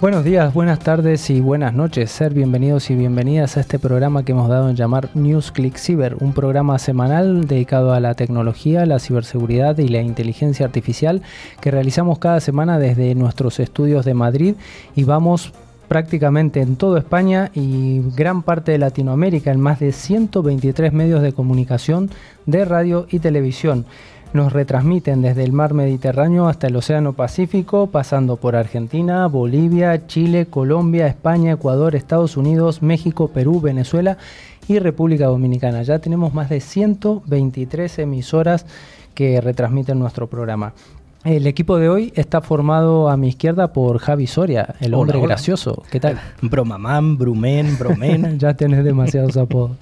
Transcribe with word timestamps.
Buenos 0.00 0.22
días, 0.22 0.54
buenas 0.54 0.78
tardes 0.78 1.28
y 1.28 1.40
buenas 1.40 1.74
noches. 1.74 2.12
Ser 2.12 2.32
bienvenidos 2.32 2.88
y 2.88 2.94
bienvenidas 2.94 3.56
a 3.56 3.60
este 3.60 3.80
programa 3.80 4.24
que 4.24 4.30
hemos 4.30 4.48
dado 4.48 4.70
en 4.70 4.76
llamar 4.76 5.10
News 5.14 5.50
Click 5.50 5.76
Cyber, 5.76 6.14
un 6.20 6.34
programa 6.34 6.78
semanal 6.78 7.48
dedicado 7.48 7.92
a 7.92 7.98
la 7.98 8.14
tecnología, 8.14 8.86
la 8.86 9.00
ciberseguridad 9.00 9.76
y 9.78 9.88
la 9.88 10.00
inteligencia 10.00 10.66
artificial 10.66 11.22
que 11.60 11.72
realizamos 11.72 12.20
cada 12.20 12.38
semana 12.38 12.78
desde 12.78 13.12
nuestros 13.16 13.58
estudios 13.58 14.04
de 14.04 14.14
Madrid 14.14 14.54
y 14.94 15.02
vamos 15.02 15.52
prácticamente 15.88 16.60
en 16.60 16.76
toda 16.76 17.00
España 17.00 17.50
y 17.54 18.02
gran 18.14 18.42
parte 18.42 18.70
de 18.70 18.78
Latinoamérica 18.78 19.50
en 19.50 19.60
más 19.60 19.80
de 19.80 19.90
123 19.90 20.92
medios 20.92 21.22
de 21.22 21.32
comunicación 21.32 22.08
de 22.46 22.64
radio 22.64 23.08
y 23.10 23.18
televisión 23.18 23.84
nos 24.32 24.52
retransmiten 24.52 25.22
desde 25.22 25.44
el 25.44 25.52
mar 25.52 25.74
Mediterráneo 25.74 26.48
hasta 26.48 26.66
el 26.66 26.76
Océano 26.76 27.14
Pacífico, 27.14 27.86
pasando 27.86 28.36
por 28.36 28.56
Argentina, 28.56 29.26
Bolivia, 29.26 30.06
Chile, 30.06 30.46
Colombia, 30.46 31.06
España, 31.06 31.52
Ecuador, 31.52 31.94
Estados 31.94 32.36
Unidos, 32.36 32.82
México, 32.82 33.28
Perú, 33.28 33.60
Venezuela 33.60 34.18
y 34.68 34.78
República 34.78 35.26
Dominicana. 35.26 35.82
Ya 35.82 35.98
tenemos 35.98 36.34
más 36.34 36.50
de 36.50 36.60
123 36.60 38.00
emisoras 38.00 38.66
que 39.14 39.40
retransmiten 39.40 39.98
nuestro 39.98 40.28
programa. 40.28 40.74
El 41.28 41.46
equipo 41.46 41.76
de 41.76 41.90
hoy 41.90 42.10
está 42.16 42.40
formado 42.40 43.10
a 43.10 43.18
mi 43.18 43.28
izquierda 43.28 43.74
por 43.74 43.98
Javi 43.98 44.26
Soria, 44.26 44.76
el 44.80 44.94
hombre 44.94 45.20
gracioso. 45.20 45.82
¿Qué 45.90 46.00
tal? 46.00 46.18
Bromamán, 46.40 47.18
Brumen, 47.18 47.76
Bromen. 47.78 48.38
ya 48.38 48.54
tienes 48.54 48.82
demasiados 48.82 49.36
apodos. 49.36 49.72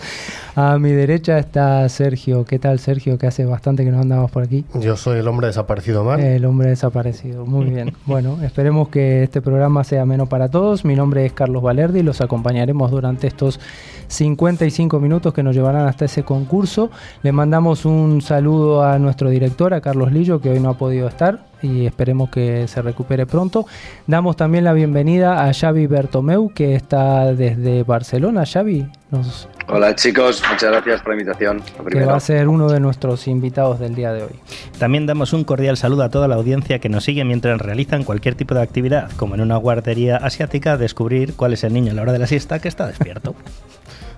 A 0.57 0.77
mi 0.79 0.91
derecha 0.91 1.39
está 1.39 1.89
Sergio. 1.89 2.45
¿Qué 2.45 2.59
tal, 2.59 2.81
Sergio? 2.81 3.17
Que 3.17 3.29
hace 3.29 3.45
bastante 3.45 3.85
que 3.85 3.93
no 3.93 4.01
andamos 4.01 4.31
por 4.33 4.43
aquí. 4.43 4.65
Yo 4.81 4.97
soy 4.97 5.21
el 5.21 5.29
hombre 5.29 5.47
desaparecido, 5.47 6.03
mal. 6.03 6.19
El 6.19 6.45
hombre 6.47 6.71
desaparecido. 6.71 7.47
Muy 7.47 7.67
bien. 7.67 7.93
bueno, 8.07 8.43
esperemos 8.43 8.89
que 8.89 9.23
este 9.23 9.41
programa 9.41 9.85
sea 9.85 10.05
menos 10.05 10.29
para 10.29 10.49
todos. 10.49 10.85
Mi 10.85 10.97
nombre 10.97 11.27
es 11.27 11.33
Carlos 11.33 11.63
Valerdi 11.63 12.01
y 12.01 12.03
los 12.03 12.23
acompañaremos 12.23 12.91
durante 12.91 13.29
estos 13.29 13.61
55 14.09 14.99
minutos 14.99 15.33
que 15.33 15.45
nos 15.45 15.55
llevarán 15.55 15.87
hasta 15.87 16.07
ese 16.07 16.25
concurso. 16.25 16.91
Le 17.23 17.31
mandamos 17.31 17.85
un 17.85 18.21
saludo 18.21 18.83
a 18.83 18.99
nuestro 18.99 19.31
director, 19.31 19.75
a 19.75 19.81
Carlos 19.81 20.11
Lillo, 20.11 20.41
que 20.41 20.51
hoy 20.51 20.59
no 20.59 20.71
ha 20.71 20.79
podido 20.79 21.07
estar 21.07 21.36
y 21.63 21.87
esperemos 21.87 22.31
que 22.31 22.69
se 22.69 22.83
recupere 22.83 23.27
pronto. 23.27 23.67
Damos 24.07 24.37
también 24.37 24.65
la 24.65 24.73
bienvenida 24.73 25.49
a 25.49 25.53
Xavi 25.53 25.87
Bertomeu, 25.87 26.53
que 26.53 26.75
está 26.75 27.33
desde 27.33 27.83
Barcelona. 27.83 28.45
Xavi, 28.45 28.87
nos... 29.11 29.49
Hola 29.69 29.95
chicos, 29.95 30.43
muchas 30.51 30.71
gracias 30.71 31.01
por 31.01 31.15
la 31.15 31.21
invitación. 31.21 31.63
Que 31.91 32.05
va 32.05 32.17
a 32.17 32.21
ser 32.21 32.49
uno 32.49 32.69
de 32.69 32.79
nuestros 32.79 33.27
invitados 33.27 33.81
del 33.81 33.95
día 33.95 34.13
de 34.13 34.23
hoy. 34.23 34.41
También 34.79 35.07
damos 35.07 35.33
un 35.33 35.45
cordial 35.45 35.77
saludo 35.77 36.05
a 36.05 36.09
toda 36.09 36.29
la 36.29 36.37
audiencia 36.37 36.79
que 36.79 36.89
nos 36.89 37.05
sigue 37.05 37.25
mientras 37.25 37.61
realizan 37.61 38.05
cualquier 38.05 38.35
tipo 38.35 38.55
de 38.55 38.63
actividad, 38.63 39.11
como 39.17 39.35
en 39.35 39.41
una 39.41 39.57
guardería 39.57 40.17
asiática, 40.17 40.77
descubrir 40.77 41.35
cuál 41.35 41.53
es 41.53 41.65
el 41.65 41.73
niño 41.73 41.93
a 41.93 41.95
la 41.95 42.03
hora 42.03 42.13
de 42.13 42.19
la 42.21 42.27
siesta 42.27 42.61
que 42.61 42.69
está 42.69 42.87
despierto. 42.87 43.35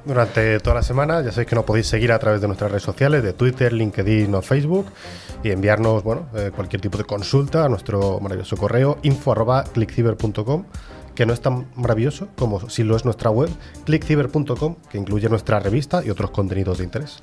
Durante 0.09 0.59
toda 0.61 0.77
la 0.77 0.83
semana. 0.83 1.21
Ya 1.21 1.33
sabéis 1.33 1.51
que 1.51 1.55
nos 1.55 1.67
podéis 1.67 1.87
seguir 1.87 2.13
a 2.13 2.19
través 2.19 2.41
de 2.41 2.47
nuestras 2.47 2.71
redes 2.71 2.83
sociales, 2.83 3.23
de 3.23 3.35
Twitter, 3.35 3.75
LinkedIn 3.75 4.35
o 4.35 4.41
Facebook 4.41 4.87
y 5.45 5.51
enviarnos 5.51 6.03
bueno, 6.03 6.31
eh, 6.35 6.51
cualquier 6.57 6.81
tipo 6.81 6.97
de 6.97 7.05
consulta 7.05 7.67
a 7.67 7.69
nuestro 7.69 8.19
maravilloso 8.19 8.57
correo 8.57 8.97
info.clickciber.com 9.03 10.65
que 11.19 11.27
no 11.27 11.33
es 11.33 11.41
tan 11.41 11.67
maravilloso 11.75 12.29
como 12.37 12.71
si 12.71 12.85
lo 12.85 12.95
es 12.95 13.05
nuestra 13.05 13.29
web, 13.29 13.51
clickciber.com, 13.87 14.77
que 14.89 14.99
incluye 14.99 15.29
nuestra 15.29 15.59
revista 15.59 16.01
y 16.07 16.11
otros 16.11 16.31
contenidos 16.31 16.79
de 16.79 16.85
interés. 16.85 17.21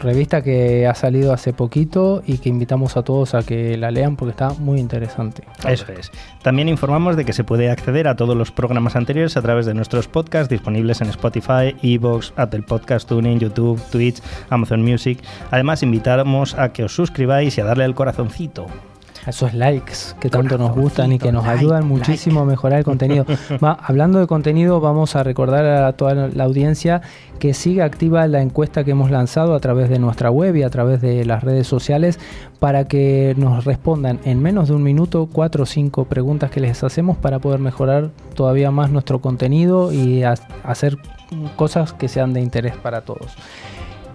Revista 0.00 0.42
que 0.42 0.86
ha 0.86 0.94
salido 0.94 1.32
hace 1.32 1.54
poquito 1.54 2.22
y 2.26 2.36
que 2.36 2.50
invitamos 2.50 2.98
a 2.98 3.04
todos 3.04 3.32
a 3.32 3.42
que 3.42 3.78
la 3.78 3.90
lean 3.90 4.16
porque 4.16 4.32
está 4.32 4.50
muy 4.50 4.78
interesante. 4.78 5.44
Eso 5.66 5.90
es. 5.98 6.12
También 6.42 6.68
informamos 6.68 7.16
de 7.16 7.24
que 7.24 7.32
se 7.32 7.42
puede 7.42 7.70
acceder 7.70 8.06
a 8.06 8.16
todos 8.16 8.36
los 8.36 8.52
programas 8.52 8.96
anteriores 8.96 9.38
a 9.38 9.40
través 9.40 9.64
de 9.64 9.72
nuestros 9.72 10.08
podcasts 10.08 10.50
disponibles 10.50 11.00
en 11.00 11.08
Spotify, 11.08 11.74
Evox, 11.82 12.34
Apple 12.36 12.64
Podcast 12.68 13.08
Tuning, 13.08 13.38
YouTube, 13.38 13.80
Twitch, 13.90 14.20
Amazon 14.50 14.82
Music. 14.82 15.20
Además, 15.50 15.82
invitamos 15.82 16.52
a 16.52 16.74
que 16.74 16.84
os 16.84 16.94
suscribáis 16.94 17.56
y 17.56 17.62
a 17.62 17.64
darle 17.64 17.86
el 17.86 17.94
corazoncito 17.94 18.66
esos 19.26 19.54
likes 19.54 20.14
que 20.20 20.28
tanto 20.30 20.58
nos 20.58 20.74
gustan 20.74 21.12
y 21.12 21.18
que 21.18 21.32
nos 21.32 21.46
ayudan 21.46 21.86
muchísimo 21.86 22.40
a 22.40 22.44
mejorar 22.44 22.78
el 22.78 22.84
contenido. 22.84 23.26
hablando 23.60 24.20
de 24.20 24.26
contenido, 24.26 24.80
vamos 24.80 25.16
a 25.16 25.22
recordar 25.22 25.64
a 25.84 25.92
toda 25.92 26.14
la 26.14 26.44
audiencia 26.44 27.02
que 27.38 27.54
siga 27.54 27.84
activa 27.84 28.26
la 28.26 28.42
encuesta 28.42 28.84
que 28.84 28.92
hemos 28.92 29.10
lanzado 29.10 29.54
a 29.54 29.60
través 29.60 29.88
de 29.88 29.98
nuestra 29.98 30.30
web 30.30 30.56
y 30.56 30.62
a 30.62 30.70
través 30.70 31.00
de 31.00 31.24
las 31.24 31.44
redes 31.44 31.66
sociales 31.66 32.18
para 32.58 32.86
que 32.86 33.34
nos 33.36 33.64
respondan 33.64 34.18
en 34.24 34.42
menos 34.42 34.68
de 34.68 34.74
un 34.74 34.82
minuto 34.82 35.28
cuatro 35.32 35.62
o 35.62 35.66
cinco 35.66 36.04
preguntas 36.04 36.50
que 36.50 36.60
les 36.60 36.82
hacemos 36.82 37.16
para 37.16 37.38
poder 37.38 37.60
mejorar 37.60 38.10
todavía 38.34 38.70
más 38.70 38.90
nuestro 38.90 39.20
contenido 39.20 39.92
y 39.92 40.24
hacer 40.24 40.98
cosas 41.56 41.92
que 41.92 42.08
sean 42.08 42.32
de 42.32 42.40
interés 42.40 42.76
para 42.76 43.02
todos. 43.02 43.36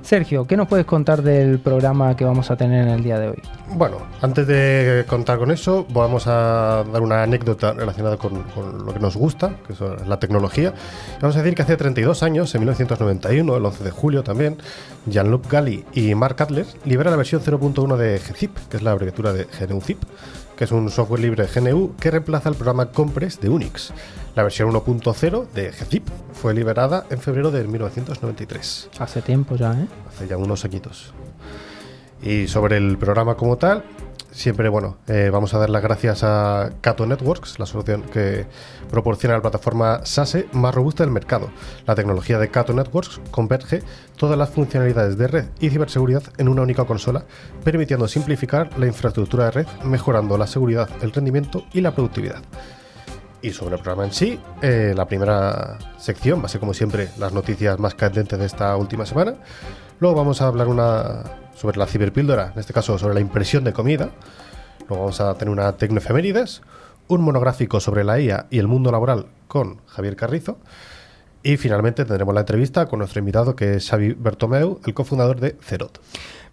Sergio, 0.04 0.46
¿qué 0.46 0.58
nos 0.58 0.68
puedes 0.68 0.86
contar 0.86 1.24
del 1.24 1.60
programa 1.60 2.16
que 2.16 2.26
vamos 2.26 2.52
a 2.52 2.58
tener 2.58 2.86
en 2.86 2.94
el 2.94 3.04
día 3.04 3.18
de 3.20 3.30
hoy? 3.30 3.42
Bueno, 3.70 3.98
antes 4.22 4.46
de 4.46 5.06
contar 5.08 5.40
con 5.40 5.50
eso, 5.50 5.88
vamos 5.90 6.28
a 6.28 6.84
dar 6.92 7.02
una 7.02 7.24
anécdota 7.24 7.72
relacionada 7.72 8.18
con, 8.18 8.44
lo 8.86 8.94
que 8.94 9.00
nos 9.00 9.16
gusta, 9.16 9.56
que 9.66 9.74
es 9.74 9.80
la 10.06 10.20
tecnología. 10.20 10.74
Vamos 11.22 11.38
a 11.38 11.40
decir 11.40 11.56
que 11.56 11.62
hace 11.62 11.78
32 11.78 12.22
años, 12.22 12.54
en 12.54 12.62
1991, 12.62 13.56
el 13.56 13.66
11 13.66 13.84
de 13.84 13.92
julio 13.92 14.24
también, 14.24 14.58
Jean-Luc 15.06 15.50
Galli 15.50 15.86
y 15.94 16.14
Mark 16.16 16.36
Adler 16.42 16.66
liberan 16.84 17.12
la 17.12 17.18
versión 17.18 17.42
0.1 17.42 17.96
de 17.96 18.20
GZIP, 18.20 18.58
que 18.70 18.78
es 18.78 18.84
la 18.84 18.92
abreviatura 18.92 19.32
de 19.32 19.46
GNU-ZIP, 19.46 20.00
que 20.64 20.68
es 20.68 20.72
un 20.72 20.90
software 20.90 21.20
libre 21.20 21.46
GNU 21.54 21.94
que 22.00 22.10
reemplaza 22.10 22.48
el 22.48 22.56
programa 22.56 22.86
Compress 22.86 23.38
de 23.42 23.50
Unix. 23.50 23.92
La 24.34 24.44
versión 24.44 24.72
1.0 24.72 25.50
de 25.50 25.72
GZIP 25.72 26.08
fue 26.32 26.54
liberada 26.54 27.06
en 27.10 27.20
febrero 27.20 27.52
de 27.52 27.68
1993. 27.68 28.90
Hace 28.98 29.22
tiempo 29.22 29.58
ya, 29.58 29.74
¿eh? 29.74 29.88
Hace 30.08 30.26
ya 30.26 30.38
unos 30.38 30.64
añitos. 30.64 31.14
Y 32.22 32.48
sobre 32.48 32.78
el 32.78 32.98
programa 32.98 33.36
como 33.36 33.58
tal, 33.58 33.84
siempre, 34.34 34.68
bueno, 34.70 34.98
eh, 35.08 35.30
vamos 35.32 35.54
a 35.54 35.60
dar 35.60 35.70
las 35.70 35.82
gracias 35.82 36.24
a 36.24 36.72
Cato 36.82 37.06
Networks, 37.06 37.60
la 37.60 37.66
solución 37.66 38.02
que 38.02 38.46
proporciona 38.90 39.36
la 39.36 39.42
plataforma 39.42 40.02
SASE 40.04 40.48
más 40.52 40.76
robusta 40.76 41.04
del 41.04 41.14
mercado. 41.14 41.50
La 41.86 41.96
tecnología 41.96 42.40
de 42.40 42.50
Cato 42.50 42.74
Networks 42.74 43.22
converge 43.32 43.82
todas 44.18 44.38
las 44.38 44.50
funcionalidades 44.50 45.18
de 45.18 45.28
red 45.28 45.46
y 45.60 45.70
ciberseguridad 45.70 46.24
en 46.38 46.50
una 46.50 46.64
única 46.64 46.86
consola, 46.86 47.26
permitiendo 47.64 48.08
simplificar 48.08 48.78
la 48.78 48.88
infraestructura 48.88 49.46
de 49.46 49.52
red, 49.52 49.68
mejorando 49.84 50.38
la 50.38 50.48
seguridad, 50.48 50.90
el 51.02 51.12
rendimiento 51.12 51.66
y 51.72 51.82
la 51.82 51.94
productividad. 51.94 52.42
Y 53.44 53.52
sobre 53.52 53.76
el 53.76 53.82
programa 53.82 54.06
en 54.06 54.14
sí, 54.14 54.40
eh, 54.62 54.94
la 54.96 55.06
primera 55.06 55.78
sección 55.98 56.42
va 56.42 56.46
a 56.46 56.48
ser 56.48 56.62
como 56.62 56.74
siempre 56.74 57.10
las 57.20 57.34
noticias 57.34 57.78
más 57.78 57.94
candentes 57.94 58.40
de 58.40 58.46
esta 58.46 58.74
última 58.78 59.06
semana. 59.06 59.36
Luego 60.00 60.16
vamos 60.16 60.42
a 60.42 60.48
hablar 60.48 60.70
una 60.70 61.24
sobre 61.54 61.78
la 61.78 61.86
ciberpíldora, 61.86 62.54
en 62.54 62.60
este 62.62 62.72
caso 62.72 62.98
sobre 62.98 63.16
la 63.16 63.20
impresión 63.20 63.66
de 63.66 63.74
comida. 63.74 64.12
Luego 64.88 65.04
vamos 65.04 65.20
a 65.20 65.34
tener 65.34 65.52
una 65.52 65.74
tecnoefemérides, 65.74 66.62
un 67.10 67.22
monográfico 67.22 67.82
sobre 67.82 68.06
la 68.06 68.18
IA 68.18 68.48
y 68.50 68.60
el 68.60 68.70
mundo 68.70 68.94
laboral 68.94 69.26
con 69.50 69.82
Javier 69.88 70.16
Carrizo. 70.16 70.58
Y 71.44 71.58
finalmente 71.58 72.06
tendremos 72.06 72.34
la 72.34 72.42
entrevista 72.42 72.86
con 72.86 73.00
nuestro 73.00 73.20
invitado 73.20 73.56
que 73.56 73.76
es 73.76 73.90
Xavi 73.90 74.14
Bertomeu, 74.14 74.80
el 74.86 74.94
cofundador 74.94 75.42
de 75.42 75.56
Cerot. 75.62 76.00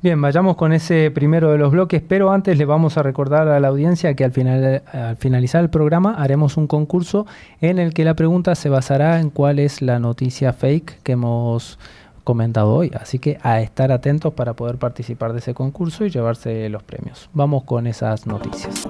Bien, 0.02 0.20
vayamos 0.20 0.56
con 0.56 0.72
ese 0.72 1.10
primero 1.10 1.52
de 1.52 1.58
los 1.58 1.70
bloques, 1.70 2.02
pero 2.06 2.32
antes 2.32 2.56
le 2.56 2.64
vamos 2.64 2.96
a 2.96 3.02
recordar 3.02 3.48
a 3.48 3.60
la 3.60 3.68
audiencia 3.68 4.14
que 4.14 4.24
al, 4.24 4.32
final, 4.32 4.82
al 4.90 5.16
finalizar 5.16 5.62
el 5.62 5.68
programa 5.68 6.14
haremos 6.14 6.56
un 6.56 6.66
concurso 6.66 7.26
en 7.60 7.78
el 7.78 7.92
que 7.92 8.04
la 8.04 8.14
pregunta 8.14 8.54
se 8.54 8.70
basará 8.70 9.20
en 9.20 9.28
cuál 9.28 9.58
es 9.58 9.82
la 9.82 9.98
noticia 9.98 10.54
fake 10.54 11.02
que 11.02 11.12
hemos 11.12 11.78
comentado 12.24 12.74
hoy. 12.74 12.90
Así 12.98 13.18
que 13.18 13.38
a 13.42 13.60
estar 13.60 13.92
atentos 13.92 14.32
para 14.32 14.54
poder 14.54 14.78
participar 14.78 15.34
de 15.34 15.40
ese 15.40 15.52
concurso 15.52 16.06
y 16.06 16.10
llevarse 16.10 16.68
los 16.70 16.82
premios. 16.82 17.28
Vamos 17.34 17.65
con 17.65 17.86
esas 17.86 18.26
noticias. 18.26 18.88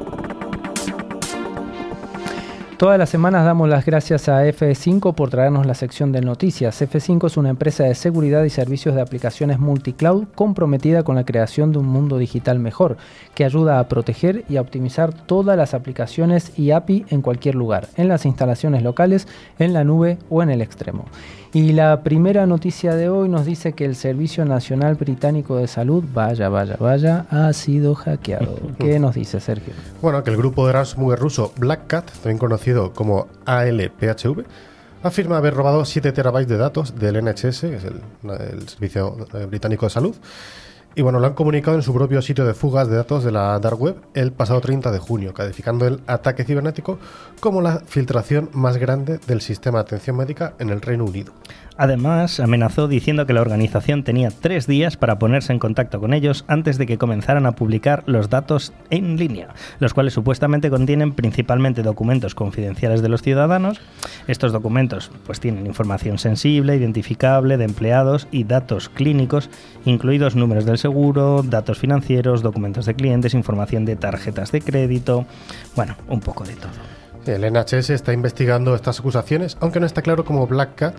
Todas 2.81 2.99
las 2.99 3.11
semanas 3.11 3.45
damos 3.45 3.69
las 3.69 3.85
gracias 3.85 4.31
a 4.31 4.43
F5 4.47 5.15
por 5.15 5.29
traernos 5.29 5.67
la 5.67 5.75
sección 5.75 6.13
de 6.13 6.23
noticias. 6.23 6.81
F5 6.81 7.27
es 7.27 7.37
una 7.37 7.51
empresa 7.51 7.85
de 7.85 7.95
seguridad 7.95 8.43
y 8.45 8.49
servicios 8.49 8.95
de 8.95 9.03
aplicaciones 9.03 9.59
multicloud 9.59 10.29
comprometida 10.35 11.03
con 11.03 11.15
la 11.15 11.27
creación 11.27 11.73
de 11.73 11.79
un 11.79 11.85
mundo 11.85 12.17
digital 12.17 12.59
mejor, 12.59 12.97
que 13.35 13.45
ayuda 13.45 13.81
a 13.81 13.89
proteger 13.89 14.47
y 14.49 14.57
a 14.57 14.63
optimizar 14.63 15.13
todas 15.13 15.59
las 15.59 15.75
aplicaciones 15.75 16.59
y 16.59 16.71
API 16.71 17.05
en 17.11 17.21
cualquier 17.21 17.55
lugar, 17.55 17.89
en 17.97 18.09
las 18.09 18.25
instalaciones 18.25 18.83
locales, 18.83 19.29
en 19.59 19.75
la 19.75 19.85
nube 19.85 20.17
o 20.31 20.43
en 20.43 20.49
el 20.49 20.63
extremo. 20.63 21.05
Y 21.53 21.73
la 21.73 22.05
primera 22.05 22.47
noticia 22.47 22.95
de 22.95 23.09
hoy 23.09 23.29
nos 23.29 23.45
dice 23.45 23.73
que 23.73 23.85
el 23.85 23.97
Servicio 23.97 24.45
Nacional 24.45 24.95
Británico 24.95 25.57
de 25.57 25.67
Salud, 25.67 26.05
vaya, 26.15 26.49
vaya, 26.49 26.77
vaya, 26.79 27.27
ha 27.29 27.53
sido 27.53 27.97
hackeado. 27.97 28.57
¿Qué 28.79 29.01
nos 29.01 29.17
dice 29.17 29.41
Sergio? 29.41 29.75
Bueno, 30.01 30.23
que 30.23 30.31
el 30.31 30.37
grupo 30.37 30.65
de 30.69 30.75
ransomware 30.75 31.19
ruso 31.19 31.53
Black 31.57 31.89
Cat, 31.89 32.09
también 32.13 32.39
conocido 32.39 32.93
como 32.93 33.27
ALPHV, 33.47 34.45
afirma 35.03 35.39
haber 35.39 35.55
robado 35.55 35.85
7 35.85 36.13
terabytes 36.13 36.49
de 36.49 36.57
datos 36.57 36.95
del 36.97 37.25
NHS, 37.25 37.61
que 37.63 37.77
es 37.77 37.85
el, 37.85 38.69
Servicio 38.69 39.17
Británico 39.49 39.87
de 39.87 39.91
Salud, 39.91 40.15
Y 40.97 41.03
bueno, 41.03 41.21
lo 41.21 41.27
han 41.29 41.35
comunicado 41.35 41.77
en 41.77 41.83
su 41.83 41.95
propio 41.95 42.21
sitio 42.21 42.45
de 42.45 42.53
fugas 42.53 42.91
de 42.91 42.97
datos 42.97 43.23
de 43.23 43.31
la 43.31 43.57
Dark 43.61 43.81
Web 43.81 43.97
el 44.15 44.33
pasado 44.33 44.61
30 44.61 44.91
de 44.91 44.99
junio, 44.99 45.33
calificando 45.33 45.87
el 45.87 46.01
ataque 46.09 46.45
cibernético 46.45 46.99
como 47.39 47.63
la 47.63 47.81
filtración 47.87 48.51
más 48.55 48.77
grande 48.77 49.19
del 49.27 49.41
sistema 49.41 49.79
de 49.79 49.83
atención 49.83 50.17
médica 50.17 50.55
en 50.59 50.71
el 50.71 50.81
Reino 50.81 51.05
Unido. 51.05 51.33
Además, 51.83 52.41
amenazó 52.41 52.89
diciendo 52.89 53.25
que 53.25 53.33
la 53.33 53.41
organización 53.41 54.05
tenía 54.05 54.29
tres 54.29 54.67
días 54.67 54.99
para 54.99 55.19
ponerse 55.19 55.55
en 55.55 55.59
contacto 55.59 55.99
con 55.99 56.13
ellos 56.13 56.45
antes 56.47 56.77
de 56.77 56.85
que 56.85 56.99
comenzaran 56.99 57.47
a 57.47 57.53
publicar 57.53 58.03
los 58.05 58.29
datos 58.29 58.75
en 58.91 59.17
línea, 59.17 59.49
los 59.79 59.95
cuales 59.95 60.13
supuestamente 60.13 60.69
contienen 60.69 61.15
principalmente 61.15 61.83
documentos 61.83 62.35
confidenciales 62.35 63.01
de 63.01 63.09
los 63.09 63.23
ciudadanos. 63.23 63.81
Estos 64.27 64.53
documentos 64.53 65.11
pues 65.25 65.41
tienen 65.41 65.65
información 65.65 66.19
sensible, 66.19 66.77
identificable 66.77 67.57
de 67.57 67.65
empleados 67.65 68.29
y 68.31 68.45
datos 68.45 68.91
clínicos, 68.91 69.49
incluidos 69.87 70.37
números 70.37 70.67
del 70.67 70.77
seguro, 70.77 71.43
datos 71.43 71.79
financieros, 71.79 72.43
documentos 72.43 72.85
de 72.85 72.93
clientes, 72.93 73.33
información 73.33 73.87
de 73.87 73.97
tarjetas 73.97 74.53
de 74.53 74.61
crédito, 74.61 75.25
bueno, 75.77 75.97
un 76.09 76.21
poco 76.21 76.45
de 76.45 76.57
todo. 76.57 77.00
El 77.35 77.53
NHS 77.53 77.91
está 77.91 78.13
investigando 78.13 78.75
estas 78.75 78.99
acusaciones, 78.99 79.57
aunque 79.61 79.79
no 79.79 79.87
está 79.87 80.03
claro 80.03 80.25
cómo 80.25 80.47
Black 80.47 80.75
Cat 80.75 80.95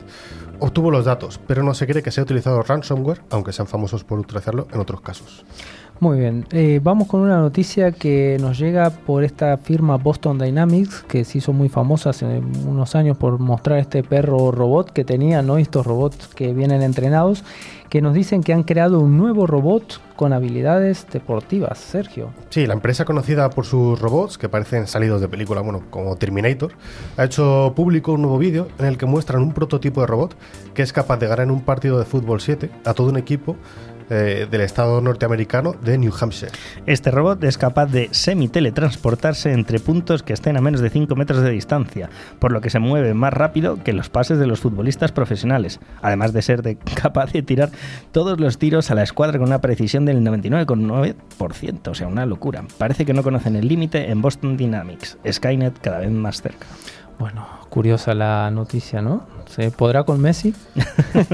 obtuvo 0.59 0.89
los 0.89 1.05
datos, 1.05 1.39
pero 1.45 1.61
no 1.61 1.73
se 1.73 1.87
cree 1.87 2.01
que 2.01 2.11
se 2.11 2.21
haya 2.21 2.25
utilizado 2.25 2.61
ransomware, 2.63 3.21
aunque 3.31 3.51
sean 3.51 3.67
famosos 3.67 4.03
por 4.03 4.19
utilizarlo 4.19 4.67
en 4.71 4.79
otros 4.79 5.01
casos. 5.01 5.43
Muy 5.99 6.19
bien, 6.19 6.45
eh, 6.51 6.79
vamos 6.81 7.07
con 7.07 7.21
una 7.21 7.37
noticia 7.37 7.91
que 7.91 8.37
nos 8.39 8.57
llega 8.57 8.89
por 8.89 9.23
esta 9.23 9.57
firma 9.57 9.97
Boston 9.97 10.39
Dynamics, 10.39 11.03
que 11.07 11.23
se 11.25 11.37
hizo 11.37 11.53
muy 11.53 11.69
famosa 11.69 12.09
hace 12.09 12.25
unos 12.25 12.95
años 12.95 13.17
por 13.17 13.37
mostrar 13.37 13.77
este 13.77 14.01
perro 14.01 14.51
robot 14.51 14.89
que 14.89 15.03
tenía, 15.03 15.43
¿no? 15.43 15.57
Estos 15.57 15.85
robots 15.85 16.27
que 16.29 16.53
vienen 16.53 16.81
entrenados, 16.81 17.43
que 17.91 18.01
nos 18.01 18.13
dicen 18.13 18.41
que 18.41 18.53
han 18.53 18.63
creado 18.63 19.01
un 19.01 19.17
nuevo 19.17 19.45
robot 19.45 19.99
con 20.15 20.31
habilidades 20.31 21.05
deportivas. 21.11 21.77
Sergio. 21.77 22.29
Sí, 22.49 22.65
la 22.65 22.73
empresa 22.73 23.03
conocida 23.03 23.49
por 23.49 23.65
sus 23.65 23.99
robots, 23.99 24.38
que 24.38 24.47
parecen 24.47 24.88
salidos 24.88 25.19
de 25.19 25.27
película, 25.27 25.59
bueno, 25.59 25.83
como 25.89 26.15
Terminator, 26.15 26.71
ha 27.17 27.25
hecho 27.25 27.73
público 27.75 28.13
un 28.13 28.21
nuevo 28.21 28.38
vídeo 28.38 28.69
en 28.79 28.85
el 28.85 28.97
que 28.97 29.05
muestran 29.05 29.41
un 29.41 29.53
prototipo 29.53 29.99
de 29.99 30.07
robot 30.07 30.38
que 30.73 30.83
es 30.83 30.93
capaz 30.93 31.17
de 31.17 31.27
ganar 31.27 31.43
en 31.43 31.51
un 31.51 31.59
partido 31.59 31.99
de 31.99 32.05
fútbol 32.05 32.39
7 32.39 32.71
a 32.85 32.93
todo 32.93 33.09
un 33.09 33.17
equipo 33.17 33.57
eh, 34.13 34.45
del 34.51 34.59
estado 34.59 34.99
norteamericano 34.99 35.73
de 35.81 35.97
New 35.97 36.11
Hampshire. 36.19 36.51
Este 36.85 37.11
robot 37.11 37.41
es 37.45 37.57
capaz 37.57 37.85
de 37.85 38.09
semi-teletransportarse 38.11 39.53
entre 39.53 39.79
puntos 39.79 40.21
que 40.21 40.33
estén 40.33 40.57
a 40.57 40.61
menos 40.61 40.81
de 40.81 40.89
5 40.89 41.15
metros 41.15 41.41
de 41.41 41.49
distancia, 41.49 42.09
por 42.37 42.51
lo 42.51 42.59
que 42.59 42.69
se 42.69 42.79
mueve 42.79 43.13
más 43.13 43.31
rápido 43.31 43.81
que 43.81 43.93
los 43.93 44.09
pases 44.09 44.37
de 44.37 44.47
los 44.47 44.59
futbolistas 44.59 45.13
profesionales, 45.13 45.79
además 46.01 46.33
de 46.33 46.41
ser 46.41 46.77
capaz 47.01 47.31
de 47.31 47.41
tirar 47.41 47.69
todos 48.11 48.37
los 48.37 48.57
tiros 48.57 48.91
a 48.91 48.95
la 48.95 49.03
escuadra 49.03 49.39
con 49.39 49.47
una 49.47 49.61
precisión 49.61 50.03
del 50.03 50.21
99,9%, 50.25 51.87
o 51.87 51.95
sea, 51.95 52.07
una 52.07 52.25
locura. 52.25 52.65
Parece 52.77 53.05
que 53.05 53.13
no 53.13 53.23
conocen 53.23 53.55
el 53.55 53.69
límite 53.69 54.11
en 54.11 54.21
Boston 54.21 54.57
Dynamics, 54.57 55.19
Skynet 55.25 55.79
cada 55.79 55.99
vez 55.99 56.11
más 56.11 56.41
cerca. 56.41 56.67
Bueno, 57.21 57.45
curiosa 57.69 58.15
la 58.15 58.50
noticia, 58.50 59.03
¿no? 59.03 59.21
¿Se 59.45 59.69
podrá 59.69 60.06
con 60.06 60.19
Messi? 60.19 60.56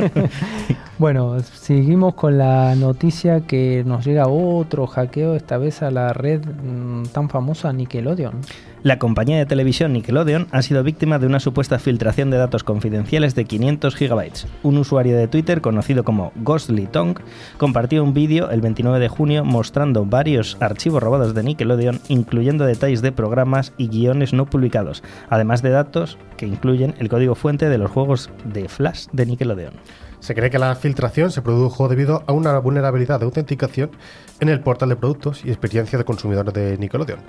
bueno, 0.98 1.40
seguimos 1.40 2.14
con 2.14 2.38
la 2.38 2.76
noticia 2.76 3.48
que 3.48 3.86
nos 3.86 4.06
llega 4.06 4.28
otro 4.28 4.86
hackeo, 4.86 5.36
esta 5.36 5.58
vez 5.58 5.82
a 5.84 5.90
la 5.90 6.12
red 6.12 6.46
mm, 6.46 7.04
tan 7.14 7.30
famosa 7.30 7.72
Nickelodeon. 7.72 8.34
La 8.84 9.00
compañía 9.00 9.38
de 9.38 9.48
televisión 9.48 9.92
Nickelodeon 9.94 10.48
ha 10.52 10.62
sido 10.62 10.84
víctima 10.84 11.18
de 11.18 11.26
una 11.26 11.40
supuesta 11.40 11.80
filtración 11.80 12.30
de 12.30 12.38
datos 12.38 12.64
confidenciales 12.64 13.34
de 13.34 13.46
500 13.46 13.96
gigabytes. 13.96 14.48
Un 14.62 14.78
usuario 14.78 15.18
de 15.18 15.28
Twitter 15.28 15.62
conocido 15.62 16.04
como 16.04 16.32
Ghostly 16.36 16.86
Tongue 16.86 17.24
compartió 17.58 18.04
un 18.04 18.14
vídeo 18.14 18.52
el 18.52 18.62
29 18.62 19.00
de 19.00 19.10
junio 19.10 19.44
mostrando 19.44 20.06
varios 20.06 20.58
archivos 20.60 21.02
robados 21.02 21.34
de 21.34 21.44
Nickelodeon, 21.44 22.00
incluyendo 22.08 22.66
detalles 22.66 23.02
de 23.02 23.12
programas 23.12 23.74
y 23.78 23.88
guiones 23.88 24.34
no 24.34 24.46
publicados, 24.46 25.04
además 25.30 25.64
de 25.64 25.72
datos 25.72 26.20
que 26.38 26.46
incluyen 26.46 26.94
el 27.00 27.10
código 27.10 27.34
fuente 27.34 27.70
de 27.70 27.80
los 27.80 27.90
juegos 27.90 28.30
de 28.46 28.70
Flash 28.70 29.08
de 29.12 29.26
Nickelodeon. 29.26 29.74
Se 30.20 30.34
cree 30.34 30.50
que 30.50 30.60
la 30.60 30.76
filtración 30.76 31.32
se 31.32 31.42
produjo 31.42 31.88
debido 31.88 32.24
a 32.28 32.34
una 32.34 32.58
vulnerabilidad 32.60 33.20
de 33.20 33.26
autenticación 33.26 33.92
en 34.40 34.50
el 34.50 34.62
portal 34.62 34.90
de 34.90 34.96
productos 34.96 35.46
y 35.46 35.50
experiencia 35.50 35.98
de 35.98 36.06
consumidor 36.06 36.52
de 36.52 36.78
Nickelodeon. 36.78 37.20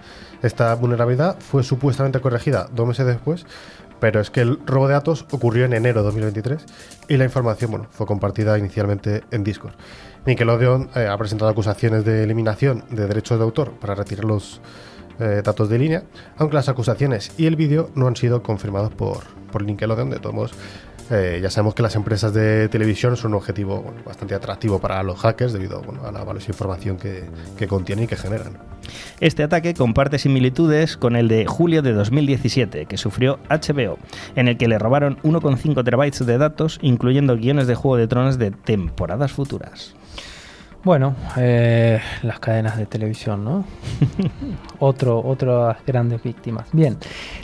Esta 0.43 0.75
vulnerabilidad 0.75 1.38
fue 1.38 1.62
supuestamente 1.62 2.20
corregida 2.20 2.69
dos 2.73 2.87
meses 2.87 3.06
después, 3.06 3.46
pero 4.00 4.20
es 4.20 4.31
que 4.31 4.40
el 4.40 4.58
robo 4.64 4.88
de 4.88 4.94
datos 4.94 5.26
ocurrió 5.31 5.64
en 5.64 5.73
enero 5.73 6.00
de 6.00 6.06
2023 6.06 6.64
y 7.08 7.17
la 7.17 7.25
información 7.25 7.70
bueno, 7.70 7.87
fue 7.90 8.06
compartida 8.06 8.58
inicialmente 8.58 9.23
en 9.31 9.44
Discord. 9.44 9.75
Nickelodeon 10.26 10.90
eh, 10.94 11.06
ha 11.06 11.17
presentado 11.17 11.50
acusaciones 11.50 12.05
de 12.05 12.23
eliminación 12.23 12.85
de 12.90 13.06
derechos 13.06 13.38
de 13.38 13.44
autor 13.44 13.73
para 13.73 13.94
retirar 13.94 14.25
los 14.25 14.61
eh, 15.20 15.43
datos 15.44 15.69
de 15.69 15.79
línea, 15.79 16.05
aunque 16.37 16.55
las 16.55 16.69
acusaciones 16.69 17.32
y 17.37 17.46
el 17.46 17.56
vídeo 17.56 17.90
no 17.94 18.06
han 18.06 18.14
sido 18.14 18.43
confirmados 18.43 18.94
por, 18.94 19.25
por 19.50 19.64
Nickelodeon. 19.64 20.11
De 20.11 20.20
todos 20.20 20.35
modos, 20.35 20.52
eh, 21.10 21.40
ya 21.43 21.50
sabemos 21.50 21.75
que 21.75 21.82
las 21.82 21.96
empresas 21.96 22.34
de 22.34 22.69
televisión 22.69 23.16
son 23.16 23.32
un 23.32 23.37
objetivo 23.37 23.94
bastante 24.05 24.34
atractivo 24.34 24.78
para 24.78 25.02
los 25.02 25.19
hackers 25.19 25.52
debido 25.52 25.82
a 26.05 26.12
la 26.12 26.25
valiosa 26.25 26.50
información 26.50 26.96
que, 26.96 27.25
que 27.56 27.66
contienen 27.66 28.05
y 28.05 28.08
que 28.08 28.16
generan. 28.16 28.58
Este 29.20 29.43
ataque 29.43 29.75
comparte 29.75 30.19
similitudes 30.19 30.96
con 30.96 31.16
el 31.16 31.28
de 31.28 31.46
julio 31.46 31.82
de 31.82 31.93
2017 31.93 32.87
que 32.87 32.96
sufrió 32.96 33.38
HBO, 33.49 33.99
en 34.37 34.49
el 34.49 34.56
que 34.56 34.69
le 34.69 34.78
robaron 34.78 35.19
1,5 35.22 35.84
terabytes 35.84 36.25
de 36.25 36.38
datos, 36.38 36.78
incluyendo 36.82 37.37
guiones 37.37 37.66
de 37.66 37.75
Juego 37.75 37.96
de 37.96 38.06
Tronos 38.06 38.38
de 38.38 38.50
temporadas 38.50 39.32
futuras. 39.32 39.94
Bueno, 40.88 41.14
eh, 41.37 42.00
las 42.23 42.40
cadenas 42.40 42.79
de 42.79 42.87
televisión, 42.87 43.44
¿no? 43.44 43.62
Otro, 44.79 45.19
otras 45.19 45.76
grandes 45.87 46.23
víctimas. 46.23 46.69
Bien, 46.73 46.96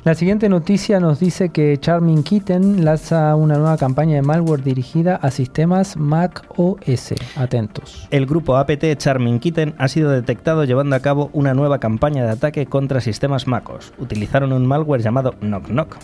la 0.04 0.14
siguiente 0.14 0.48
noticia 0.48 0.98
nos 0.98 1.20
dice 1.20 1.50
que 1.50 1.76
Charming 1.78 2.22
Kitten 2.22 2.84
lanza 2.84 3.34
una 3.34 3.58
nueva 3.58 3.76
campaña 3.76 4.14
de 4.14 4.22
malware 4.22 4.62
dirigida 4.62 5.16
a 5.16 5.30
sistemas 5.30 5.96
Mac 5.96 6.46
OS. 6.56 7.14
Atentos. 7.36 8.06
El 8.10 8.24
grupo 8.24 8.56
APT 8.56 8.96
Charming 8.96 9.40
Kitten 9.40 9.74
ha 9.78 9.88
sido 9.88 10.10
detectado 10.10 10.64
llevando 10.64 10.94
a 10.94 11.00
cabo 11.00 11.28
una 11.32 11.52
nueva 11.54 11.80
campaña 11.80 12.24
de 12.24 12.30
ataque 12.30 12.66
contra 12.66 13.00
sistemas 13.00 13.48
MacOS. 13.48 13.92
Utilizaron 13.98 14.52
un 14.52 14.64
malware 14.64 15.02
llamado 15.02 15.32
Knock 15.40 15.66
Knock 15.66 15.96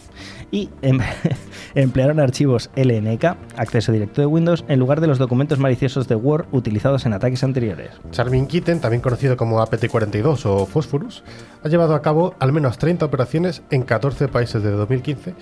y 0.51 0.69
em 0.83 0.99
emplearon 1.77 2.19
archivos 2.19 2.71
LNK, 2.75 3.25
acceso 3.57 3.93
directo 3.93 4.21
de 4.21 4.27
Windows, 4.27 4.65
en 4.67 4.81
lugar 4.81 5.01
de 5.01 5.07
los 5.07 5.19
documentos 5.19 5.61
maliciosos 5.61 6.09
de 6.09 6.17
Word 6.17 6.47
utilizados 6.51 7.07
en 7.07 7.13
ataques 7.13 7.30
anteriores. 7.43 7.91
Charming 8.11 8.47
Kitten, 8.47 8.81
también 8.81 9.01
conocido 9.01 9.37
como 9.37 9.61
APT42 9.61 10.47
o 10.47 10.67
Phosphorus, 10.67 11.23
ha 11.63 11.69
llevado 11.69 11.95
a 11.95 12.03
cabo 12.03 12.35
al 12.39 12.53
menos 12.53 12.79
30 12.79 13.05
operaciones 13.05 13.63
en 13.71 13.83
14 13.83 14.29
países 14.29 14.63
desde 14.63 14.77
2015 14.77 15.35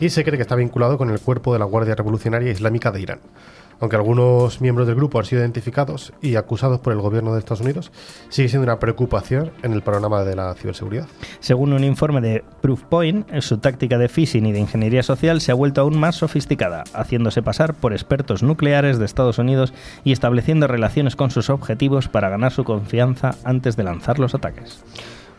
y 0.00 0.10
se 0.10 0.24
cree 0.24 0.36
que 0.36 0.42
está 0.42 0.56
vinculado 0.56 0.98
con 0.98 1.10
el 1.10 1.20
cuerpo 1.20 1.52
de 1.52 1.58
la 1.58 1.64
Guardia 1.64 1.94
Revolucionaria 1.94 2.50
Islámica 2.50 2.90
de 2.90 3.00
Irán. 3.00 3.20
Aunque 3.82 3.96
algunos 3.96 4.60
miembros 4.60 4.86
del 4.86 4.94
grupo 4.94 5.18
han 5.18 5.24
sido 5.24 5.42
identificados 5.42 6.12
y 6.22 6.36
acusados 6.36 6.78
por 6.78 6.92
el 6.92 7.00
gobierno 7.00 7.32
de 7.32 7.40
Estados 7.40 7.62
Unidos, 7.62 7.90
sigue 8.28 8.48
siendo 8.48 8.62
una 8.62 8.78
preocupación 8.78 9.50
en 9.64 9.72
el 9.72 9.82
panorama 9.82 10.22
de 10.22 10.36
la 10.36 10.54
ciberseguridad. 10.54 11.08
Según 11.40 11.72
un 11.72 11.82
informe 11.82 12.20
de 12.20 12.44
Proofpoint, 12.60 13.28
su 13.40 13.58
táctica 13.58 13.98
de 13.98 14.08
phishing 14.08 14.46
y 14.46 14.52
de 14.52 14.60
ingeniería 14.60 15.02
social 15.02 15.40
se 15.40 15.50
ha 15.50 15.56
vuelto 15.56 15.80
aún 15.80 15.98
más 15.98 16.14
sofisticada, 16.14 16.84
haciéndose 16.94 17.42
pasar 17.42 17.74
por 17.74 17.92
expertos 17.92 18.44
nucleares 18.44 19.00
de 19.00 19.04
Estados 19.04 19.38
Unidos 19.38 19.74
y 20.04 20.12
estableciendo 20.12 20.68
relaciones 20.68 21.16
con 21.16 21.32
sus 21.32 21.50
objetivos 21.50 22.06
para 22.06 22.28
ganar 22.28 22.52
su 22.52 22.62
confianza 22.62 23.34
antes 23.42 23.74
de 23.74 23.82
lanzar 23.82 24.20
los 24.20 24.36
ataques. 24.36 24.84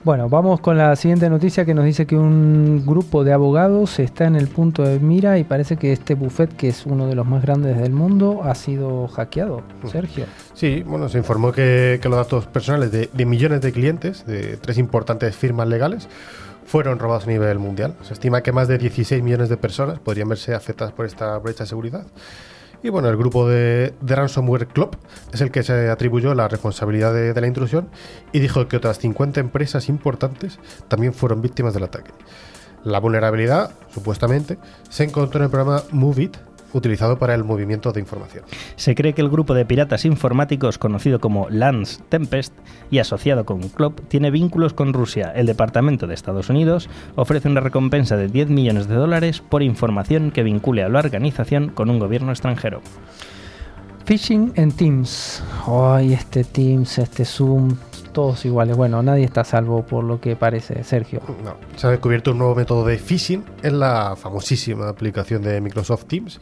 Bueno, 0.04 0.28
vamos 0.28 0.60
con 0.60 0.78
la 0.78 0.98
siguiente 0.98 1.30
noticia 1.30 1.64
que 1.64 1.74
nos 1.74 1.86
dice 1.86 2.06
que 2.06 2.18
un 2.18 2.86
grupo 2.86 3.24
de 3.24 3.32
abogados 3.32 4.00
está 4.00 4.26
en 4.26 4.36
el 4.36 4.50
punto 4.50 4.84
de 4.84 5.00
mira 5.00 5.38
y 5.38 5.46
parece 5.46 5.78
que 5.78 5.94
este 5.94 6.14
buffet, 6.16 6.54
que 6.58 6.68
es 6.68 6.86
uno 6.86 7.08
de 7.08 7.16
los 7.16 7.26
más 7.26 7.42
grandes 7.42 7.80
del 7.80 7.94
mundo, 7.94 8.42
ha 8.44 8.54
sido 8.54 9.08
hackeado. 9.08 9.64
Sergio. 9.90 10.26
Sí, 10.56 10.84
bueno, 10.86 11.08
se 11.08 11.20
informó 11.20 11.54
que, 11.54 12.02
los 12.04 12.16
datos 12.16 12.48
personales 12.48 12.92
de, 12.92 13.10
de, 13.14 13.26
millones 13.26 13.62
de 13.62 13.72
clientes 13.72 14.26
de 14.26 14.58
tres 14.58 14.78
importantes 14.78 15.38
firmas 15.38 15.70
legales 15.70 16.10
fueron 16.66 17.00
robados 17.00 17.24
a 17.24 17.28
nivel 17.28 17.60
mundial. 17.60 17.96
Se 18.02 18.12
estima 18.12 18.44
que 18.44 18.52
más 18.52 18.68
de 18.68 18.78
16 18.78 19.24
millones 19.24 19.48
de 19.48 19.56
personas 19.56 20.00
podrían 20.00 20.28
verse 20.28 20.54
afectadas 20.54 20.92
por 20.92 21.06
esta 21.06 21.38
brecha 21.38 21.64
de 21.64 21.70
seguridad. 21.70 22.06
Y 22.84 22.90
bueno, 22.90 23.08
el 23.08 23.16
grupo 23.16 23.48
de, 23.48 23.94
Ransomware 24.02 24.68
Club 24.68 24.98
es 25.32 25.40
el 25.40 25.52
que 25.52 25.64
se 25.64 25.90
atribuyó 25.90 26.36
la 26.36 26.50
responsabilidad 26.50 27.14
de, 27.14 27.34
de, 27.34 27.42
la 27.42 27.48
intrusión 27.48 27.88
y 28.34 28.40
dijo 28.40 28.68
que 28.68 28.76
otras 28.76 29.00
50 29.00 29.40
empresas 29.40 29.88
importantes 29.88 30.60
también 30.90 31.14
fueron 31.14 31.42
víctimas 31.42 31.74
del 31.74 31.84
ataque. 31.84 32.12
La 32.84 33.00
vulnerabilidad, 33.00 33.72
supuestamente, 33.94 34.58
se 34.90 35.06
encontró 35.06 35.40
en 35.40 35.46
el 35.46 35.50
programa 35.50 35.84
MoveIt 35.92 36.36
utilizado 36.74 37.18
para 37.18 37.36
el 37.36 37.44
movimiento 37.44 37.92
de 37.92 38.00
información. 38.00 38.44
Se 38.76 38.96
cree 38.96 39.14
que 39.14 39.22
el 39.22 39.30
grupo 39.30 39.54
de 39.54 39.66
piratas 39.66 40.06
informáticos 40.06 40.78
conocido 40.78 41.20
como 41.20 41.48
Lance 41.50 42.02
Tempest 42.10 42.54
y 42.92 43.00
asociado 43.00 43.46
con 43.46 43.62
Club 43.70 44.02
tiene 44.08 44.32
vínculos 44.32 44.74
con 44.74 44.94
Rusia. 44.94 45.32
El 45.36 45.46
Departamento 45.46 46.08
de 46.08 46.14
Estados 46.14 46.50
Unidos 46.50 46.90
ofrece 47.16 47.48
una 47.48 47.62
recompensa 47.62 48.18
de 48.18 48.28
10 48.28 48.50
millones 48.50 48.88
de 48.88 48.96
dólares 48.96 49.42
por 49.42 49.64
información 49.64 50.32
que 50.32 50.44
vincule 50.44 50.84
a 50.84 50.90
la 50.90 51.00
organización 51.00 51.70
con 51.70 51.90
un 51.90 52.00
gobierno 52.00 52.32
extranjero. 52.32 52.82
Phishing 54.06 54.52
en 54.56 54.72
Teams. 54.72 55.42
Ay, 55.66 56.14
este 56.14 56.44
Teams, 56.44 56.98
este 56.98 57.24
Zoom, 57.24 57.78
todos 58.12 58.44
iguales. 58.44 58.76
Bueno, 58.76 59.02
nadie 59.02 59.24
está 59.24 59.46
salvo 59.46 59.86
por 59.86 60.04
lo 60.04 60.20
que 60.20 60.36
parece, 60.36 60.84
Sergio. 60.84 61.22
No, 61.44 61.56
se 61.78 61.88
ha 61.88 61.90
descubierto 61.90 62.32
un 62.32 62.40
nuevo 62.40 62.54
método 62.54 62.86
de 62.86 62.98
phishing 62.98 63.46
en 63.64 63.80
la 63.80 64.16
famosísima 64.18 64.90
aplicación 64.90 65.42
de 65.42 65.62
Microsoft 65.62 66.06
Teams 66.06 66.42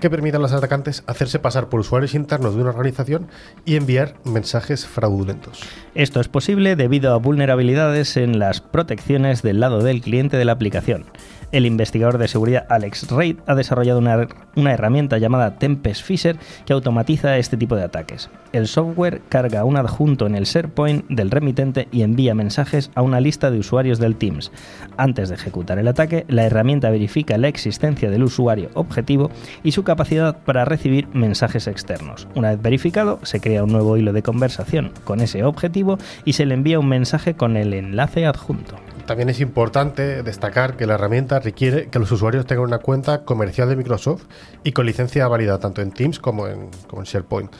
que 0.00 0.10
permite 0.10 0.36
a 0.36 0.40
los 0.40 0.52
atacantes 0.52 1.02
hacerse 1.06 1.38
pasar 1.38 1.68
por 1.68 1.80
usuarios 1.80 2.14
internos 2.14 2.54
de 2.54 2.60
una 2.60 2.70
organización 2.70 3.28
y 3.64 3.76
enviar 3.76 4.14
mensajes 4.24 4.86
fraudulentos. 4.86 5.60
Esto 5.94 6.20
es 6.20 6.28
posible 6.28 6.76
debido 6.76 7.12
a 7.12 7.18
vulnerabilidades 7.18 8.16
en 8.16 8.38
las 8.38 8.60
protecciones 8.60 9.42
del 9.42 9.60
lado 9.60 9.82
del 9.82 10.00
cliente 10.00 10.36
de 10.36 10.44
la 10.44 10.52
aplicación. 10.52 11.06
El 11.50 11.64
investigador 11.64 12.18
de 12.18 12.28
seguridad 12.28 12.66
Alex 12.68 13.10
Reid 13.10 13.38
ha 13.46 13.54
desarrollado 13.54 13.98
una, 13.98 14.28
una, 14.54 14.74
herramienta 14.74 15.16
llamada 15.16 15.54
Tempest 15.54 16.02
Fisher 16.02 16.36
que 16.66 16.74
automatiza 16.74 17.38
este 17.38 17.56
tipo 17.56 17.74
de 17.74 17.84
ataques. 17.84 18.28
El 18.52 18.66
software 18.66 19.22
carga 19.30 19.64
un 19.64 19.78
adjunto 19.78 20.26
en 20.26 20.34
el 20.34 20.44
SharePoint 20.44 21.06
del 21.08 21.30
remitente 21.30 21.88
y 21.90 22.02
envía 22.02 22.34
mensajes 22.34 22.90
a 22.94 23.00
una 23.00 23.20
lista 23.20 23.50
de 23.50 23.60
usuarios 23.60 23.98
del 23.98 24.16
Teams. 24.16 24.52
Antes 24.98 25.30
de 25.30 25.36
ejecutar 25.36 25.78
el 25.78 25.88
ataque, 25.88 26.26
la 26.28 26.44
herramienta 26.44 26.90
verifica 26.90 27.38
la 27.38 27.48
existencia 27.48 28.10
del 28.10 28.24
usuario 28.24 28.68
objetivo 28.74 29.30
y 29.62 29.72
su 29.72 29.84
capacidad 29.84 30.36
para 30.44 30.66
recibir 30.66 31.08
mensajes 31.14 31.66
externos. 31.66 32.28
Una 32.34 32.50
vez 32.50 32.60
verificado, 32.60 33.20
se 33.22 33.40
crea 33.40 33.64
un 33.64 33.72
nuevo 33.72 33.96
hilo 33.96 34.12
de 34.12 34.22
conversación 34.22 34.92
con 35.04 35.20
ese 35.20 35.44
objetivo 35.44 35.96
y 36.26 36.34
se 36.34 36.44
le 36.44 36.52
envía 36.52 36.78
un 36.78 36.88
mensaje 36.88 37.34
con 37.34 37.56
el 37.56 37.72
enlace 37.72 38.26
adjunto. 38.26 38.76
También 39.08 39.30
es 39.30 39.40
importante 39.40 40.22
destacar 40.22 40.76
que 40.76 40.86
la 40.86 40.96
herramienta 40.96 41.40
requiere 41.40 41.88
que 41.88 41.98
los 41.98 42.12
usuarios 42.12 42.44
tengan 42.44 42.66
una 42.66 42.80
cuenta 42.80 43.24
comercial 43.24 43.66
de 43.70 43.74
Microsoft 43.74 44.24
y 44.64 44.72
con 44.72 44.84
licencia 44.84 45.26
válida 45.28 45.58
tanto 45.58 45.80
en 45.80 45.92
Teams 45.92 46.18
como 46.18 46.46
en, 46.46 46.68
como 46.86 47.04
SharePoint. 47.04 47.50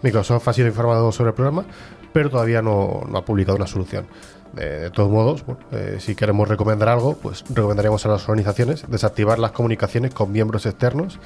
Microsoft 0.00 0.48
ha 0.48 0.54
sido 0.54 0.66
informado 0.66 1.12
sobre 1.12 1.28
el 1.28 1.34
programa, 1.34 1.66
pero 2.14 2.30
todavía 2.30 2.62
no, 2.62 3.02
ha 3.14 3.22
publicado 3.22 3.54
una 3.54 3.66
solución. 3.66 4.06
De, 4.54 4.90
todos 4.92 5.10
modos, 5.10 5.44
eh, 5.72 5.98
si 6.00 6.14
queremos 6.14 6.48
recomendar 6.48 6.88
algo, 6.88 7.18
pues 7.18 7.44
recomendaríamos 7.50 8.06
a 8.06 8.08
las 8.08 8.26
organizaciones 8.26 8.86
desactivar 8.88 9.38
las 9.38 9.52
comunicaciones 9.52 10.14
con 10.14 10.32
miembros 10.32 10.64
externos 10.64 11.18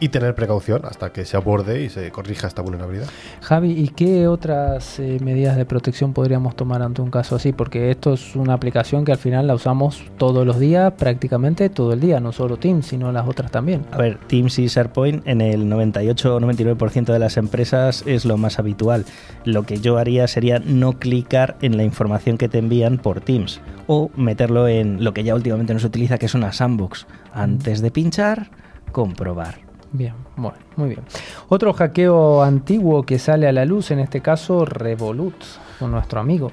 y 0.00 0.08
tener 0.08 0.34
precaución 0.34 0.82
hasta 0.84 1.12
que 1.12 1.24
se 1.24 1.36
aborde 1.36 1.82
y 1.82 1.88
se 1.88 2.10
corrija 2.10 2.46
esta 2.46 2.62
vulnerabilidad. 2.62 3.06
Javi, 3.40 3.72
¿y 3.72 3.88
qué 3.88 4.26
otras 4.28 4.98
eh, 4.98 5.18
medidas 5.22 5.56
de 5.56 5.64
protección 5.64 6.12
podríamos 6.12 6.56
tomar 6.56 6.82
ante 6.82 7.02
un 7.02 7.10
caso 7.10 7.36
así? 7.36 7.52
Porque 7.52 7.90
esto 7.90 8.14
es 8.14 8.36
una 8.36 8.54
aplicación 8.54 9.04
que 9.04 9.12
al 9.12 9.18
final 9.18 9.46
la 9.46 9.54
usamos 9.54 10.02
todos 10.18 10.46
los 10.46 10.58
días, 10.58 10.92
prácticamente 10.92 11.68
todo 11.68 11.92
el 11.92 12.00
día, 12.00 12.20
no 12.20 12.32
solo 12.32 12.56
Teams, 12.56 12.86
sino 12.86 13.12
las 13.12 13.28
otras 13.28 13.50
también. 13.50 13.84
A 13.92 13.98
ver, 13.98 14.18
Teams 14.26 14.58
y 14.58 14.66
SharePoint 14.66 15.26
en 15.26 15.40
el 15.40 15.68
98 15.68 16.36
o 16.36 16.40
99% 16.40 17.12
de 17.12 17.18
las 17.18 17.36
empresas 17.36 18.02
es 18.06 18.24
lo 18.24 18.36
más 18.36 18.58
habitual. 18.58 19.04
Lo 19.44 19.64
que 19.64 19.78
yo 19.78 19.98
haría 19.98 20.26
sería 20.26 20.58
no 20.58 20.94
clicar 20.94 21.56
en 21.62 21.76
la 21.76 21.84
información 21.84 22.38
que 22.38 22.48
te 22.48 22.58
envían 22.58 22.98
por 22.98 23.20
Teams 23.20 23.60
o 23.86 24.10
meterlo 24.16 24.68
en 24.68 25.04
lo 25.04 25.14
que 25.14 25.24
ya 25.24 25.34
últimamente 25.34 25.74
no 25.74 25.80
se 25.80 25.86
utiliza, 25.86 26.18
que 26.18 26.26
es 26.26 26.34
una 26.34 26.52
sandbox. 26.52 27.06
Antes 27.32 27.82
de 27.82 27.90
pinchar, 27.90 28.50
comprobar. 28.92 29.63
Bien, 29.94 30.14
bueno, 30.34 30.58
muy 30.74 30.88
bien. 30.88 31.02
Otro 31.48 31.72
hackeo 31.72 32.42
antiguo 32.42 33.04
que 33.04 33.20
sale 33.20 33.46
a 33.46 33.52
la 33.52 33.64
luz, 33.64 33.92
en 33.92 34.00
este 34.00 34.20
caso 34.20 34.64
Revolut, 34.64 35.36
con 35.78 35.92
nuestro 35.92 36.18
amigo. 36.18 36.50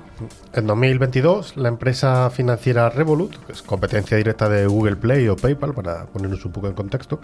En 0.53 0.67
2022, 0.67 1.57
la 1.57 1.69
empresa 1.69 2.29
financiera 2.29 2.91
Revolut, 2.91 3.35
que 3.47 3.53
es 3.53 3.63
competencia 3.63 4.15
directa 4.15 4.47
de 4.47 4.67
Google 4.67 4.95
Play 4.95 5.27
o 5.27 5.35
PayPal, 5.35 5.73
para 5.73 6.05
ponernos 6.05 6.45
un 6.45 6.51
poco 6.51 6.67
en 6.67 6.75
contexto, 6.75 7.19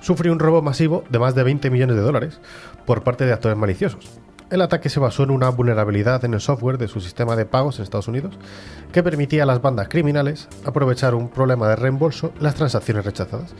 sufrió 0.00 0.32
un 0.32 0.40
robo 0.40 0.62
masivo 0.62 1.04
de 1.10 1.20
más 1.20 1.36
de 1.36 1.44
20 1.44 1.70
millones 1.70 1.94
de 1.94 2.02
dólares 2.02 2.40
por 2.84 3.04
parte 3.04 3.24
de 3.24 3.32
actores 3.32 3.56
maliciosos. 3.56 4.18
El 4.50 4.62
ataque 4.62 4.88
se 4.88 4.98
basó 4.98 5.22
en 5.22 5.30
una 5.30 5.48
vulnerabilidad 5.48 6.24
en 6.24 6.34
el 6.34 6.40
software 6.40 6.76
de 6.76 6.88
su 6.88 7.00
sistema 7.00 7.36
de 7.36 7.46
pagos 7.46 7.78
en 7.78 7.84
Estados 7.84 8.08
Unidos 8.08 8.34
que 8.92 9.04
permitía 9.04 9.44
a 9.44 9.46
las 9.46 9.62
bandas 9.62 9.88
criminales 9.88 10.48
aprovechar 10.64 11.14
un 11.14 11.28
problema 11.28 11.68
de 11.68 11.76
reembolso 11.76 12.32
en 12.36 12.42
las 12.42 12.56
transacciones 12.56 13.04
rechazadas. 13.04 13.54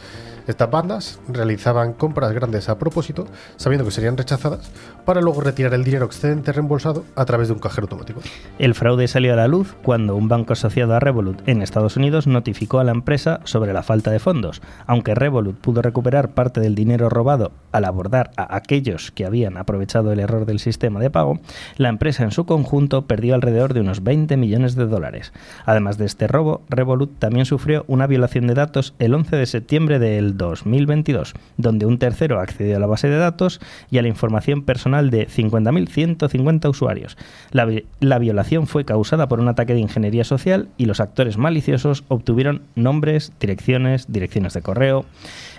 Estas 0.46 0.70
bandas 0.70 1.20
realizaban 1.28 1.92
compras 1.92 2.32
grandes 2.32 2.68
a 2.68 2.78
propósito, 2.78 3.26
sabiendo 3.56 3.84
que 3.84 3.90
serían 3.90 4.16
rechazadas, 4.16 4.70
para 5.04 5.20
luego 5.20 5.40
retirar 5.40 5.74
el 5.74 5.84
dinero 5.84 6.06
excedente 6.06 6.52
reembolsado 6.52 7.04
a 7.16 7.24
través 7.24 7.48
de 7.48 7.54
un 7.54 7.60
cajero 7.60 7.84
automático. 7.84 8.20
El 8.58 8.74
fraude 8.74 9.08
salió 9.08 9.32
a 9.32 9.36
la 9.36 9.48
luz 9.48 9.74
cuando 9.82 10.16
un 10.16 10.28
banco 10.28 10.52
asociado 10.52 10.94
a 10.94 11.00
Revolut 11.00 11.46
en 11.48 11.62
Estados 11.62 11.96
Unidos 11.96 12.26
notificó 12.26 12.78
a 12.78 12.84
la 12.84 12.92
empresa 12.92 13.40
sobre 13.44 13.72
la 13.72 13.82
falta 13.82 14.10
de 14.10 14.18
fondos. 14.18 14.62
Aunque 14.86 15.14
Revolut 15.14 15.56
pudo 15.56 15.82
recuperar 15.82 16.30
parte 16.30 16.60
del 16.60 16.74
dinero 16.74 17.08
robado 17.08 17.52
al 17.72 17.84
abordar 17.84 18.30
a 18.36 18.56
aquellos 18.56 19.10
que 19.10 19.24
habían 19.24 19.56
aprovechado 19.56 20.12
el 20.12 20.20
error 20.20 20.46
del 20.46 20.58
sistema 20.58 21.00
de 21.00 21.10
pago, 21.10 21.40
la 21.76 21.88
empresa 21.88 22.24
en 22.24 22.30
su 22.30 22.46
conjunto 22.46 23.06
perdió 23.06 23.34
alrededor 23.34 23.74
de 23.74 23.80
unos 23.80 24.02
20 24.02 24.36
millones 24.36 24.74
de 24.74 24.86
dólares. 24.86 25.32
Además 25.64 25.98
de 25.98 26.06
este 26.06 26.26
robo, 26.26 26.62
Revolut 26.68 27.18
también 27.18 27.46
sufrió 27.46 27.84
una 27.88 28.06
violación 28.06 28.46
de 28.46 28.54
datos 28.54 28.94
el 28.98 29.14
11 29.14 29.36
de 29.36 29.46
septiembre 29.46 29.98
del 29.98 30.31
2022, 30.32 31.34
donde 31.56 31.86
un 31.86 31.98
tercero 31.98 32.40
accedió 32.40 32.76
a 32.76 32.80
la 32.80 32.86
base 32.86 33.08
de 33.08 33.16
datos 33.16 33.60
y 33.90 33.98
a 33.98 34.02
la 34.02 34.08
información 34.08 34.62
personal 34.62 35.10
de 35.10 35.28
50.150 35.28 36.68
usuarios. 36.68 37.16
La, 37.50 37.68
la, 38.00 38.18
violación 38.18 38.66
fue 38.66 38.84
causada 38.84 39.28
por 39.28 39.40
un 39.40 39.48
ataque 39.48 39.74
de 39.74 39.80
ingeniería 39.80 40.24
social 40.24 40.68
y 40.76 40.86
los 40.86 41.00
actores 41.00 41.38
maliciosos 41.38 42.04
obtuvieron 42.08 42.62
nombres, 42.74 43.32
direcciones, 43.40 44.10
direcciones 44.12 44.54
de 44.54 44.62
correo 44.62 45.04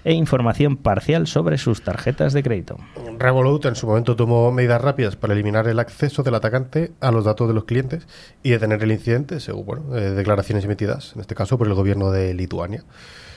e 0.04 0.14
información 0.14 0.78
parcial 0.78 1.28
sobre 1.28 1.58
sus 1.58 1.84
tarjetas 1.84 2.34
de 2.34 2.44
crédito. 2.44 2.78
Revolut 3.18 3.66
en 3.66 3.76
su 3.76 3.88
momento 3.88 4.16
tomó 4.16 4.52
medidas 4.52 4.82
rápidas 4.82 5.16
para 5.16 5.34
eliminar 5.34 5.68
el 5.68 5.80
acceso 5.80 6.24
del 6.24 6.36
atacante 6.36 6.92
a 7.00 7.12
los 7.12 7.26
datos 7.26 7.48
de 7.48 7.54
los 7.54 7.66
clientes 7.66 8.08
y 8.44 8.52
detener 8.52 8.84
el 8.84 8.92
incidente, 8.92 9.40
según 9.40 9.66
bueno, 9.66 9.98
eh, 9.98 10.12
declaraciones 10.12 10.66
emitidas, 10.66 11.14
en 11.16 11.22
este 11.22 11.36
caso 11.36 11.58
por 11.58 11.68
el 11.68 11.74
gobierno 11.74 12.12
de 12.12 12.34
Lituania. 12.34 12.84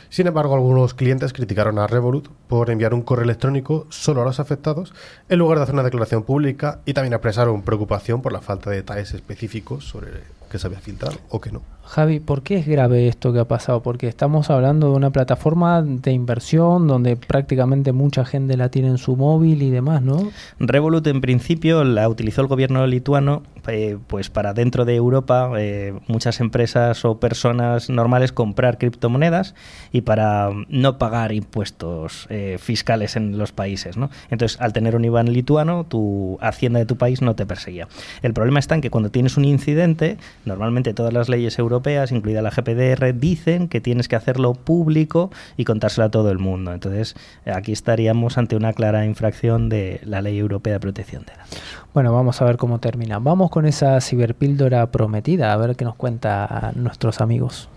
Sin 0.08 0.26
embargo, 0.26 0.54
algunos 0.54 0.94
clientes 0.94 1.32
criticaron 1.32 1.78
a 1.78 1.86
Revolut 1.86 2.28
por 2.48 2.70
enviar 2.70 2.94
un 2.94 3.02
correo 3.02 3.24
electrónico 3.24 3.86
solo 3.90 4.22
a 4.22 4.24
los 4.24 4.40
afectados 4.40 4.94
en 5.28 5.38
lugar 5.38 5.58
de 5.58 5.64
hacer 5.64 5.74
una 5.74 5.82
declaración 5.82 6.22
pública 6.22 6.80
y 6.84 6.94
también 6.94 7.12
expresaron 7.12 7.62
preocupación 7.62 8.22
por 8.22 8.32
la 8.32 8.40
falta 8.40 8.70
de 8.70 8.76
detalles 8.76 9.14
específicos 9.14 9.84
sobre 9.84 10.08
qué 10.50 10.58
se 10.58 10.66
había 10.66 10.80
filtrado 10.80 11.16
o 11.28 11.40
qué 11.40 11.50
no. 11.50 11.62
Javi, 11.84 12.18
¿por 12.18 12.42
qué 12.42 12.56
es 12.56 12.66
grave 12.66 13.06
esto 13.06 13.32
que 13.32 13.38
ha 13.38 13.46
pasado? 13.46 13.82
Porque 13.82 14.08
estamos 14.08 14.50
hablando 14.50 14.90
de 14.90 14.96
una 14.96 15.10
plataforma 15.10 15.82
de 15.82 16.12
inversión 16.12 16.88
donde 16.88 17.16
prácticamente 17.16 17.92
mucha 17.92 18.24
gente 18.24 18.56
la 18.56 18.70
tiene 18.70 18.88
en 18.88 18.98
su 18.98 19.16
móvil 19.16 19.62
y 19.62 19.70
demás, 19.70 20.02
¿no? 20.02 20.30
Revolut 20.58 21.06
en 21.06 21.20
principio 21.20 21.84
la 21.84 22.08
utilizó 22.08 22.40
el 22.40 22.48
gobierno 22.48 22.86
lituano 22.86 23.42
eh, 23.68 23.98
pues 24.06 24.30
para 24.30 24.52
dentro 24.52 24.84
de 24.84 24.94
Europa 24.94 25.50
eh, 25.58 25.94
muchas 26.06 26.40
empresas 26.40 27.04
o 27.04 27.18
personas 27.20 27.90
normales 27.90 28.32
comprar 28.32 28.78
criptomonedas 28.78 29.54
y 29.92 30.02
para 30.02 30.50
no 30.68 30.98
pagar 30.98 31.32
impuestos 31.32 32.26
eh, 32.30 32.56
fiscales 32.60 33.16
en 33.16 33.38
los 33.38 33.52
países, 33.52 33.96
¿no? 33.96 34.10
Entonces, 34.30 34.60
al 34.60 34.72
tener 34.72 34.96
un 34.96 35.04
IBAN 35.04 35.32
lituano, 35.32 35.84
tu 35.84 36.38
hacienda 36.40 36.78
de 36.78 36.86
tu 36.86 36.96
país 36.96 37.22
no 37.22 37.34
te 37.34 37.46
perseguía. 37.46 37.88
El 38.22 38.34
problema 38.34 38.58
está 38.58 38.74
en 38.74 38.80
que 38.80 38.90
cuando 38.90 39.10
tienes 39.10 39.36
un 39.36 39.44
incidente, 39.44 40.18
normalmente 40.44 40.94
todas 40.94 41.12
las 41.12 41.28
leyes 41.28 41.58
europeas 41.58 42.12
incluida 42.12 42.42
la 42.42 42.50
GPDR, 42.50 43.18
dicen 43.18 43.68
que 43.68 43.80
tienes 43.80 44.08
que 44.08 44.16
hacerlo 44.16 44.54
público 44.54 45.30
y 45.56 45.64
contárselo 45.64 46.06
a 46.06 46.10
todo 46.10 46.30
el 46.30 46.38
mundo. 46.38 46.72
Entonces, 46.72 47.14
aquí 47.46 47.72
estaríamos 47.72 48.38
ante 48.38 48.56
una 48.56 48.72
clara 48.72 49.04
infracción 49.04 49.68
de 49.68 50.00
la 50.04 50.22
Ley 50.22 50.38
Europea 50.38 50.74
de 50.74 50.80
Protección 50.80 51.24
de 51.24 51.32
Datos. 51.36 51.60
Bueno, 51.96 52.12
vamos 52.12 52.42
a 52.42 52.44
ver 52.44 52.58
cómo 52.58 52.78
termina. 52.78 53.18
Vamos 53.20 53.48
con 53.48 53.64
esa 53.64 53.98
ciberpíldora 54.02 54.90
prometida, 54.90 55.54
a 55.54 55.56
ver 55.56 55.76
qué 55.76 55.86
nos 55.86 55.94
cuenta 55.94 56.72
nuestros 56.74 57.22
amigos. 57.22 57.70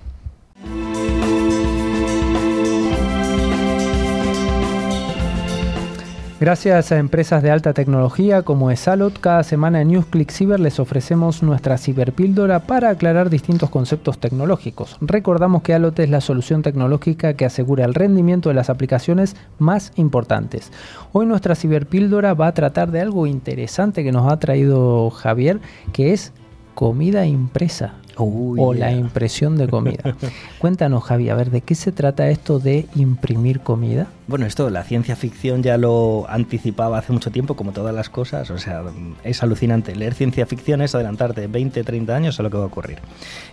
Gracias 6.40 6.94
a 6.94 7.00
empresas 7.00 7.44
de 7.44 7.52
alta 7.52 7.74
tecnología 7.74 8.44
como 8.44 8.72
Esalot, 8.72 9.20
cada 9.20 9.44
semana 9.44 9.82
en 9.82 9.90
NewsClick 9.90 10.32
Cyber 10.32 10.62
les 10.62 10.80
ofrecemos 10.80 11.44
nuestra 11.44 11.78
ciberpíldora 11.78 12.62
para 12.62 12.92
aclarar 12.92 13.30
distintos 13.30 13.70
conceptos 13.70 14.20
tecnológicos. 14.20 14.96
Recordamos 15.02 15.64
que 15.64 15.74
Alot 15.74 16.00
es 16.00 16.10
la 16.10 16.22
solución 16.22 16.62
tecnológica 16.62 17.34
que 17.34 17.44
asegura 17.44 17.84
el 17.84 17.94
rendimiento 17.94 18.48
de 18.48 18.56
las 18.56 18.70
aplicaciones 18.70 19.36
más 19.58 19.92
importantes. 19.98 20.72
Hoy 21.12 21.26
nuestra 21.26 21.56
ciberpíldora 21.56 22.34
va 22.36 22.48
a 22.48 22.54
tratar 22.54 22.90
de 22.92 23.02
algo 23.02 23.28
interesante 23.28 24.06
que 24.06 24.14
nos 24.14 24.32
ha 24.32 24.40
traído 24.40 25.10
Javier, 25.10 25.60
que 25.92 26.14
es 26.14 26.32
comida 26.74 27.26
impresa. 27.26 27.96
O 28.24 28.74
la 28.74 28.92
impresión 28.92 29.58
de 29.58 29.68
comida. 29.68 30.16
Cuéntanos, 30.60 31.04
Javi, 31.04 31.30
a 31.30 31.36
ver, 31.36 31.52
¿de 31.52 31.62
qué 31.62 31.76
se 31.76 31.92
trata 31.92 32.30
esto 32.30 32.60
de 32.60 32.88
imprimir 32.96 33.62
comida? 33.62 34.08
Bueno, 34.28 34.46
esto 34.46 34.70
la 34.70 34.84
ciencia 34.84 35.16
ficción 35.16 35.64
ya 35.64 35.78
lo 35.78 36.26
anticipaba 36.30 36.98
hace 37.00 37.14
mucho 37.14 37.32
tiempo, 37.32 37.56
como 37.56 37.72
todas 37.72 37.96
las 37.96 38.10
cosas. 38.10 38.52
O 38.52 38.58
sea, 38.58 38.84
es 39.24 39.42
alucinante. 39.42 39.96
Leer 39.96 40.14
ciencia 40.14 40.46
ficción 40.46 40.82
es 40.82 40.94
adelantarte 40.94 41.48
20, 41.48 41.84
30 41.84 42.16
años 42.16 42.40
a 42.40 42.44
lo 42.44 42.50
que 42.50 42.58
va 42.58 42.64
a 42.64 42.68
ocurrir. 42.68 43.00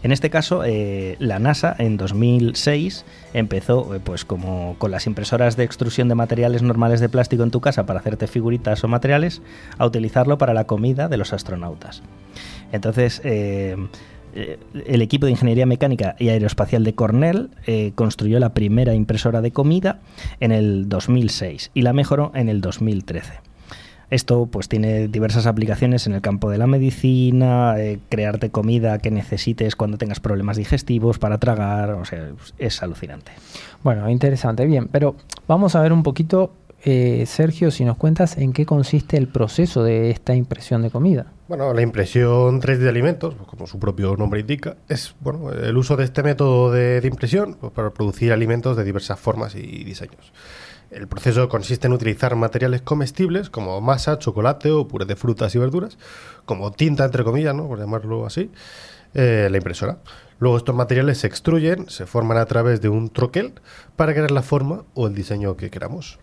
En 0.02 0.12
este 0.12 0.28
caso, 0.28 0.64
eh, 0.64 1.16
la 1.18 1.38
NASA 1.38 1.74
en 1.78 1.96
2006 1.96 3.04
empezó, 3.32 3.94
eh, 3.94 4.00
pues 4.02 4.24
como 4.24 4.76
con 4.78 4.90
las 4.90 5.06
impresoras 5.06 5.56
de 5.56 5.64
extrusión 5.64 6.08
de 6.08 6.14
materiales 6.14 6.62
normales 6.62 7.00
de 7.00 7.08
plástico 7.08 7.42
en 7.42 7.50
tu 7.50 7.60
casa 7.60 7.86
para 7.86 8.00
hacerte 8.00 8.26
figuritas 8.26 8.84
o 8.84 8.88
materiales, 8.88 9.42
a 9.78 9.86
utilizarlo 9.86 10.38
para 10.38 10.54
la 10.54 10.64
comida 10.64 11.08
de 11.08 11.16
los 11.16 11.32
astronautas. 11.32 12.02
Entonces, 12.72 13.20
eh, 13.24 13.66
eh, 13.66 13.76
el 14.34 15.02
equipo 15.02 15.26
de 15.26 15.32
Ingeniería 15.32 15.66
Mecánica 15.66 16.16
y 16.18 16.28
Aeroespacial 16.28 16.84
de 16.84 16.94
Cornell 16.94 17.50
eh, 17.66 17.92
construyó 17.94 18.38
la 18.38 18.52
primera 18.52 18.94
impresora 18.94 19.40
de 19.40 19.50
comida 19.50 20.00
en 20.40 20.52
el 20.52 20.88
2006 20.88 21.70
y 21.74 21.82
la 21.82 21.92
mejoró 21.92 22.32
en 22.34 22.48
el 22.48 22.60
2013. 22.60 23.34
Esto 24.08 24.46
pues 24.46 24.68
tiene 24.68 25.08
diversas 25.08 25.46
aplicaciones 25.46 26.06
en 26.06 26.14
el 26.14 26.20
campo 26.20 26.48
de 26.48 26.58
la 26.58 26.66
medicina, 26.66 27.74
eh, 27.78 27.98
crearte 28.08 28.50
comida 28.50 28.98
que 28.98 29.10
necesites 29.10 29.74
cuando 29.74 29.98
tengas 29.98 30.20
problemas 30.20 30.56
digestivos 30.56 31.18
para 31.18 31.38
tragar, 31.38 31.90
o 31.90 32.04
sea, 32.04 32.28
es 32.58 32.82
alucinante. 32.82 33.32
Bueno, 33.82 34.08
interesante, 34.08 34.64
bien, 34.64 34.88
pero 34.88 35.16
vamos 35.48 35.74
a 35.74 35.80
ver 35.80 35.92
un 35.92 36.02
poquito, 36.02 36.52
Sergio, 36.84 37.72
si 37.72 37.84
nos 37.84 37.96
cuentas 37.96 38.38
en 38.38 38.52
qué 38.52 38.64
consiste 38.64 39.16
el 39.16 39.26
proceso 39.26 39.82
de 39.82 40.10
esta 40.10 40.36
impresión 40.36 40.82
de 40.82 40.90
comida. 40.90 41.26
Bueno, 41.48 41.72
la 41.72 41.82
impresión 41.82 42.60
3D 42.60 42.78
de 42.78 42.88
alimentos, 42.88 43.36
pues, 43.36 43.48
como 43.48 43.68
su 43.68 43.78
propio 43.78 44.16
nombre 44.16 44.40
indica, 44.40 44.78
es 44.88 45.14
bueno, 45.20 45.52
el 45.52 45.76
uso 45.76 45.96
de 45.96 46.02
este 46.02 46.24
método 46.24 46.72
de, 46.72 47.00
impresión 47.04 47.54
pues, 47.54 47.72
para 47.72 47.90
producir 47.90 48.32
alimentos 48.32 48.76
de 48.76 48.82
diversas 48.82 49.20
formas 49.20 49.54
y 49.54 49.84
diseños. 49.84 50.32
El 50.90 51.06
proceso 51.06 51.48
consiste 51.48 51.86
en 51.86 51.92
utilizar 51.92 52.34
materiales 52.34 52.82
comestibles 52.82 53.48
como 53.48 53.80
masa, 53.80 54.18
chocolate 54.18 54.72
o 54.72 54.88
puré 54.88 55.04
de 55.04 55.14
frutas 55.14 55.54
y 55.54 55.58
verduras, 55.58 55.98
como 56.46 56.72
tinta, 56.72 57.04
entre 57.04 57.22
comillas, 57.22 57.54
¿no? 57.54 57.68
por 57.68 57.78
llamarlo 57.78 58.26
así, 58.26 58.50
eh, 59.14 59.46
la 59.48 59.56
impresora. 59.56 59.98
Luego 60.40 60.56
estos 60.56 60.74
materiales 60.74 61.18
se 61.18 61.28
extruyen, 61.28 61.88
se 61.88 62.06
forman 62.06 62.38
a 62.38 62.46
través 62.46 62.80
de 62.80 62.88
un 62.88 63.08
troquel 63.08 63.52
para 63.94 64.14
crear 64.14 64.32
la 64.32 64.42
forma 64.42 64.82
o 64.94 65.06
el 65.06 65.14
diseño 65.14 65.56
que 65.56 65.70
queramos. 65.70 66.18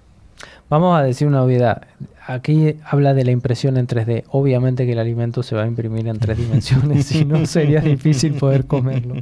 Vamos 0.74 0.98
a 0.98 1.04
decir 1.04 1.28
una 1.28 1.44
obviedad. 1.44 1.84
Aquí 2.26 2.78
habla 2.86 3.14
de 3.14 3.26
la 3.26 3.32
impresión 3.32 3.76
en 3.76 3.86
3D. 3.86 4.24
Obviamente 4.30 4.86
que 4.86 4.94
el 4.94 5.00
alimento 5.00 5.44
se 5.44 5.56
va 5.56 5.64
a 5.64 5.68
imprimir 5.68 6.08
en 6.08 6.18
tres 6.20 6.38
dimensiones, 6.38 7.06
si 7.06 7.26
no 7.26 7.46
sería 7.46 7.82
difícil 7.82 8.34
poder 8.36 8.66
comerlo. 8.66 9.16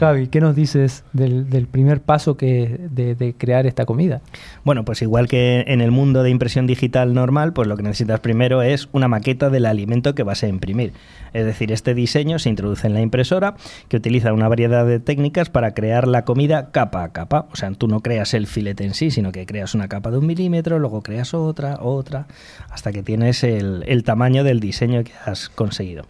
Javi, 0.00 0.26
¿qué 0.26 0.40
nos 0.40 0.56
dices 0.56 1.04
del, 1.12 1.68
primer 1.70 2.00
paso 2.00 2.36
que 2.36 2.88
de, 2.90 3.34
crear 3.38 3.66
esta 3.66 3.86
comida? 3.86 4.20
Bueno, 4.64 4.84
pues 4.84 5.00
igual 5.00 5.28
que 5.28 5.64
en 5.68 5.80
el 5.80 5.92
mundo 5.92 6.24
de 6.24 6.30
impresión 6.30 6.66
digital 6.66 7.14
normal, 7.14 7.52
pues 7.52 7.68
lo 7.68 7.76
que 7.76 7.84
necesitas 7.84 8.18
primero 8.18 8.62
es 8.62 8.88
una 8.90 9.06
maqueta 9.06 9.48
del 9.48 9.66
alimento 9.66 10.16
que 10.16 10.24
vas 10.24 10.42
a 10.42 10.48
imprimir. 10.48 10.92
Es 11.32 11.46
decir, 11.46 11.70
este 11.70 11.94
diseño 11.94 12.40
se 12.40 12.48
introduce 12.48 12.88
en 12.88 12.94
la 12.94 13.00
impresora 13.00 13.54
que 13.88 13.96
utiliza 13.96 14.32
una 14.32 14.48
variedad 14.48 14.84
de 14.84 14.98
técnicas 14.98 15.50
para 15.50 15.72
crear 15.72 16.08
la 16.08 16.24
comida 16.24 16.72
capa 16.72 17.04
a 17.04 17.12
capa. 17.12 17.46
O 17.52 17.56
sea, 17.56 17.70
tú 17.70 17.86
no 17.86 18.00
creas 18.00 18.34
el 18.34 18.48
filete 18.48 18.84
en 18.84 18.94
sí, 18.94 19.12
sino 19.12 19.30
que 19.30 19.46
creas 19.46 19.76
una 19.76 19.86
capa 19.86 20.10
de 20.10 20.18
un 20.18 20.26
milímetro, 20.26 20.80
luego 20.90 21.02
creas 21.02 21.34
otra, 21.34 21.78
otra, 21.80 22.26
hasta 22.68 22.90
que 22.90 23.04
tienes 23.04 23.44
el, 23.44 24.02
tamaño 24.04 24.42
del 24.42 24.58
diseño 24.58 25.04
que 25.04 25.12
has 25.24 25.48
conseguido 25.48 26.04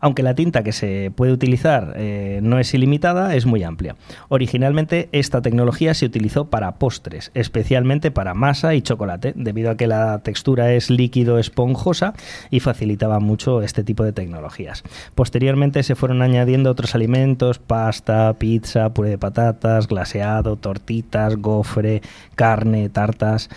aunque 0.00 0.22
la 0.22 0.34
tinta 0.34 0.62
que 0.62 0.72
se 0.72 1.12
puede 1.14 1.32
utilizar 1.32 1.94
eh, 1.96 2.40
no 2.42 2.58
es 2.58 2.72
ilimitada, 2.74 3.34
es 3.34 3.46
muy 3.46 3.62
amplia. 3.62 3.96
Originalmente 4.28 5.08
esta 5.12 5.42
tecnología 5.42 5.94
se 5.94 6.06
utilizó 6.06 6.46
para 6.46 6.76
postres, 6.76 7.30
especialmente 7.34 8.10
para 8.10 8.34
masa 8.34 8.74
y 8.74 8.82
chocolate, 8.82 9.32
debido 9.34 9.70
a 9.70 9.76
que 9.76 9.86
la 9.86 10.20
textura 10.20 10.72
es 10.72 10.90
líquido 10.90 11.38
esponjosa 11.38 12.14
y 12.50 12.60
facilitaba 12.60 13.18
mucho 13.20 13.62
este 13.62 13.82
tipo 13.82 14.04
de 14.04 14.12
tecnologías. 14.12 14.84
Posteriormente 15.14 15.82
se 15.82 15.94
fueron 15.94 16.22
añadiendo 16.22 16.70
otros 16.70 16.94
alimentos, 16.94 17.58
pasta, 17.58 18.34
pizza, 18.34 18.90
puré 18.90 19.10
de 19.10 19.18
patatas, 19.18 19.88
glaseado, 19.88 20.56
tortitas, 20.56 21.36
gofre, 21.36 22.02
carne, 22.36 22.88
tartas 22.88 23.50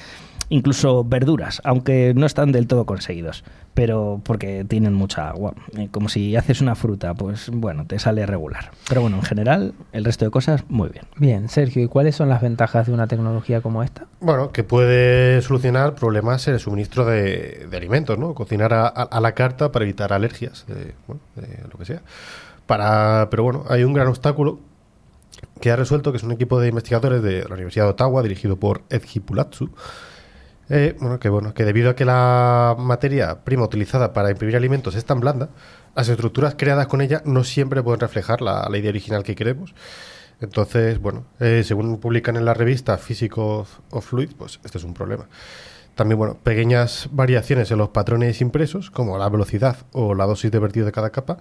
incluso 0.51 1.05
verduras, 1.05 1.61
aunque 1.63 2.13
no 2.13 2.25
están 2.25 2.51
del 2.51 2.67
todo 2.67 2.85
conseguidos, 2.85 3.43
pero 3.73 4.21
porque 4.23 4.65
tienen 4.65 4.93
mucha 4.93 5.29
agua. 5.29 5.53
Eh, 5.77 5.87
como 5.89 6.09
si 6.09 6.35
haces 6.35 6.59
una 6.61 6.75
fruta, 6.75 7.13
pues 7.13 7.49
bueno, 7.49 7.87
te 7.87 7.97
sale 7.99 8.25
regular. 8.25 8.71
Pero 8.89 9.01
bueno, 9.01 9.17
en 9.17 9.23
general, 9.23 9.73
el 9.93 10.03
resto 10.03 10.25
de 10.25 10.31
cosas, 10.31 10.65
muy 10.67 10.89
bien. 10.89 11.05
Bien, 11.15 11.47
Sergio, 11.49 11.81
¿y 11.81 11.87
cuáles 11.87 12.17
son 12.17 12.27
las 12.27 12.41
ventajas 12.41 12.87
de 12.87 12.93
una 12.93 13.07
tecnología 13.07 13.61
como 13.61 13.81
esta? 13.81 14.05
Bueno, 14.19 14.51
que 14.51 14.63
puede 14.65 15.41
solucionar 15.41 15.95
problemas 15.95 16.45
en 16.49 16.55
el 16.55 16.59
suministro 16.59 17.05
de, 17.05 17.67
alimentos, 17.71 18.19
¿no? 18.19 18.33
Cocinar 18.33 18.73
a, 18.73 19.19
la 19.21 19.31
carta 19.31 19.71
para 19.71 19.85
evitar 19.85 20.11
alergias, 20.11 20.65
de, 20.67 20.93
bueno, 21.07 21.21
de 21.35 21.63
lo 21.71 21.79
que 21.79 21.85
sea. 21.85 22.01
Para, 22.67 23.29
pero 23.31 23.43
bueno, 23.43 23.63
hay 23.69 23.85
un 23.85 23.93
gran 23.93 24.07
obstáculo 24.07 24.59
que 25.61 25.71
ha 25.71 25.77
resuelto, 25.77 26.11
que 26.11 26.17
es 26.17 26.23
un 26.23 26.33
equipo 26.33 26.59
de 26.59 26.67
investigadores 26.67 27.23
de 27.23 27.43
la 27.47 27.53
Universidad 27.53 27.85
de 27.85 27.91
Ottawa, 27.91 28.21
dirigido 28.21 28.57
por 28.57 28.81
Edji 28.89 29.21
Pulatsu, 29.21 29.69
eh, 30.73 30.95
bueno, 31.01 31.19
que 31.19 31.27
bueno, 31.27 31.53
que 31.53 31.65
debido 31.65 31.89
a 31.89 31.95
que 31.97 32.05
la 32.05 32.77
materia 32.79 33.43
prima 33.43 33.65
utilizada 33.65 34.13
para 34.13 34.31
imprimir 34.31 34.55
alimentos 34.55 34.95
es 34.95 35.03
tan 35.03 35.19
blanda, 35.19 35.49
las 35.97 36.07
estructuras 36.07 36.55
creadas 36.57 36.87
con 36.87 37.01
ella 37.01 37.21
no 37.25 37.43
siempre 37.43 37.83
pueden 37.83 37.99
reflejar 37.99 38.41
la, 38.41 38.65
idea 38.73 38.89
original 38.89 39.23
que 39.23 39.35
queremos. 39.35 39.75
Entonces, 40.39 40.99
bueno, 40.99 41.25
eh, 41.41 41.63
según 41.65 41.99
publican 41.99 42.37
en 42.37 42.45
la 42.45 42.53
revista 42.53 42.97
Physics 42.97 43.37
of, 43.37 43.79
Fluid, 43.99 44.29
pues 44.37 44.61
este 44.63 44.77
es 44.77 44.85
un 44.85 44.93
problema. 44.93 45.27
También, 45.95 46.17
bueno, 46.17 46.37
pequeñas 46.41 47.09
variaciones 47.11 47.69
en 47.71 47.77
los 47.77 47.89
patrones 47.89 48.39
impresos, 48.39 48.91
como 48.91 49.17
la 49.17 49.27
velocidad 49.27 49.75
o 49.91 50.15
la 50.15 50.25
dosis 50.25 50.51
de 50.51 50.59
vertido 50.59 50.85
de 50.85 50.93
cada 50.93 51.09
capa, 51.09 51.37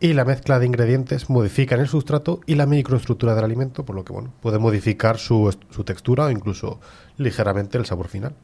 y 0.00 0.14
la 0.14 0.24
mezcla 0.24 0.58
de 0.58 0.64
ingredientes 0.64 1.28
modifican 1.28 1.80
el 1.80 1.88
sustrato 1.88 2.40
y 2.46 2.54
la 2.54 2.64
microestructura 2.64 3.34
del 3.34 3.44
alimento, 3.44 3.84
por 3.84 3.94
lo 3.94 4.06
que, 4.06 4.14
bueno, 4.14 4.32
puede 4.40 4.58
modificar 4.58 5.18
su, 5.18 5.54
su 5.68 5.84
textura 5.84 6.24
o 6.24 6.30
incluso 6.30 6.80
ligeramente 7.18 7.76
el 7.76 7.84
sabor 7.84 8.08
final. 8.08 8.34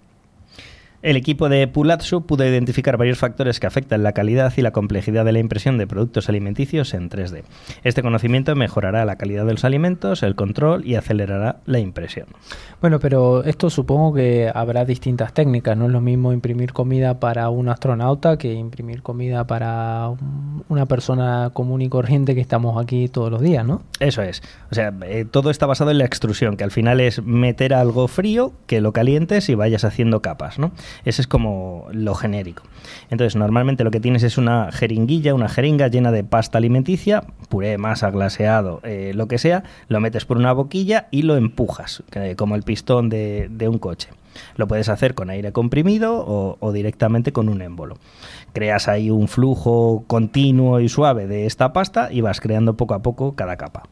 El 1.02 1.16
equipo 1.16 1.48
de 1.48 1.66
Pulatsu 1.66 2.26
pudo 2.26 2.46
identificar 2.46 2.98
varios 2.98 3.16
factores 3.16 3.58
que 3.58 3.66
afectan 3.66 4.02
la 4.02 4.12
calidad 4.12 4.52
y 4.58 4.60
la 4.60 4.70
complejidad 4.70 5.24
de 5.24 5.32
la 5.32 5.38
impresión 5.38 5.78
de 5.78 5.86
productos 5.86 6.28
alimenticios 6.28 6.92
en 6.92 7.08
3D. 7.08 7.42
Este 7.84 8.02
conocimiento 8.02 8.54
mejorará 8.54 9.06
la 9.06 9.16
calidad 9.16 9.46
de 9.46 9.52
los 9.52 9.64
alimentos, 9.64 10.22
el 10.22 10.34
control 10.34 10.84
y 10.84 10.96
acelerará 10.96 11.60
la 11.64 11.78
impresión. 11.78 12.26
Bueno, 12.82 12.98
pero 12.98 13.44
esto 13.44 13.70
supongo 13.70 14.12
que 14.12 14.50
habrá 14.54 14.84
distintas 14.84 15.32
técnicas. 15.32 15.74
No 15.74 15.86
es 15.86 15.90
lo 15.90 16.02
mismo 16.02 16.34
imprimir 16.34 16.74
comida 16.74 17.18
para 17.18 17.48
un 17.48 17.70
astronauta 17.70 18.36
que 18.36 18.52
imprimir 18.52 19.02
comida 19.02 19.46
para 19.46 20.10
una 20.68 20.84
persona 20.84 21.50
común 21.54 21.80
y 21.80 21.88
corriente 21.88 22.34
que 22.34 22.42
estamos 22.42 22.82
aquí 22.82 23.08
todos 23.08 23.30
los 23.30 23.40
días, 23.40 23.64
¿no? 23.64 23.82
Eso 24.00 24.20
es. 24.20 24.42
O 24.70 24.74
sea, 24.74 24.92
eh, 25.06 25.24
todo 25.24 25.50
está 25.50 25.64
basado 25.64 25.90
en 25.92 25.98
la 25.98 26.04
extrusión, 26.04 26.58
que 26.58 26.64
al 26.64 26.70
final 26.70 27.00
es 27.00 27.22
meter 27.22 27.72
algo 27.72 28.06
frío, 28.06 28.52
que 28.66 28.82
lo 28.82 28.92
calientes 28.92 29.48
y 29.48 29.54
vayas 29.54 29.84
haciendo 29.84 30.20
capas, 30.20 30.58
¿no? 30.58 30.72
Ese 31.04 31.22
es 31.22 31.26
como 31.26 31.86
lo 31.92 32.14
genérico. 32.14 32.62
Entonces, 33.10 33.36
normalmente 33.36 33.84
lo 33.84 33.90
que 33.90 34.00
tienes 34.00 34.22
es 34.22 34.38
una 34.38 34.72
jeringuilla, 34.72 35.34
una 35.34 35.48
jeringa 35.48 35.88
llena 35.88 36.12
de 36.12 36.24
pasta 36.24 36.58
alimenticia, 36.58 37.24
puré, 37.48 37.78
masa, 37.78 38.10
glaseado, 38.10 38.80
eh, 38.84 39.12
lo 39.14 39.28
que 39.28 39.38
sea, 39.38 39.64
lo 39.88 40.00
metes 40.00 40.24
por 40.24 40.36
una 40.36 40.52
boquilla 40.52 41.08
y 41.10 41.22
lo 41.22 41.36
empujas, 41.36 42.02
como 42.36 42.54
el 42.54 42.62
pistón 42.62 43.08
de, 43.08 43.68
un 43.68 43.78
coche. 43.78 44.08
Lo 44.56 44.68
puedes 44.68 44.88
hacer 44.88 45.14
con 45.14 45.28
aire 45.28 45.52
comprimido 45.52 46.24
o, 46.60 46.72
directamente 46.72 47.32
con 47.32 47.48
un 47.48 47.62
émbolo. 47.62 47.96
Creas 48.52 48.88
ahí 48.88 49.10
un 49.10 49.28
flujo 49.28 50.04
continuo 50.06 50.80
y 50.80 50.88
suave 50.88 51.26
de 51.26 51.46
esta 51.46 51.72
pasta 51.72 52.12
y 52.12 52.20
vas 52.20 52.40
creando 52.40 52.76
poco 52.76 52.94
a 52.94 53.02
poco 53.02 53.34
cada 53.34 53.56
capa. 53.56 53.82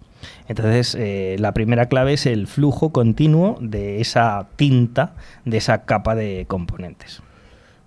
Entonces, 0.48 0.96
eh, 0.98 1.36
la 1.38 1.52
primera 1.52 1.86
clave 1.86 2.14
es 2.14 2.26
el 2.26 2.46
flujo 2.46 2.90
continuo 2.90 3.58
de 3.60 4.00
esa 4.00 4.48
tinta, 4.56 5.14
de 5.44 5.58
esa 5.58 5.84
capa 5.84 6.14
de 6.14 6.46
componentes. 6.48 7.22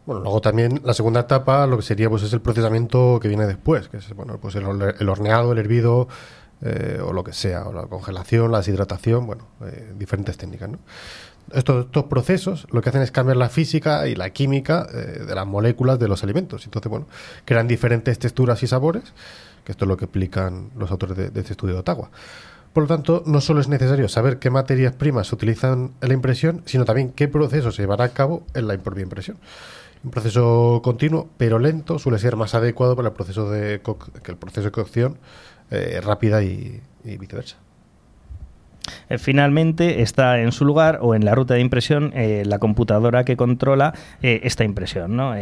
Bueno, 0.06 0.22
luego 0.22 0.42
también 0.42 0.82
la 0.84 0.94
segunda 0.94 1.22
etapa, 1.22 1.68
lo 1.68 1.78
que 1.78 1.84
sería 1.84 2.10
pues 2.10 2.24
es 2.24 2.34
el 2.34 2.42
procesamiento 2.42 3.20
que 3.22 3.28
viene 3.28 3.46
después, 3.46 3.88
que 3.90 3.98
es 3.98 4.14
bueno, 4.16 4.38
pues 4.40 4.56
el, 4.56 4.66
horneado, 4.66 5.52
el 5.52 5.58
hervido 5.58 6.08
eh, 6.62 7.00
o 7.04 7.14
lo 7.14 7.24
que 7.24 7.34
sea, 7.34 7.68
o 7.68 7.74
la 7.74 7.84
congelación, 7.84 8.52
la 8.52 8.60
deshidratación, 8.60 9.26
bueno, 9.26 9.48
eh, 9.64 9.94
diferentes 9.98 10.38
técnicas, 10.38 10.70
¿no? 10.70 10.80
Estos, 11.54 11.86
procesos 12.06 12.68
lo 12.72 12.82
que 12.82 12.90
hacen 12.90 13.02
es 13.02 13.12
cambiar 13.12 13.38
la 13.38 13.50
física 13.50 14.08
y 14.08 14.16
la 14.16 14.30
química 14.30 14.86
de 14.86 15.36
las 15.36 15.46
moléculas 15.46 16.00
de 16.00 16.08
los 16.08 16.24
alimentos. 16.24 16.66
Entonces, 16.66 16.90
bueno, 16.90 17.08
crean 17.46 17.68
diferentes 17.68 18.18
texturas 18.20 18.64
y 18.64 18.68
sabores 18.68 19.14
que 19.64 19.72
esto 19.72 19.86
es 19.86 19.90
lo 19.90 19.98
que 19.98 20.06
explican 20.06 20.70
los 20.78 20.92
autores 20.92 21.18
de, 21.18 21.40
este 21.40 21.54
estudio 21.54 21.76
de 21.76 21.80
Ottawa. 21.82 22.10
Por 22.74 22.84
lo 22.84 22.88
tanto, 22.88 23.24
no 23.26 23.42
solo 23.42 23.60
es 23.60 23.68
necesario 23.68 24.08
saber 24.08 24.40
qué 24.40 24.50
materias 24.50 24.94
primas 24.94 25.28
se 25.28 25.36
utilizan 25.36 25.92
en 26.02 26.08
la 26.08 26.14
impresión, 26.14 26.64
sino 26.66 26.86
también 26.86 27.12
qué 27.12 27.28
proceso 27.28 27.72
se 27.72 27.84
llevará 27.84 28.06
a 28.06 28.10
cabo 28.10 28.44
en 28.54 28.68
la 28.68 28.78
propia 28.78 29.04
impresión. 29.04 29.38
Un 30.04 30.12
proceso 30.12 30.82
continuo, 30.84 31.30
pero 31.38 31.60
lento, 31.60 32.00
suele 32.00 32.18
ser 32.18 32.36
más 32.36 32.56
adecuado 32.56 32.96
para 32.96 33.10
el 33.10 33.14
proceso 33.14 33.50
de 33.52 33.82
que 34.24 34.32
el 34.32 34.38
proceso 34.38 34.66
de 34.66 34.72
cocción 34.72 35.18
eh, 35.70 36.00
rápida 36.02 36.42
y 36.44 36.82
viceversa. 37.04 37.58
Eh, 39.10 39.18
finalmente 39.18 40.02
está 40.02 40.40
en 40.40 40.52
su 40.52 40.66
lugar 40.66 41.00
o 41.02 41.16
en 41.16 41.26
la 41.26 41.36
ruta 41.36 41.54
de 41.54 41.62
impresión 41.62 42.12
eh, 42.16 42.44
la 42.46 42.60
computadora 42.60 43.24
que 43.24 43.38
controla 43.38 43.94
eh, 44.22 44.42
esta 44.44 44.64
impresión, 44.64 45.16
¿no? 45.16 45.34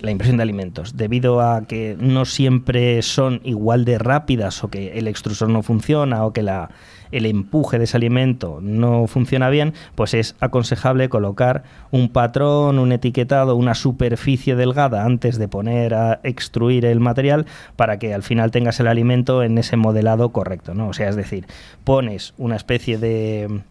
la 0.00 0.10
impresión 0.10 0.36
de 0.36 0.42
alimentos. 0.42 0.96
Debido 0.96 1.40
a 1.40 1.62
que 1.66 1.96
no 1.98 2.24
siempre 2.24 3.02
son 3.02 3.40
igual 3.44 3.84
de 3.84 3.98
rápidas 3.98 4.62
o 4.64 4.68
que 4.68 4.98
el 4.98 5.08
extrusor 5.08 5.48
no 5.48 5.62
funciona 5.62 6.24
o 6.24 6.32
que 6.32 6.42
la 6.42 6.70
el 7.12 7.26
empuje 7.26 7.78
de 7.78 7.84
ese 7.84 7.96
alimento 7.96 8.58
no 8.62 9.06
funciona 9.06 9.50
bien, 9.50 9.74
pues 9.94 10.14
es 10.14 10.36
aconsejable 10.40 11.08
colocar 11.08 11.64
un 11.90 12.08
patrón, 12.08 12.78
un 12.78 12.92
etiquetado, 12.92 13.56
una 13.56 13.74
superficie 13.74 14.54
delgada 14.56 15.04
antes 15.04 15.38
de 15.38 15.48
poner 15.48 15.94
a 15.94 16.20
extruir 16.22 16.84
el 16.84 17.00
material 17.00 17.46
para 17.76 17.98
que 17.98 18.14
al 18.14 18.22
final 18.22 18.50
tengas 18.50 18.80
el 18.80 18.86
alimento 18.86 19.42
en 19.42 19.58
ese 19.58 19.76
modelado 19.76 20.30
correcto, 20.30 20.74
¿no? 20.74 20.88
O 20.88 20.92
sea, 20.92 21.08
es 21.08 21.16
decir, 21.16 21.46
pones 21.84 22.34
una 22.38 22.56
especie 22.56 22.98
de 22.98 23.62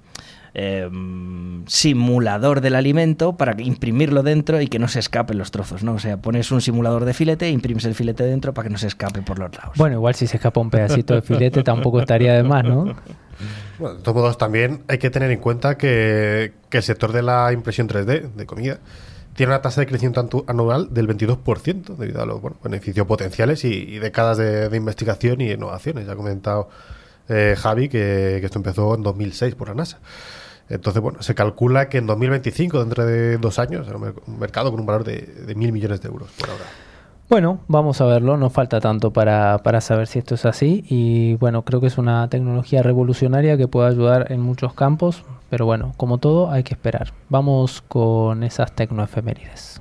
em, 0.60 1.64
simulador 1.68 2.62
del 2.62 2.76
alimento 2.76 3.38
para 3.38 3.56
imprimirlo 3.62 4.24
dentro 4.24 4.60
y 4.60 4.68
que 4.68 4.80
no 4.80 4.88
se 4.88 5.00
escapen 5.00 5.38
los 5.38 5.52
trozos, 5.52 5.84
¿no? 5.84 5.94
O 5.94 6.00
sea, 6.00 6.18
pones 6.18 6.52
un 6.52 6.62
simulador 6.62 7.06
de 7.06 7.14
filete, 7.14 7.50
imprimes 7.50 7.86
el 7.86 7.94
filete 7.94 8.24
dentro 8.24 8.54
para 8.54 8.68
que 8.68 8.72
no 8.72 8.80
se 8.80 8.88
escape 8.88 9.22
por 9.22 9.38
los 9.38 9.56
lados. 9.56 9.78
Bueno, 9.78 9.96
igual 9.96 10.16
si 10.16 10.26
se 10.26 10.38
escapa 10.38 10.60
un 10.60 10.70
pedacito 10.70 11.14
de 11.14 11.22
filete 11.22 11.64
tampoco 11.64 12.00
estaría 12.00 12.34
de 12.34 12.44
más, 12.44 12.64
¿no? 12.64 12.96
Bueno, 13.80 13.98
de 13.98 14.02
todos 14.02 14.16
modos, 14.16 14.38
también 14.38 14.84
hay 14.88 14.98
que 14.98 15.10
tener 15.10 15.30
en 15.30 15.40
cuenta 15.40 15.78
que, 15.78 16.54
el 16.72 16.84
sector 16.84 17.12
de 17.12 17.22
la 17.22 17.54
impresión 17.54 17.88
3D 17.88 18.34
de 18.34 18.46
comida 18.46 18.80
tiene 19.36 19.52
una 19.52 19.62
tasa 19.62 19.82
de 19.82 19.88
crecimiento 19.88 20.44
anual 20.48 20.92
del 20.92 21.08
22% 21.08 21.96
debido 21.96 22.24
a 22.24 22.26
los 22.26 22.42
beneficios 22.64 23.06
potenciales 23.06 23.64
y, 23.66 24.00
décadas 24.00 24.38
de, 24.38 24.76
investigación 24.76 25.42
y 25.42 25.52
innovaciones. 25.52 26.08
Ya 26.08 26.14
ha 26.14 26.16
comentado 26.16 26.70
eh, 27.30 27.56
Javi 27.56 27.88
que, 27.88 28.38
esto 28.38 28.58
empezó 28.58 28.96
en 28.96 29.04
2006 29.04 29.54
por 29.54 29.70
la 29.70 29.76
NASA. 29.76 30.00
Entonces, 30.70 31.02
bueno, 31.02 31.22
se 31.22 31.36
calcula 31.36 31.90
que 31.90 31.98
en 31.98 32.08
2025, 32.08 32.80
dentro 32.80 33.06
de 33.06 33.38
dos 33.38 33.60
años, 33.60 33.86
será 33.86 33.98
un 33.98 34.40
mercado 34.40 34.72
con 34.72 34.80
un 34.80 34.86
valor 34.86 35.04
de, 35.04 35.54
mil 35.56 35.72
millones 35.72 36.02
de 36.02 36.10
euros 36.10 36.30
por 36.38 36.50
ahora. 36.50 36.66
Bueno, 37.30 37.60
vamos 37.68 38.00
a 38.00 38.06
verlo, 38.06 38.38
no 38.38 38.50
falta 38.50 38.80
tanto 38.80 39.12
para, 39.12 39.58
para, 39.58 39.82
saber 39.82 40.08
si 40.08 40.20
esto 40.20 40.36
es 40.36 40.46
así 40.46 40.86
y 40.88 41.36
bueno, 41.36 41.64
creo 41.64 41.82
que 41.82 41.88
es 41.88 41.98
una 41.98 42.30
tecnología 42.30 42.82
revolucionaria 42.82 43.58
que 43.58 43.68
puede 43.68 43.90
ayudar 43.90 44.32
en 44.32 44.40
muchos 44.40 44.74
campos, 44.74 45.24
pero 45.50 45.66
bueno, 45.66 45.94
como 45.98 46.20
todo 46.20 46.50
hay 46.50 46.64
que 46.64 46.74
esperar. 46.74 47.12
Vamos 47.28 47.84
con 47.86 48.44
esas 48.44 48.72
tecnoefemérides. 48.72 49.77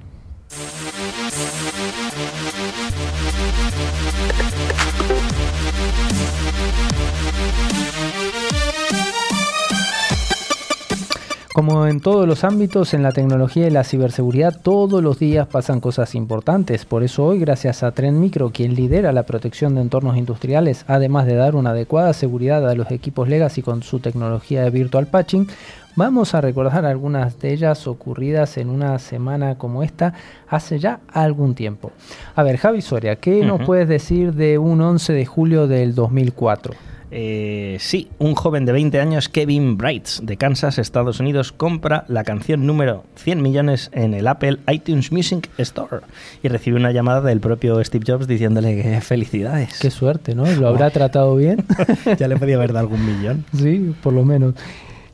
Como 11.57 11.87
en 11.87 12.01
todos 12.01 12.29
los 12.29 12.45
ámbitos, 12.45 12.93
en 12.93 13.03
la 13.03 13.13
tecnología 13.13 13.67
y 13.67 13.71
la 13.71 13.83
ciberseguridad, 13.83 14.61
todos 14.61 15.03
los 15.03 15.19
días 15.19 15.47
pasan 15.47 15.81
cosas 15.81 16.15
importantes. 16.15 16.85
Por 16.85 17.03
eso 17.03 17.25
hoy, 17.25 17.39
gracias 17.39 17.83
a 17.83 17.93
Trend 17.93 18.19
Micro, 18.19 18.51
quien 18.51 18.75
lidera 18.75 19.11
la 19.11 19.23
protección 19.23 19.75
de 19.75 19.81
entornos 19.81 20.19
industriales, 20.19 20.85
además 20.87 21.25
de 21.25 21.35
dar 21.35 21.57
una 21.57 21.71
adecuada 21.71 22.13
seguridad 22.13 22.69
a 22.69 22.75
los 22.75 22.91
equipos 22.91 23.31
Legacy 23.31 23.63
con 23.63 23.83
su 23.83 24.01
tecnología 24.01 24.65
de 24.65 24.69
virtual 24.69 25.07
patching, 25.07 25.49
vamos 25.97 26.35
a 26.35 26.43
recordar 26.43 26.85
algunas 26.85 27.41
de 27.41 27.55
ellas 27.55 27.87
ocurridas 27.87 28.59
en 28.59 28.69
una 28.69 28.99
semana 28.99 29.57
como 29.57 29.83
esta 29.83 30.13
hace 30.51 30.79
ya 30.79 31.01
algún 31.11 31.55
tiempo. 31.55 31.91
A 32.35 32.43
ver, 32.43 32.59
Javi 32.59 32.83
Soria, 32.83 33.17
¿qué 33.17 33.43
nos 33.47 33.63
puedes 33.63 33.89
decir 33.89 34.35
de 34.35 34.59
un 34.59 34.83
11 34.83 35.15
de 35.15 35.25
julio 35.25 35.67
del 35.67 35.95
2004? 35.95 36.75
Eh, 37.11 37.77
sí, 37.81 38.09
un 38.19 38.35
joven 38.35 38.65
de 38.65 38.73
20 38.73 39.01
años, 39.01 39.29
Kevin 39.29 39.77
Brights, 39.77 40.21
de 40.25 40.37
Kansas, 40.37 40.79
Estados 40.79 41.21
Unidos, 41.21 41.53
compra 41.53 42.05
la 42.09 42.25
canción 42.25 42.67
número 42.67 43.05
100 43.17 43.43
millones 43.43 43.91
en 43.93 44.15
el 44.15 44.27
Apple 44.27 44.59
iTunes 44.69 45.13
Music 45.13 45.49
Store 45.59 46.03
y 46.43 46.49
recibe 46.49 46.77
una 46.77 46.91
llamada 46.91 47.21
del 47.21 47.41
propio 47.41 47.83
Steve 47.85 48.05
Jobs 48.07 48.27
diciéndole 48.27 48.83
que 48.83 49.01
felicidades. 49.01 49.79
Qué 49.79 49.91
suerte, 49.91 50.35
¿no? 50.35 50.47
¿Lo 50.47 50.69
habrá 50.69 50.91
tratado 50.91 51.37
bien? 51.37 51.65
ya 52.19 52.27
le 52.27 52.37
podía 52.37 52.57
haber 52.57 52.73
dado 52.73 52.87
algún 52.87 53.07
millón. 53.07 53.45
Sí, 53.57 53.95
por 54.03 54.13
lo 54.13 54.25
menos. 54.25 54.55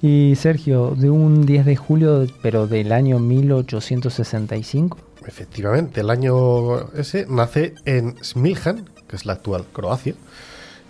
Y 0.01 0.35
Sergio, 0.37 0.95
de 0.97 1.11
un 1.11 1.47
10 1.47 1.65
de 1.65 1.77
julio, 1.77 2.27
pero 2.43 2.67
del 2.67 2.91
año 2.91 3.19
1865. 3.19 4.99
Efectivamente, 5.27 6.01
el 6.01 6.11
año 6.11 6.91
ese 6.93 7.27
nace 7.29 7.75
en 7.85 8.17
Smiljan, 8.25 8.89
que 9.07 9.15
es 9.15 9.27
la 9.27 9.35
actual 9.35 9.65
Croacia, 9.73 10.15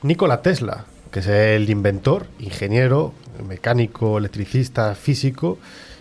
Nikola 0.02 0.40
Tesla, 0.40 0.86
que 1.12 1.20
es 1.20 1.26
el 1.26 1.68
inventor, 1.68 2.26
ingeniero, 2.40 3.12
mecánico, 3.46 4.18
electricista, 4.18 4.94
físico 4.94 5.58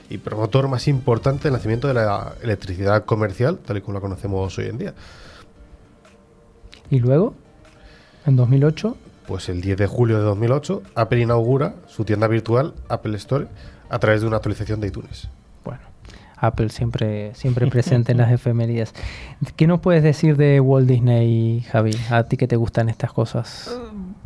y 0.10 0.18
promotor 0.18 0.68
más 0.68 0.88
importante 0.88 1.44
del 1.44 1.54
nacimiento 1.54 1.88
de 1.88 1.94
la 1.94 2.34
electricidad 2.42 3.06
comercial, 3.06 3.60
tal 3.60 3.78
y 3.78 3.82
como 3.82 3.94
la 3.96 4.02
conocemos 4.02 4.58
hoy 4.58 4.68
en 4.68 4.78
día. 4.78 4.94
¿Y 6.90 7.00
luego? 7.00 7.34
¿En 8.26 8.36
2008? 8.36 8.98
Pues 9.28 9.50
el 9.50 9.62
10 9.62 9.78
de 9.78 9.88
julio 9.88 10.18
de 10.18 10.24
2008, 10.24 10.82
Apple 10.96 11.20
inaugura 11.20 11.76
su 11.88 12.06
tienda 12.06 12.28
virtual 12.28 12.74
Apple 12.90 13.16
Store 13.18 13.48
a 13.90 14.00
través 14.00 14.22
de 14.22 14.28
una 14.28 14.38
actualización 14.38 14.80
de 14.80 14.88
iTunes. 14.88 15.30
Bueno, 15.64 15.82
Apple 16.38 16.70
siempre, 16.70 17.34
siempre 17.36 17.68
presente 17.68 18.14
en 18.14 18.18
las 18.18 18.32
efemerías. 18.32 18.94
¿Qué 19.56 19.68
nos 19.68 19.80
puedes 19.80 20.04
decir 20.04 20.38
de 20.38 20.60
Walt 20.60 20.88
Disney, 20.88 21.62
Javi? 21.70 21.92
A 22.10 22.24
ti 22.24 22.38
que 22.38 22.48
te 22.48 22.56
gustan 22.56 22.90
estas 22.90 23.14
cosas. 23.14 23.74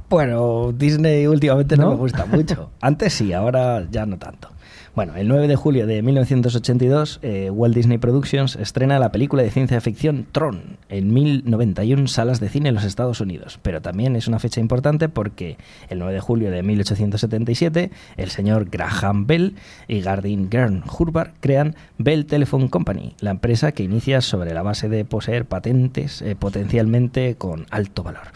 Bueno, 0.09 0.71
Disney 0.71 1.27
últimamente 1.27 1.77
no, 1.77 1.91
me 1.91 1.95
gusta 1.95 2.25
mucho. 2.25 2.71
Antes 2.81 3.13
sí, 3.13 3.33
ahora 3.33 3.85
ya 3.89 4.05
no 4.05 4.17
tanto. 4.17 4.49
Bueno, 4.95 5.17
el 5.17 5.27
9 5.27 5.49
de 5.49 5.57
julio 5.57 5.87
de 5.87 6.01
1982, 6.01 7.19
eh, 7.21 7.49
Walt 7.49 7.75
Disney 7.75 7.97
Productions 7.97 8.55
estrena 8.55 8.97
la 8.97 9.11
película 9.11 9.43
de 9.43 9.51
ciencia 9.51 9.81
ficción 9.81 10.25
Tron 10.31 10.77
en 10.87 11.13
1091 11.13 12.07
salas 12.07 12.39
de 12.39 12.47
cine 12.47 12.69
en 12.69 12.75
los 12.75 12.85
Estados 12.85 13.19
Unidos. 13.19 13.59
Pero 13.61 13.81
también 13.81 14.15
es 14.15 14.29
una 14.29 14.39
fecha 14.39 14.61
importante 14.61 15.09
porque 15.09 15.57
el 15.89 15.99
9 15.99 16.13
de 16.13 16.19
julio 16.21 16.49
de 16.49 16.63
1877, 16.63 17.91
el 18.15 18.29
señor 18.29 18.69
Graham 18.69 19.27
Bell 19.27 19.55
y 19.89 19.99
Gardin 19.99 20.49
Gern 20.49 20.81
Hurbard 20.97 21.31
crean 21.41 21.75
Bell 21.97 22.25
Telephone 22.25 22.69
Company, 22.69 23.15
la 23.19 23.31
empresa 23.31 23.73
que 23.73 23.83
inicia 23.83 24.21
sobre 24.21 24.53
la 24.53 24.63
base 24.63 24.87
de 24.87 25.03
poseer 25.03 25.43
patentes 25.43 26.21
eh, 26.21 26.37
potencialmente 26.37 27.35
con 27.35 27.65
alto 27.69 28.01
valor 28.01 28.27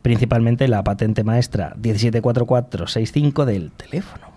principalmente 0.00 0.68
la 0.68 0.84
patente 0.84 1.24
maestra 1.24 1.74
174465 1.76 3.44
del 3.44 3.72
teléfono. 3.72 4.27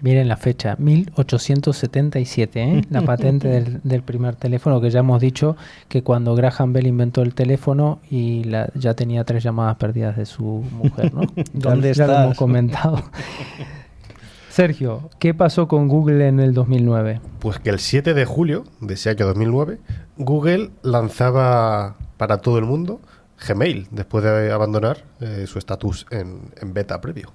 Miren 0.00 0.28
la 0.28 0.36
fecha, 0.36 0.76
1877, 0.78 2.62
¿eh? 2.62 2.82
la 2.90 3.02
patente 3.06 3.80
del, 3.82 4.02
primer 4.02 4.36
teléfono, 4.36 4.80
que 4.80 4.90
ya 4.90 5.00
hemos 5.00 5.20
dicho 5.20 5.56
que 5.88 6.02
cuando 6.02 6.34
Graham 6.34 6.72
Bell 6.72 6.86
inventó 6.86 7.22
el 7.22 7.34
teléfono 7.34 8.00
y 8.10 8.50
ya 8.74 8.94
tenía 8.94 9.24
tres 9.24 9.42
llamadas 9.42 9.76
perdidas 9.76 10.16
de 10.16 10.26
su 10.26 10.64
mujer, 10.72 11.12
¿no? 11.12 11.22
¿Dónde 11.52 11.92
ya, 11.92 12.06
lo 12.06 12.14
hemos 12.14 12.36
comentado. 12.36 13.02
Sergio, 14.50 15.10
¿qué 15.18 15.32
pasó 15.32 15.68
con 15.68 15.86
Google 15.86 16.26
en 16.26 16.40
el 16.40 16.54
2009? 16.54 17.20
Pues 17.38 17.58
que 17.60 17.70
el 17.70 17.78
7 17.78 18.14
de 18.14 18.24
julio 18.24 18.64
de 18.80 18.94
ese 18.94 19.10
año 19.10 19.26
2009, 19.26 19.78
Google 20.16 20.70
lanzaba 20.82 21.96
para 22.16 22.38
todo 22.38 22.58
el 22.58 22.64
mundo 22.64 23.00
Gmail, 23.46 23.88
después 23.90 24.24
de 24.24 24.52
abandonar 24.52 25.04
eh, 25.20 25.44
su 25.46 25.58
estatus 25.58 26.06
en, 26.10 26.50
beta 26.72 27.00
previo. 27.00 27.32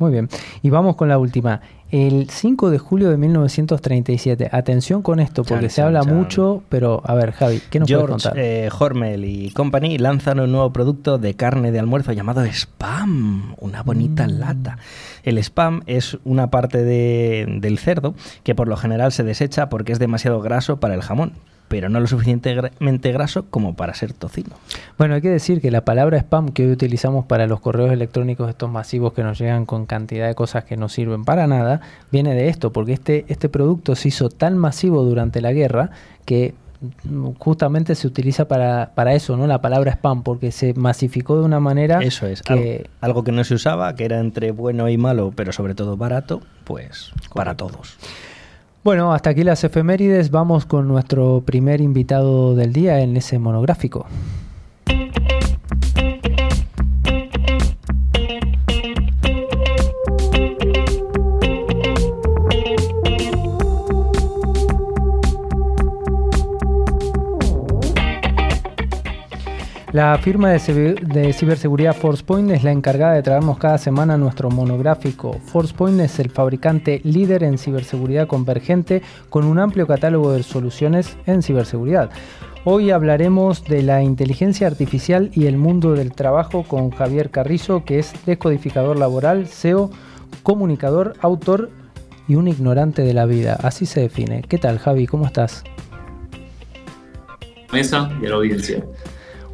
Muy 0.00 0.12
bien. 0.12 0.30
Y 0.62 0.70
vamos 0.70 0.96
con 0.96 1.10
la 1.10 1.18
última. 1.18 1.60
El 1.90 2.30
5 2.30 2.70
de 2.70 2.78
julio 2.78 3.10
de 3.10 3.18
1937. 3.18 4.48
Atención 4.50 5.02
con 5.02 5.20
esto, 5.20 5.44
porque 5.44 5.68
se 5.68 5.82
habla 5.82 6.04
mucho, 6.04 6.62
pero 6.70 7.02
a 7.04 7.14
ver, 7.14 7.32
Javi, 7.32 7.60
¿qué 7.68 7.80
nos 7.80 7.86
George, 7.86 8.06
puedes 8.06 8.22
contar? 8.22 8.38
Eh, 8.42 8.70
Hormel 8.76 9.26
y 9.26 9.50
Company 9.50 9.98
lanzan 9.98 10.40
un 10.40 10.52
nuevo 10.52 10.72
producto 10.72 11.18
de 11.18 11.34
carne 11.34 11.70
de 11.70 11.80
almuerzo 11.80 12.12
llamado 12.12 12.42
Spam, 12.46 13.56
una 13.58 13.82
bonita 13.82 14.26
mm. 14.26 14.30
lata. 14.38 14.78
El 15.22 15.36
Spam 15.36 15.82
es 15.84 16.16
una 16.24 16.50
parte 16.50 16.82
del 16.82 17.78
cerdo 17.78 18.14
que 18.42 18.54
por 18.54 18.68
lo 18.68 18.78
general 18.78 19.12
se 19.12 19.22
desecha 19.22 19.68
porque 19.68 19.92
es 19.92 19.98
demasiado 19.98 20.40
graso 20.40 20.80
para 20.80 20.94
el 20.94 21.02
jamón 21.02 21.34
pero 21.70 21.88
no 21.88 22.00
lo 22.00 22.08
suficientemente 22.08 23.12
graso 23.12 23.46
como 23.48 23.76
para 23.76 23.94
ser 23.94 24.12
tocino. 24.12 24.56
Bueno, 24.98 25.14
hay 25.14 25.20
que 25.20 25.30
decir 25.30 25.60
que 25.60 25.70
la 25.70 25.84
palabra 25.84 26.18
spam 26.18 26.48
que 26.48 26.66
hoy 26.66 26.72
utilizamos 26.72 27.26
para 27.26 27.46
los 27.46 27.60
correos 27.60 27.92
electrónicos 27.92 28.50
estos 28.50 28.68
masivos 28.68 29.12
que 29.12 29.22
nos 29.22 29.38
llegan 29.38 29.66
con 29.66 29.86
cantidad 29.86 30.26
de 30.26 30.34
cosas 30.34 30.64
que 30.64 30.76
no 30.76 30.88
sirven 30.88 31.24
para 31.24 31.46
nada, 31.46 31.80
viene 32.10 32.34
de 32.34 32.48
esto, 32.48 32.72
porque 32.72 32.92
este, 32.92 33.24
este 33.28 33.48
producto 33.48 33.94
se 33.94 34.08
hizo 34.08 34.30
tan 34.30 34.58
masivo 34.58 35.04
durante 35.04 35.40
la 35.40 35.52
guerra 35.52 35.90
que 36.24 36.54
justamente 37.38 37.94
se 37.94 38.08
utiliza 38.08 38.48
para, 38.48 38.90
para 38.96 39.14
eso, 39.14 39.36
¿no? 39.36 39.46
La 39.46 39.60
palabra 39.60 39.92
spam, 39.92 40.24
porque 40.24 40.50
se 40.50 40.74
masificó 40.74 41.38
de 41.38 41.44
una 41.44 41.60
manera 41.60 42.00
Eso 42.02 42.26
es, 42.26 42.42
que... 42.42 42.90
Algo, 43.00 43.22
que 43.22 43.30
no 43.30 43.44
se 43.44 43.54
usaba, 43.54 43.94
que 43.94 44.06
era 44.06 44.18
entre 44.18 44.50
bueno 44.50 44.88
y 44.88 44.98
malo, 44.98 45.32
pero 45.36 45.52
sobre 45.52 45.76
todo 45.76 45.96
barato, 45.96 46.40
pues 46.64 47.12
para 47.32 47.54
todos. 47.56 47.96
Bueno, 48.82 49.12
hasta 49.12 49.28
aquí 49.30 49.44
las 49.44 49.62
efemérides. 49.62 50.30
Vamos 50.30 50.64
con 50.64 50.88
nuestro 50.88 51.42
primer 51.44 51.82
invitado 51.82 52.54
del 52.54 52.72
día 52.72 53.00
en 53.00 53.14
ese 53.14 53.38
monográfico. 53.38 54.06
La 70.00 70.16
firma 70.16 70.48
de, 70.48 71.32
ciberseguridad 71.34 71.94
ForcePoint 71.94 72.52
es 72.52 72.64
la 72.64 72.72
encargada 72.72 73.12
de 73.12 73.22
traernos 73.22 73.58
cada 73.58 73.76
semana 73.76 74.16
nuestro 74.16 74.48
monográfico. 74.48 75.38
ForcePoint 75.44 76.00
es 76.00 76.18
el 76.18 76.30
fabricante 76.30 77.02
líder 77.04 77.42
en 77.42 77.58
ciberseguridad 77.58 78.26
convergente 78.26 79.02
con 79.28 79.44
un 79.44 79.58
amplio 79.58 79.86
catálogo 79.86 80.32
de 80.32 80.42
soluciones 80.42 81.18
en 81.26 81.42
ciberseguridad. 81.42 82.08
Hoy 82.64 82.90
hablaremos 82.90 83.62
de 83.64 83.82
la 83.82 84.02
inteligencia 84.02 84.68
artificial 84.68 85.30
y 85.34 85.44
el 85.44 85.58
mundo 85.58 85.92
del 85.92 86.12
trabajo 86.12 86.62
con 86.62 86.88
Javier 86.92 87.28
Carrizo, 87.28 87.84
que 87.84 87.98
es 87.98 88.14
descodificador 88.24 88.98
laboral, 88.98 89.48
SEO, 89.48 89.90
comunicador, 90.42 91.12
autor 91.20 91.68
y 92.26 92.36
un 92.36 92.48
ignorante 92.48 93.02
de 93.02 93.12
la 93.12 93.26
vida. 93.26 93.58
Así 93.62 93.84
se 93.84 94.00
define. 94.00 94.44
¿Qué 94.48 94.56
tal, 94.56 94.78
Javi? 94.78 95.06
¿Cómo 95.06 95.26
estás? 95.26 95.62
Mesa 97.70 98.10
y 98.22 98.26
audiencia. 98.28 98.82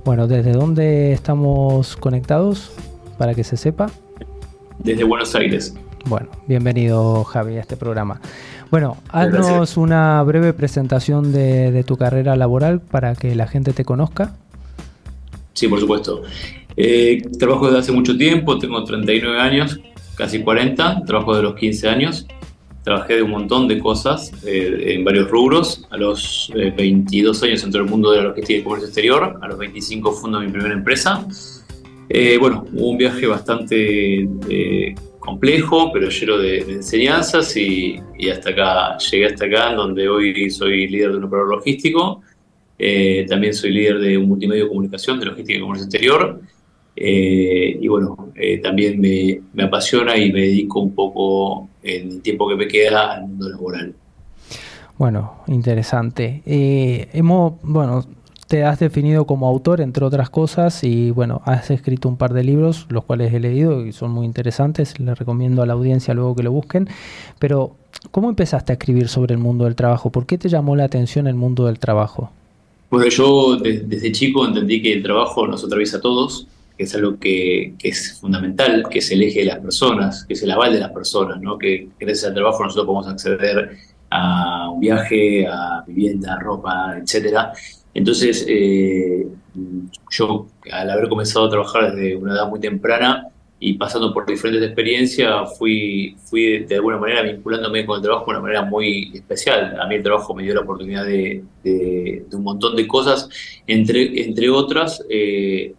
Bueno, 0.06 0.28
¿desde 0.28 0.52
dónde 0.52 1.12
estamos 1.12 1.96
conectados? 1.96 2.70
Para 3.18 3.34
que 3.34 3.42
se 3.42 3.56
sepa. 3.56 3.90
Desde 4.78 5.02
Buenos 5.02 5.34
Aires. 5.34 5.74
Bueno, 6.04 6.28
bienvenido 6.46 7.24
Javi 7.24 7.56
a 7.56 7.60
este 7.60 7.76
programa. 7.76 8.20
Bueno, 8.70 8.98
haznos 9.08 9.76
una 9.76 10.22
breve 10.22 10.52
presentación 10.52 11.32
de, 11.32 11.82
tu 11.84 11.96
carrera 11.96 12.36
laboral 12.36 12.80
para 12.80 13.16
que 13.16 13.34
la 13.34 13.48
gente 13.48 13.72
te 13.72 13.84
conozca. 13.84 14.36
Sí, 15.54 15.66
por 15.66 15.80
supuesto. 15.80 16.22
Eh, 16.76 17.22
trabajo 17.36 17.66
desde 17.66 17.80
hace 17.80 17.90
mucho 17.90 18.16
tiempo, 18.16 18.60
tengo 18.60 18.84
39 18.84 19.40
años, 19.40 19.80
casi 20.14 20.40
40, 20.40 21.02
trabajo 21.04 21.34
de 21.34 21.42
los 21.42 21.56
15 21.56 21.88
años 21.88 22.28
trabajé 22.87 23.16
de 23.16 23.22
un 23.25 23.33
montón 23.33 23.66
de 23.66 23.81
cosas 23.81 24.33
eh, 24.46 24.94
en 24.94 25.03
varios 25.03 25.29
rubros. 25.29 25.85
A 25.90 25.96
los 25.96 26.53
22 26.55 27.42
eh, 27.42 27.46
años 27.46 27.64
entré 27.64 27.81
el 27.81 27.88
mundo 27.88 28.12
de 28.12 28.18
la 28.18 28.29
logística 28.29 28.61
y 28.61 28.62
comercio 28.62 28.87
exterior. 28.87 29.40
A 29.42 29.49
los 29.49 29.59
25 29.59 30.12
fundo 30.12 30.38
mi 30.38 30.46
primera 30.46 30.72
empresa. 30.72 31.27
Eh, 32.09 32.38
bueno, 32.38 32.64
hubo 32.72 32.90
un 32.90 32.96
viaje 32.96 33.27
bastante 33.27 34.29
complejo, 35.18 35.90
pero 35.92 36.09
lleno 36.09 36.38
de, 36.38 36.59
enseñanzas 36.59 37.57
y, 37.57 38.01
hasta 38.31 38.51
acá, 38.51 38.99
llegué 38.99 39.27
hasta 39.27 39.46
acá, 39.46 39.75
donde 39.75 40.09
hoy 40.09 40.49
soy 40.49 40.87
líder 40.87 41.11
de 41.11 41.16
un 41.16 41.25
operador 41.25 41.57
logístico. 41.57 42.22
también 43.29 43.53
soy 43.53 43.72
líder 43.72 43.99
de 43.99 44.16
un 44.16 44.29
multimedio 44.29 44.62
de 44.62 44.68
comunicación 44.68 45.18
de 45.18 45.27
logística 45.27 45.59
y 45.59 45.61
comercio 45.61 45.87
exterior. 45.87 46.40
Eh, 46.96 47.78
y 47.80 47.88
bueno, 47.88 48.32
eh, 48.35 48.59
también 48.59 48.98
me, 48.98 49.40
me, 49.52 49.64
apasiona 49.64 50.16
y 50.16 50.32
me 50.32 50.40
dedico 50.40 50.80
un 50.80 50.94
poco 50.94 51.68
en 51.82 52.11
el 52.11 52.22
tiempo 52.22 52.48
que 52.48 52.56
me 52.56 52.66
queda 52.66 53.16
al 53.16 53.28
mundo 53.28 53.50
laboral. 53.50 53.94
Bueno, 54.96 55.35
interesante. 55.46 56.42
Eh, 56.46 57.09
hemos, 57.12 57.54
bueno, 57.62 58.06
te 58.48 58.64
has 58.64 58.78
definido 58.78 59.26
como 59.26 59.46
autor, 59.46 59.82
entre 59.82 60.06
otras 60.06 60.30
cosas, 60.30 60.85
y 60.85 61.11
bueno, 61.11 61.42
has 61.44 61.70
escrito 61.70 62.09
un 62.09 62.16
par 62.16 62.32
de 62.32 62.44
libros, 62.44 62.87
los 62.88 63.04
cuales 63.04 63.35
he 63.35 63.40
leído 63.40 63.85
y 63.85 63.92
son 63.92 64.12
muy 64.12 64.24
interesantes. 64.24 64.98
Les 64.98 65.18
recomiendo 65.18 65.62
a 65.62 65.66
la 65.66 65.74
audiencia 65.74 66.14
luego 66.14 66.35
que 66.35 66.42
lo 66.42 66.52
busquen. 66.52 66.88
Pero, 67.38 67.76
¿cómo 68.11 68.30
empezaste 68.30 68.72
a 68.72 68.74
escribir 68.74 69.09
sobre 69.09 69.35
el 69.35 69.38
mundo 69.38 69.64
del 69.66 69.74
trabajo? 69.74 70.11
¿Por 70.11 70.24
qué 70.24 70.38
te 70.38 70.48
llamó 70.48 70.76
la 70.76 70.85
atención 70.85 71.26
el 71.26 71.35
mundo 71.35 71.66
del 71.66 71.78
trabajo? 71.78 72.30
Bueno, 72.88 73.09
yo 73.09 73.56
desde 73.56 74.12
chico 74.12 74.46
entendí 74.46 74.80
que 74.80 74.94
el 74.94 75.02
trabajo 75.02 75.46
nos 75.46 75.62
atraviesa 75.62 75.98
a 75.98 76.00
todos 76.00 76.46
que 76.76 76.84
es 76.84 76.94
algo 76.94 77.18
que, 77.18 77.74
es 77.82 78.18
fundamental, 78.20 78.84
que 78.90 78.98
es 78.98 79.10
el 79.10 79.22
eje 79.22 79.40
de 79.40 79.46
las 79.46 79.58
personas, 79.58 80.24
que 80.24 80.34
es 80.34 80.42
el 80.42 80.50
aval 80.50 80.72
de 80.72 80.80
las 80.80 80.90
personas, 80.90 81.40
¿no? 81.40 81.58
que 81.58 81.88
gracias 81.98 82.26
al 82.26 82.34
trabajo 82.34 82.62
nosotros 82.62 82.86
podemos 82.86 83.08
acceder 83.08 83.76
a 84.10 84.70
un 84.70 84.80
viaje, 84.80 85.46
a 85.46 85.82
vivienda, 85.86 86.38
ropa, 86.38 86.96
etc. 86.98 87.38
Entonces, 87.94 88.44
eh, 88.48 89.26
yo 90.10 90.46
al 90.70 90.90
haber 90.90 91.08
comenzado 91.08 91.46
a 91.46 91.50
trabajar 91.50 91.94
desde 91.94 92.16
una 92.16 92.34
edad 92.34 92.48
muy 92.48 92.60
temprana 92.60 93.28
y 93.58 93.74
pasando 93.74 94.12
por 94.12 94.26
diferentes 94.26 94.66
experiencias, 94.66 95.56
fui, 95.58 96.14
fui 96.24 96.64
de 96.64 96.74
alguna 96.74 96.98
manera 96.98 97.22
vinculándome 97.22 97.86
con 97.86 97.96
el 97.96 98.02
trabajo 98.02 98.26
de 98.26 98.30
una 98.32 98.40
manera 98.40 98.62
muy 98.62 99.12
especial. 99.14 99.80
A 99.80 99.86
mí 99.86 99.94
el 99.94 100.02
trabajo 100.02 100.34
me 100.34 100.42
dio 100.42 100.54
la 100.54 100.60
oportunidad 100.60 101.06
de, 101.06 101.42
un 102.32 102.42
montón 102.42 102.76
de 102.76 102.86
cosas, 102.86 103.30
entre, 103.66 104.22
entre 104.22 104.50
otras, 104.50 105.02
eh, 105.08 105.74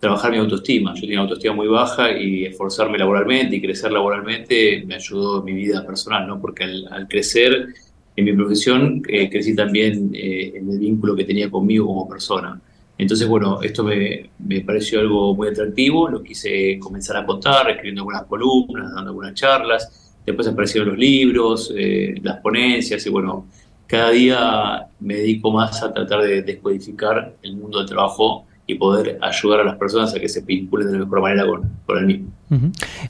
trabajar 0.00 0.32
mi 0.32 0.38
autoestima. 0.38 0.94
Yo 0.94 1.02
tenía 1.02 1.20
autoestima 1.20 1.54
muy 1.54 1.68
baja 1.68 2.10
y 2.18 2.46
esforzarme 2.46 2.98
laboralmente 2.98 3.56
y 3.56 3.60
crecer 3.60 3.92
laboralmente 3.92 4.82
me 4.86 4.94
ayudó 4.94 5.40
en 5.40 5.44
mi 5.44 5.52
vida 5.52 5.86
personal, 5.86 6.26
¿no? 6.26 6.40
Porque 6.40 6.64
al, 6.64 7.06
crecer 7.06 7.68
en 8.16 8.24
mi 8.24 8.32
profesión 8.32 9.02
eh, 9.06 9.28
crecí 9.28 9.54
también 9.54 10.10
eh, 10.14 10.52
en 10.56 10.70
el 10.70 10.78
vínculo 10.78 11.14
que 11.14 11.24
tenía 11.24 11.50
conmigo 11.50 11.86
como 11.86 12.08
persona. 12.08 12.58
Entonces, 12.96 13.28
bueno, 13.28 13.62
esto 13.62 13.84
me, 13.84 14.30
me, 14.38 14.60
pareció 14.62 15.00
algo 15.00 15.34
muy 15.34 15.48
atractivo, 15.48 16.08
lo 16.08 16.22
quise 16.22 16.78
comenzar 16.78 17.16
a 17.16 17.24
contar, 17.24 17.70
escribiendo 17.70 18.02
algunas 18.02 18.24
columnas, 18.24 18.92
dando 18.94 19.10
algunas 19.10 19.34
charlas, 19.34 20.18
después 20.24 20.46
aparecieron 20.48 20.90
los 20.90 20.98
libros, 20.98 21.72
eh, 21.76 22.14
las 22.22 22.38
ponencias 22.38 23.04
y 23.06 23.10
bueno, 23.10 23.46
cada 23.86 24.10
día 24.10 24.86
me 25.00 25.14
dedico 25.16 25.50
más 25.50 25.82
a 25.82 25.92
tratar 25.92 26.22
de 26.22 26.42
descodificar 26.42 27.34
el 27.42 27.56
mundo 27.56 27.78
del 27.78 27.88
trabajo 27.88 28.46
y 28.70 28.74
poder 28.76 29.18
ayudar 29.20 29.60
a 29.60 29.64
las 29.64 29.76
personas 29.76 30.14
a 30.14 30.20
que 30.20 30.28
se 30.28 30.42
vinculen 30.42 30.86
de 30.86 30.92
la 30.94 30.98
mejor 31.00 31.20
manera 31.20 31.44
con, 31.46 31.98
el 31.98 32.06
mismo. 32.06 32.28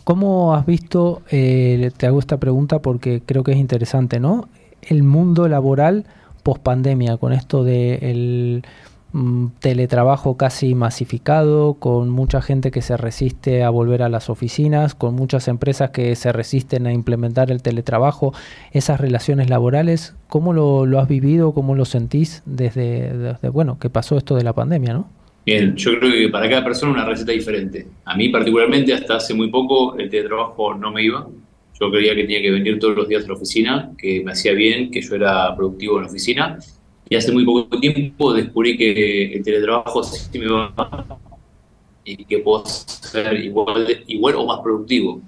¿Cómo 0.04 0.54
has 0.54 0.64
visto, 0.64 1.22
eh, 1.30 1.90
te 1.96 2.06
hago 2.06 2.18
esta 2.18 2.38
pregunta 2.38 2.80
porque 2.80 3.22
creo 3.24 3.44
que 3.44 3.52
es 3.52 3.58
interesante, 3.58 4.20
¿no? 4.20 4.48
El 4.82 5.02
mundo 5.02 5.48
laboral 5.48 6.06
post 6.42 6.62
pandemia, 6.62 7.18
con 7.18 7.32
esto 7.32 7.64
del 7.64 8.62
de 9.12 9.18
mm, 9.18 9.46
teletrabajo 9.60 10.38
casi 10.38 10.74
masificado, 10.74 11.74
con 11.74 12.08
mucha 12.08 12.40
gente 12.40 12.70
que 12.70 12.80
se 12.80 12.96
resiste 12.96 13.62
a 13.62 13.68
volver 13.68 14.02
a 14.02 14.08
las 14.08 14.30
oficinas, 14.30 14.94
con 14.94 15.14
muchas 15.14 15.48
empresas 15.48 15.90
que 15.90 16.16
se 16.16 16.32
resisten 16.32 16.86
a 16.86 16.92
implementar 16.92 17.50
el 17.50 17.60
teletrabajo, 17.60 18.32
esas 18.72 18.98
relaciones 18.98 19.50
laborales, 19.50 20.14
¿cómo 20.28 20.54
lo, 20.54 20.86
lo 20.86 21.00
has 21.00 21.08
vivido, 21.08 21.52
cómo 21.52 21.74
lo 21.74 21.84
sentís 21.84 22.42
desde, 22.46 23.12
desde, 23.16 23.48
bueno, 23.50 23.78
que 23.78 23.90
pasó 23.90 24.16
esto 24.16 24.36
de 24.36 24.44
la 24.44 24.54
pandemia, 24.54 24.94
¿no? 24.94 25.19
Bien, 25.44 25.74
yo 25.74 25.98
creo 25.98 26.12
que 26.12 26.28
para 26.28 26.48
cada 26.48 26.64
persona 26.64 26.92
una 26.92 27.04
receta 27.04 27.32
diferente. 27.32 27.86
A 28.04 28.14
mí 28.16 28.28
particularmente 28.28 28.92
hasta 28.92 29.16
hace 29.16 29.34
muy 29.34 29.50
poco 29.50 29.96
el 29.96 30.10
teletrabajo 30.10 30.74
no 30.74 30.92
me 30.92 31.02
iba. 31.02 31.26
Yo 31.80 31.90
creía 31.90 32.14
que 32.14 32.22
tenía 32.22 32.42
que 32.42 32.50
venir 32.50 32.78
todos 32.78 32.94
los 32.94 33.08
días 33.08 33.24
a 33.24 33.28
la 33.28 33.34
oficina, 33.34 33.92
que 33.96 34.22
me 34.22 34.32
hacía 34.32 34.52
bien, 34.52 34.90
que 34.90 35.00
yo 35.00 35.14
era 35.14 35.56
productivo 35.56 35.96
en 35.96 36.04
la 36.04 36.10
oficina. 36.10 36.58
Y 37.08 37.16
hace 37.16 37.32
muy 37.32 37.44
poco 37.44 37.80
tiempo 37.80 38.34
descubrí 38.34 38.76
que 38.76 39.32
el 39.32 39.42
teletrabajo 39.42 40.04
sí 40.04 40.38
me 40.38 40.46
va 40.46 41.18
y 42.04 42.24
que 42.24 42.38
puedo 42.38 42.64
ser 42.66 43.34
igual, 43.42 44.04
igual 44.06 44.34
o 44.36 44.46
más 44.46 44.60
productivo. 44.60 45.22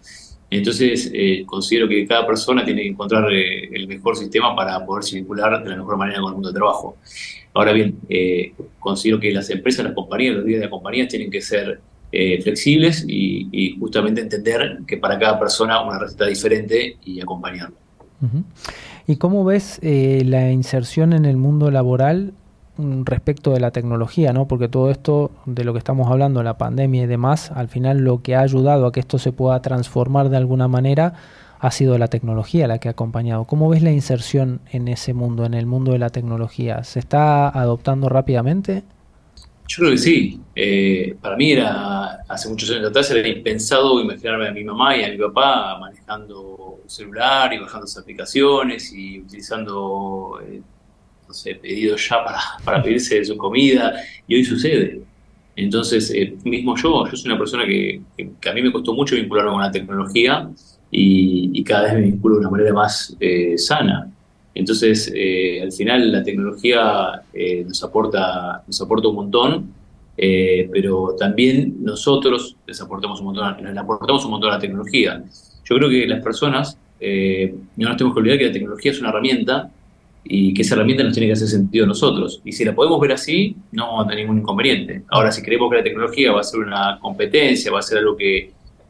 Entonces, 0.51 1.11
eh, 1.14 1.44
considero 1.46 1.88
que 1.88 2.07
cada 2.07 2.27
persona 2.27 2.62
tiene 2.62 2.83
que 2.83 2.88
encontrar 2.88 3.33
eh, 3.33 3.70
el 3.72 3.88
mejor 3.88 4.16
sistema 4.16 4.55
para 4.55 4.85
poderse 4.85 5.16
vincular 5.16 5.64
de 5.64 5.70
la 5.70 5.77
mejor 5.77 5.96
manera 5.96 6.20
con 6.20 6.29
el 6.29 6.35
mundo 6.35 6.48
del 6.51 6.57
trabajo. 6.57 6.98
Ahora 7.55 7.73
bien, 7.73 7.99
eh, 8.09 8.55
considero 8.79 9.21
que 9.21 9.31
las 9.33 9.51
empresas, 9.51 9.85
las 9.85 9.95
compañías, 9.95 10.37
los 10.37 10.45
días 10.45 10.61
de 10.61 10.67
las 10.67 10.71
compañías 10.71 11.09
tienen 11.09 11.31
que 11.31 11.41
ser 11.41 11.81
flexibles 12.43 13.07
y, 13.09 13.75
justamente 13.81 14.21
entender 14.21 14.81
que 14.87 14.99
para 14.99 15.19
cada 15.19 15.38
persona 15.38 15.81
una 15.81 15.99
receta 15.99 16.27
diferente 16.27 16.99
y 17.03 17.23
acompañarlo. 17.23 17.75
¿Y 19.07 19.17
cómo 19.17 19.47
ves 19.47 19.81
la 19.83 20.51
inserción 20.51 21.15
en 21.15 21.25
el 21.25 21.38
mundo 21.38 21.71
laboral 21.71 22.35
Mm, 22.79 23.03
respecto 23.05 23.53
de 23.53 23.61
la 23.61 23.71
tecnología, 23.71 24.33
¿no? 24.33 24.49
Porque 24.49 24.67
todo 24.67 24.91
esto 24.91 25.31
de 25.45 25.62
lo 25.62 25.75
que 25.75 25.79
estamos 25.79 26.11
hablando, 26.11 26.43
la 26.43 26.57
pandemia 26.57 27.03
y 27.03 27.07
demás, 27.07 27.51
al 27.51 27.69
final 27.69 27.99
lo 27.99 28.23
que 28.23 28.35
ha 28.35 28.41
ayudado 28.41 28.87
a 28.87 28.93
que 28.93 29.01
esto 29.01 29.19
se 29.19 29.31
pueda 29.31 29.61
transformar 29.61 30.31
de 30.31 30.38
alguna 30.38 30.69
manera 30.69 31.12
ha 31.62 31.70
sido 31.70 31.96
la 31.96 32.09
tecnología 32.09 32.66
la 32.66 32.79
que 32.79 32.88
ha 32.88 32.90
acompañado. 32.90 33.44
¿Cómo 33.44 33.68
ves 33.68 33.83
la 33.83 33.92
inserción 33.92 34.61
en 34.72 34.88
ese 34.88 35.14
mundo, 35.14 35.44
en 35.44 35.55
el 35.55 35.64
mundo 35.64 35.92
de 35.92 36.01
la 36.01 36.11
tecnología? 36.11 36.83
¿Se 36.83 36.98
está 36.98 37.48
adoptando 37.48 38.09
rápidamente? 38.09 38.83
Yo 39.68 39.77
creo 39.77 39.90
que 39.92 39.98
sí. 39.98 40.40
Eh, 40.57 41.14
para 41.20 41.37
mí 41.37 41.53
era, 41.53 42.25
hace 42.29 42.48
muchos 42.48 42.68
años 42.68 42.90
atrás, 42.90 43.09
era 43.12 43.29
impensado 43.29 44.01
imaginarme 44.03 44.48
a 44.48 44.53
mi 44.53 44.64
mamá 44.64 44.96
y 44.96 45.05
a 45.05 45.11
mi 45.11 45.16
papá 45.18 45.79
manejando 45.79 46.81
un 46.83 46.90
celular 46.90 47.53
y 47.55 47.59
bajando 47.59 47.87
sus 47.87 47.98
aplicaciones 47.98 48.92
y 48.92 49.20
utilizando 49.20 50.40
eh, 50.44 50.61
no 51.29 51.33
sé, 51.33 51.55
pedido 51.55 51.96
ya 51.96 52.25
para, 52.25 52.40
para 52.64 52.83
pedirse 52.83 53.25
su 53.25 53.37
comida, 53.37 54.03
y 54.27 54.35
hoy 54.35 54.44
sucede. 54.44 55.01
Entonces, 55.55 56.11
eh, 56.11 56.35
mismo 56.42 56.77
yo, 56.77 57.07
yo 57.07 57.16
soy 57.16 57.31
una 57.31 57.38
persona 57.38 57.64
que, 57.66 58.01
a 58.18 58.53
mí 58.53 58.62
me 58.62 58.72
costó 58.72 58.94
mucho 58.94 59.14
vincularme 59.14 59.53
con 59.53 59.62
la 59.62 59.70
tecnología 59.70 60.51
y, 60.94 61.64
cada 61.64 61.85
vez 61.85 61.94
me 61.94 62.00
vinculo 62.02 62.35
de 62.35 62.40
una 62.40 62.50
manera 62.50 62.72
más 62.72 63.16
eh, 63.18 63.57
sana. 63.57 64.12
Entonces, 64.55 65.11
eh, 65.14 65.62
al 65.62 65.72
final 65.72 66.12
la 66.12 66.22
tecnología 66.22 67.22
eh, 67.33 67.64
nos, 67.66 67.83
aporta, 67.83 68.62
nos 68.66 68.81
aporta 68.81 69.09
un 69.09 69.14
montón, 69.14 69.72
eh, 70.16 70.68
pero 70.70 71.16
también 71.18 71.76
nosotros 71.81 72.57
les 72.66 72.81
aportamos 72.81 73.20
un 73.20 73.26
montón, 73.26 73.64
les 73.64 73.76
aportamos 73.76 74.24
un 74.26 74.33
montón 74.33 74.50
a 74.50 74.55
la 74.55 74.61
tecnología. 74.61 75.24
Yo 75.64 75.76
creo 75.76 75.88
que 75.88 76.07
las 76.07 76.22
personas, 76.22 76.76
no 77.00 77.88
nos 77.88 77.96
tenemos 77.96 78.14
que 78.14 78.20
olvidar 78.20 78.38
que 78.38 78.46
la 78.46 78.52
tecnología 78.52 78.92
es 78.92 79.00
una 79.00 79.09
herramienta 79.09 79.70
y 80.24 80.55
que 80.55 80.62
esa 80.62 80.76
herramienta 80.76 81.02
nos 81.02 81.14
tiene 81.14 81.26
que 81.26 81.33
hacer 81.33 81.48
sentido 81.48 81.85
a 81.85 81.88
nosotros. 81.88 82.40
Y 82.44 82.52
si 82.52 82.64
la 82.64 82.74
podemos 82.74 83.00
ver 83.00 83.12
así, 83.12 83.57
no 83.72 84.09
hay 84.09 84.16
ningún 84.16 84.38
inconveniente. 84.38 85.02
Ahora, 85.09 85.33
si 85.33 85.42
creemos 85.42 85.70
que 85.70 85.78
la 85.78 85.83
tecnología 85.83 86.31
va 86.31 86.40
a 86.40 86.44
ser 86.44 86.61
una 86.61 86.98
competencia, 87.00 87.72
va 87.72 87.81
a 87.81 87.83
ser 87.83 87.98
algo 87.98 88.16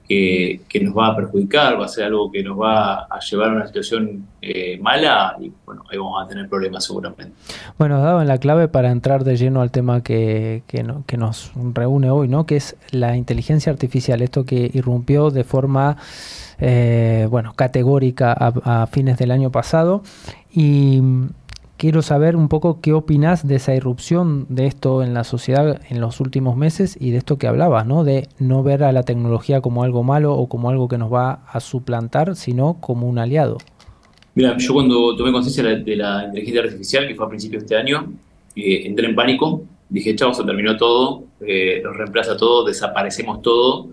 que, 0.08 0.60
nos 0.82 0.96
va 0.96 1.08
a 1.08 1.16
perjudicar, 1.16 1.80
va 1.80 1.86
a 1.86 1.88
ser 1.88 2.04
algo 2.04 2.30
que 2.30 2.42
nos 2.42 2.60
va 2.60 3.04
a 3.04 3.20
llevar 3.20 3.50
a 3.50 3.52
una 3.54 3.66
situación 3.66 4.26
eh, 4.40 4.78
mala, 4.80 5.36
y 5.40 5.52
bueno, 5.64 5.84
ahí 5.90 5.98
vamos 5.98 6.22
a 6.22 6.28
tener 6.28 6.48
problemas 6.48 6.84
seguramente. 6.84 7.32
Bueno, 7.78 7.96
has 7.96 8.02
dado 8.02 8.20
en 8.20 8.28
la 8.28 8.38
clave 8.38 8.68
para 8.68 8.90
entrar 8.90 9.24
de 9.24 9.36
lleno 9.36 9.62
al 9.62 9.70
tema 9.70 10.02
que, 10.02 10.62
que, 10.66 10.84
que 11.06 11.16
nos 11.16 11.52
reúne 11.72 12.10
hoy, 12.10 12.28
¿no? 12.28 12.46
que 12.46 12.56
es 12.56 12.76
la 12.90 13.16
inteligencia 13.16 13.72
artificial, 13.72 14.20
esto 14.22 14.44
que 14.44 14.70
irrumpió 14.72 15.30
de 15.30 15.44
forma 15.44 15.96
eh, 16.64 17.26
bueno, 17.28 17.54
categórica 17.54 18.32
a, 18.32 18.86
fines 18.86 19.18
del 19.18 19.32
año 19.32 19.50
pasado. 19.50 20.02
Y 20.52 21.00
quiero 21.83 22.01
saber 22.01 22.37
un 22.37 22.47
poco 22.47 22.81
qué 22.81 22.92
opinas 22.92 23.45
de 23.45 23.57
esa 23.57 23.75
irrupción 23.75 24.47
de 24.49 24.66
esto 24.66 25.03
en 25.03 25.14
la 25.14 25.25
sociedad 25.25 25.81
en 25.90 26.01
los 26.01 26.21
últimos 26.21 26.57
meses 26.57 26.97
y 27.01 27.11
de 27.11 27.16
esto 27.16 27.38
que 27.38 27.49
hablabas, 27.49 27.88
¿no? 27.88 28.05
De 28.05 28.29
no 28.38 28.62
ver 28.62 28.85
a 28.85 28.92
la 28.92 29.03
tecnología 29.03 29.61
como 29.61 29.83
algo 29.83 30.05
malo 30.05 30.33
o 30.33 30.49
como 30.49 30.71
algo 30.71 30.87
que 30.87 30.97
nos 30.97 31.12
va 31.12 31.42
a 31.45 31.59
suplantar, 31.59 32.37
sino 32.37 32.77
como 32.79 33.09
un 33.09 33.18
aliado. 33.18 33.59
Mira, 34.37 34.57
yo 34.59 34.75
cuando 34.75 35.16
tomé 35.16 35.33
conciencia 35.33 35.64
de 35.64 35.97
la 35.97 36.27
inteligencia 36.27 36.62
artificial, 36.62 37.09
que 37.09 37.16
fue 37.16 37.27
a 37.27 37.29
principios 37.29 37.62
de 37.62 37.66
este 37.66 37.77
año, 37.77 38.12
eh, 38.55 38.83
entré 38.85 39.09
en 39.09 39.16
pánico, 39.16 39.64
dije, 39.88 40.14
chao, 40.14 40.33
se 40.33 40.45
terminó 40.45 40.77
todo, 40.77 41.25
eh, 41.40 41.81
nos 41.83 41.97
reemplaza 41.97 42.37
todo, 42.37 42.64
desaparecemos 42.64 43.42
todo, 43.42 43.88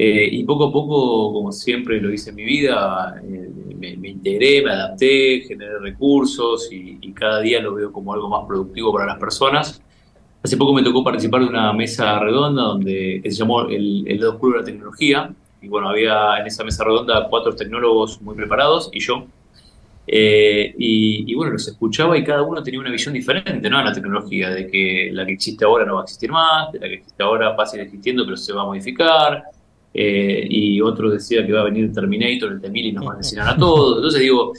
eh, 0.00 0.28
y 0.30 0.44
poco 0.44 0.66
a 0.66 0.72
poco, 0.72 1.32
como 1.32 1.50
siempre 1.50 2.00
lo 2.00 2.12
hice 2.12 2.30
en 2.30 2.36
mi 2.36 2.44
vida, 2.44 3.20
eh, 3.20 3.50
me, 3.76 4.08
integré, 4.10 4.62
me 4.62 4.70
adapté, 4.70 5.40
generé 5.40 5.76
recursos 5.80 6.68
y, 6.70 7.12
cada 7.14 7.40
día 7.40 7.60
lo 7.60 7.74
veo 7.74 7.90
como 7.90 8.14
algo 8.14 8.28
más 8.28 8.46
productivo 8.46 8.92
para 8.92 9.06
las 9.06 9.18
personas. 9.18 9.82
Hace 10.40 10.56
poco 10.56 10.72
me 10.72 10.84
tocó 10.84 11.02
participar 11.02 11.40
de 11.40 11.48
una 11.48 11.72
mesa 11.72 12.16
redonda 12.20 12.62
donde 12.62 13.20
se 13.24 13.30
llamó 13.32 13.62
el, 13.62 14.04
el 14.06 14.20
lado 14.20 14.34
oscuro 14.34 14.52
de 14.52 14.58
la 14.60 14.64
tecnología. 14.66 15.34
Y 15.60 15.66
bueno, 15.66 15.88
había 15.88 16.38
en 16.38 16.46
esa 16.46 16.62
mesa 16.62 16.84
redonda 16.84 17.26
cuatro 17.28 17.56
tecnólogos 17.56 18.22
muy 18.22 18.36
preparados 18.36 18.90
y 18.92 19.00
yo. 19.00 19.26
Eh, 20.06 20.76
y, 20.78 21.24
y, 21.32 21.34
bueno, 21.34 21.54
los 21.54 21.66
escuchaba 21.66 22.16
y 22.16 22.22
cada 22.22 22.42
uno 22.42 22.62
tenía 22.62 22.78
una 22.78 22.92
visión 22.92 23.14
diferente 23.14 23.68
¿no? 23.68 23.78
de 23.78 23.84
la 23.84 23.92
tecnología, 23.92 24.50
de 24.50 24.68
que 24.68 25.10
la 25.12 25.26
que 25.26 25.32
existe 25.32 25.64
ahora 25.64 25.84
no 25.84 25.96
va 25.96 26.02
a 26.02 26.04
existir 26.04 26.30
más, 26.30 26.70
de 26.72 26.78
la 26.78 26.86
que 26.86 26.94
existe 26.94 27.20
ahora 27.20 27.50
va 27.56 27.64
a 27.64 27.66
seguir 27.66 27.86
existiendo 27.86 28.24
pero 28.24 28.36
se 28.36 28.52
va 28.52 28.62
a 28.62 28.66
modificar, 28.66 29.42
eh, 29.94 30.46
y 30.48 30.80
otro 30.80 31.10
decía 31.10 31.46
que 31.46 31.52
va 31.52 31.60
a 31.60 31.64
venir 31.64 31.92
Terminator, 31.92 32.52
el 32.52 32.60
T-1000 32.60 32.84
y 32.84 32.92
nos 32.92 33.06
va 33.06 33.14
a 33.14 33.18
asesinar 33.18 33.48
a 33.48 33.56
todos. 33.56 33.96
Entonces 33.96 34.20
digo, 34.20 34.52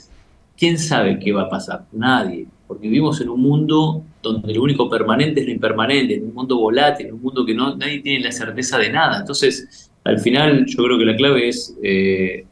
¿quién 0.56 0.78
sabe 0.78 1.18
qué 1.18 1.32
va 1.32 1.42
a 1.42 1.48
pasar? 1.48 1.86
Nadie, 1.92 2.46
porque 2.66 2.88
vivimos 2.88 3.20
en 3.20 3.28
un 3.30 3.40
mundo 3.40 4.04
donde 4.22 4.54
lo 4.54 4.62
único 4.62 4.88
permanente 4.90 5.40
es 5.40 5.46
lo 5.46 5.52
impermanente, 5.52 6.16
en 6.16 6.24
un 6.24 6.34
mundo 6.34 6.58
volátil, 6.58 7.06
en 7.06 7.14
un 7.14 7.22
mundo 7.22 7.44
que 7.44 7.54
no, 7.54 7.76
nadie 7.76 8.00
tiene 8.00 8.24
la 8.24 8.32
certeza 8.32 8.78
de 8.78 8.90
nada. 8.90 9.20
Entonces, 9.20 9.90
al 10.04 10.18
final 10.18 10.66
yo 10.66 10.84
creo 10.84 10.98
que 10.98 11.04
la 11.04 11.16
clave 11.16 11.48
es 11.48 11.76
eh, 11.82 12.44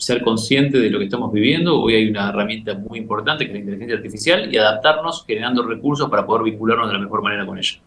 ser 0.00 0.22
consciente 0.22 0.78
de 0.78 0.88
lo 0.88 0.98
que 0.98 1.04
estamos 1.04 1.30
viviendo. 1.30 1.78
Hoy 1.78 1.94
hay 1.94 2.08
una 2.08 2.30
herramienta 2.30 2.74
muy 2.74 2.98
importante 2.98 3.44
que 3.44 3.50
es 3.50 3.52
la 3.52 3.58
inteligencia 3.58 3.96
artificial 3.96 4.52
y 4.52 4.56
adaptarnos 4.56 5.24
generando 5.26 5.62
recursos 5.62 6.08
para 6.08 6.24
poder 6.24 6.44
vincularnos 6.44 6.88
de 6.88 6.94
la 6.94 7.00
mejor 7.00 7.22
manera 7.22 7.44
con 7.44 7.58
ella. 7.58 7.78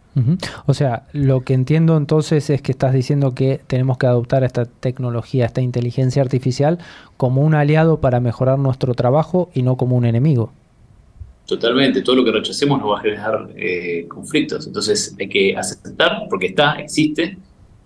O 0.68 0.76
sea, 0.76 1.08
lo 1.12 1.42
que 1.42 1.56
entiendo 1.56 1.98
entonces 1.98 2.52
es 2.52 2.62
que 2.62 2.72
estás 2.72 2.94
diciendo 2.94 3.34
que 3.34 3.62
tenemos 3.66 3.98
que 3.98 4.06
adoptar 4.06 4.44
esta 4.44 4.66
tecnología, 4.66 5.46
esta 5.46 5.62
inteligencia 5.62 6.22
artificial 6.22 6.78
como 7.18 7.42
un 7.42 7.56
aliado 7.56 8.00
para 8.00 8.20
mejorar 8.20 8.60
nuestro 8.60 8.94
trabajo 8.94 9.50
y 9.56 9.64
no 9.64 9.76
como 9.76 9.96
un 9.96 10.06
enemigo. 10.06 10.54
Totalmente, 11.48 12.04
todo 12.04 12.18
lo 12.18 12.24
que 12.24 12.32
rechacemos 12.32 12.80
nos 12.80 12.92
va 12.92 13.00
a 13.00 13.02
generar 13.02 13.50
eh, 13.56 14.06
conflictos, 14.08 14.68
entonces 14.68 15.16
hay 15.20 15.28
que 15.28 15.58
aceptar 15.58 16.28
porque 16.30 16.46
está, 16.48 16.74
existe, 16.74 17.38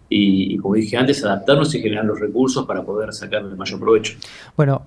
y, 0.09 0.57
como 0.57 0.75
dije 0.75 0.97
antes, 0.97 1.23
adaptarnos 1.23 1.73
y 1.75 1.81
generar 1.81 2.05
los 2.05 2.19
recursos 2.19 2.65
para 2.65 2.83
poder 2.83 3.13
sacar 3.13 3.41
el 3.41 3.55
mayor 3.55 3.79
provecho. 3.79 4.17
Bueno, 4.55 4.83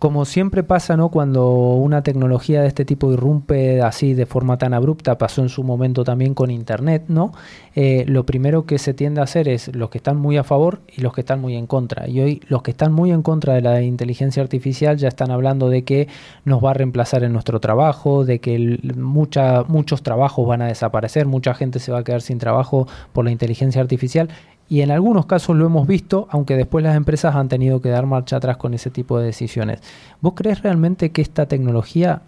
como 0.00 0.24
siempre 0.24 0.62
pasa, 0.62 0.96
¿no? 0.96 1.10
Cuando 1.10 1.74
una 1.74 2.02
tecnología 2.02 2.62
de 2.62 2.68
este 2.68 2.86
tipo 2.86 3.12
irrumpe 3.12 3.82
así 3.82 4.14
de 4.14 4.24
forma 4.24 4.56
tan 4.56 4.72
abrupta, 4.72 5.18
pasó 5.18 5.42
en 5.42 5.50
su 5.50 5.62
momento 5.62 6.04
también 6.04 6.32
con 6.32 6.50
Internet, 6.50 7.04
¿no? 7.08 7.32
Eh, 7.74 8.06
lo 8.08 8.24
primero 8.24 8.64
que 8.64 8.78
se 8.78 8.94
tiende 8.94 9.20
a 9.20 9.24
hacer 9.24 9.46
es 9.46 9.76
los 9.76 9.90
que 9.90 9.98
están 9.98 10.16
muy 10.16 10.38
a 10.38 10.42
favor 10.42 10.80
y 10.88 11.02
los 11.02 11.12
que 11.12 11.20
están 11.20 11.42
muy 11.42 11.54
en 11.54 11.66
contra. 11.66 12.08
Y 12.08 12.18
hoy 12.18 12.40
los 12.48 12.62
que 12.62 12.70
están 12.70 12.94
muy 12.94 13.10
en 13.10 13.20
contra 13.20 13.52
de 13.52 13.60
la 13.60 13.82
inteligencia 13.82 14.42
artificial 14.42 14.96
ya 14.96 15.08
están 15.08 15.30
hablando 15.30 15.68
de 15.68 15.84
que 15.84 16.08
nos 16.46 16.64
va 16.64 16.70
a 16.70 16.74
reemplazar 16.74 17.22
en 17.22 17.34
nuestro 17.34 17.60
trabajo, 17.60 18.24
de 18.24 18.38
que 18.38 18.80
mucha, 18.96 19.64
muchos 19.64 20.02
trabajos 20.02 20.48
van 20.48 20.62
a 20.62 20.68
desaparecer, 20.68 21.26
mucha 21.26 21.52
gente 21.52 21.78
se 21.78 21.92
va 21.92 21.98
a 21.98 22.04
quedar 22.04 22.22
sin 22.22 22.38
trabajo 22.38 22.88
por 23.12 23.26
la 23.26 23.32
inteligencia 23.32 23.82
artificial 23.82 24.30
y 24.70 24.82
en 24.82 24.92
algunos 24.92 25.26
casos 25.26 25.56
lo 25.56 25.66
hemos 25.66 25.88
visto, 25.88 26.28
aunque 26.30 26.56
después 26.56 26.84
las 26.84 26.96
empresas 26.96 27.34
han 27.34 27.48
tenido 27.48 27.82
que 27.82 27.88
dar 27.88 28.06
marcha 28.06 28.36
atrás 28.36 28.56
con 28.56 28.72
ese 28.72 28.88
tipo 28.88 29.18
de 29.18 29.26
decisiones. 29.26 29.82
¿Vos 30.20 30.34
crees 30.36 30.62
realmente 30.62 31.10
que 31.10 31.20
esta 31.20 31.46
tecnología 31.46 32.22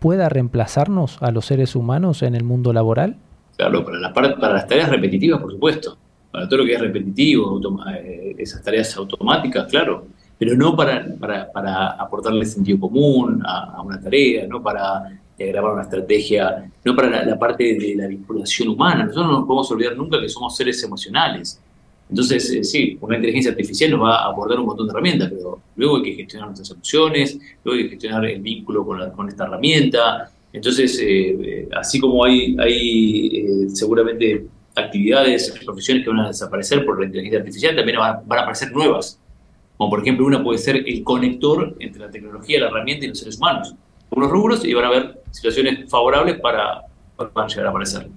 pueda 0.00 0.28
reemplazarnos 0.28 1.22
a 1.22 1.30
los 1.30 1.46
seres 1.46 1.76
humanos 1.76 2.22
en 2.22 2.34
el 2.34 2.42
mundo 2.42 2.72
laboral? 2.72 3.16
Claro, 3.56 3.84
para, 3.84 4.34
para 4.34 4.54
las 4.54 4.66
tareas 4.66 4.88
repetitivas, 4.88 5.40
por 5.40 5.52
supuesto. 5.52 5.96
Para 6.32 6.48
todo 6.48 6.58
lo 6.58 6.64
que 6.64 6.74
es 6.74 6.80
repetitivo, 6.80 7.60
eh, 7.92 8.34
esas 8.36 8.62
tareas 8.62 8.96
automáticas, 8.96 9.68
claro. 9.70 10.06
Pero 10.38 10.56
no 10.56 10.74
para, 10.74 11.04
para, 11.52 11.90
aportarle 11.90 12.46
sentido 12.46 12.80
común 12.80 13.42
a, 13.46 13.80
una 13.80 14.00
tarea, 14.00 14.44
no 14.48 14.60
para 14.60 15.20
grabar 15.46 15.72
una 15.72 15.82
estrategia, 15.82 16.70
no 16.84 16.94
para 16.94 17.24
la, 17.24 17.38
parte 17.38 17.74
de 17.74 17.94
la 17.96 18.06
vinculación 18.06 18.68
humana. 18.68 19.04
Nosotros 19.04 19.26
no 19.26 19.32
nos 19.38 19.46
podemos 19.46 19.70
olvidar 19.70 19.96
nunca 19.96 20.20
que 20.20 20.28
somos 20.28 20.56
seres 20.56 20.82
emocionales. 20.82 21.60
Entonces, 22.08 22.50
eh, 22.50 22.64
sí, 22.64 22.98
una 23.00 23.16
inteligencia 23.16 23.52
artificial 23.52 23.92
nos 23.92 24.02
va 24.02 24.24
a 24.24 24.30
aportar 24.30 24.58
un 24.58 24.66
montón 24.66 24.86
de 24.86 24.92
herramientas, 24.92 25.30
pero 25.30 25.60
luego 25.76 25.96
hay 25.96 26.02
que 26.02 26.14
gestionar 26.14 26.48
nuestras 26.48 26.70
emociones, 26.72 27.38
luego 27.64 27.78
hay 27.78 27.84
que 27.84 27.90
gestionar 27.90 28.24
el 28.26 28.40
vínculo 28.40 28.84
con, 28.84 29.10
con 29.12 29.28
esta 29.28 29.44
herramienta. 29.44 30.30
Entonces, 30.52 30.98
eh, 31.00 31.38
eh, 31.40 31.68
así 31.76 32.00
como 32.00 32.24
hay, 32.24 32.56
hay 32.58 33.68
seguramente 33.68 34.46
actividades, 34.74 35.54
profesiones 35.64 36.04
que 36.04 36.10
van 36.10 36.20
a 36.20 36.28
desaparecer 36.28 36.84
por 36.84 36.98
la 36.98 37.06
inteligencia 37.06 37.38
artificial, 37.38 37.76
también 37.76 37.98
van, 37.98 38.20
van 38.26 38.38
a 38.40 38.42
aparecer 38.42 38.72
nuevas. 38.72 39.20
Como 39.76 39.90
por 39.90 40.00
ejemplo, 40.00 40.26
una 40.26 40.42
puede 40.42 40.58
ser 40.58 40.76
el 40.76 41.02
conector 41.04 41.76
entre 41.78 42.00
la 42.00 42.10
tecnología, 42.10 42.60
la 42.60 42.66
herramienta 42.66 43.04
y 43.04 43.08
los 43.08 43.18
seres 43.18 43.38
humanos 43.38 43.74
unos 44.10 44.30
rubros 44.30 44.64
y 44.64 44.74
van 44.74 44.84
a 44.84 44.88
haber 44.88 45.22
situaciones 45.30 45.88
favorables 45.90 46.40
para, 46.40 46.82
para 47.16 47.48
llegar 47.48 47.66
a 47.66 47.70
aparecer. 47.70 48.08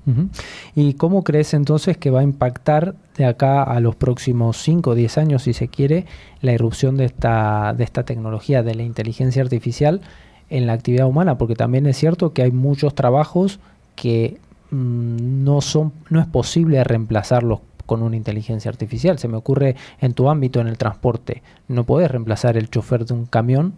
¿Y 0.76 0.94
cómo 0.94 1.24
crees 1.24 1.54
entonces 1.54 1.98
que 1.98 2.10
va 2.10 2.22
a 2.22 2.24
impactar 2.24 2.96
de 3.18 3.26
acá 3.26 3.64
a 3.64 3.80
los 3.80 3.96
próximos 3.96 4.58
5 4.58 4.92
o 4.92 4.96
10 4.96 5.18
años, 5.18 5.44
si 5.44 5.54
se 5.54 5.68
quiere, 5.68 6.06
la 6.42 6.54
irrupción 6.54 6.98
de 6.98 7.06
esta, 7.06 7.74
de 7.74 7.84
esta 7.84 8.04
tecnología, 8.04 8.64
de 8.64 8.76
la 8.76 8.84
inteligencia 8.84 9.42
artificial 9.42 10.02
en 10.50 10.68
la 10.68 10.74
actividad 10.74 11.08
humana? 11.08 11.38
Porque 11.38 11.56
también 11.56 11.86
es 11.86 11.98
cierto 11.98 12.34
que 12.34 12.44
hay 12.44 12.52
muchos 12.52 12.96
trabajos 12.96 13.60
que 13.96 14.38
mm, 14.72 15.44
no, 15.44 15.62
son, 15.62 15.94
no 16.10 16.20
es 16.20 16.28
posible 16.28 16.84
reemplazarlos 16.84 17.60
con 17.86 18.02
una 18.02 18.16
inteligencia 18.16 18.70
artificial. 18.70 19.20
Se 19.20 19.28
me 19.28 19.38
ocurre 19.38 19.76
en 20.00 20.14
tu 20.14 20.30
ámbito, 20.30 20.62
en 20.62 20.68
el 20.68 20.78
transporte. 20.78 21.44
No 21.68 21.84
puedes 21.84 22.10
reemplazar 22.10 22.58
el 22.58 22.70
chofer 22.70 23.06
de 23.06 23.14
un 23.14 23.26
camión 23.26 23.74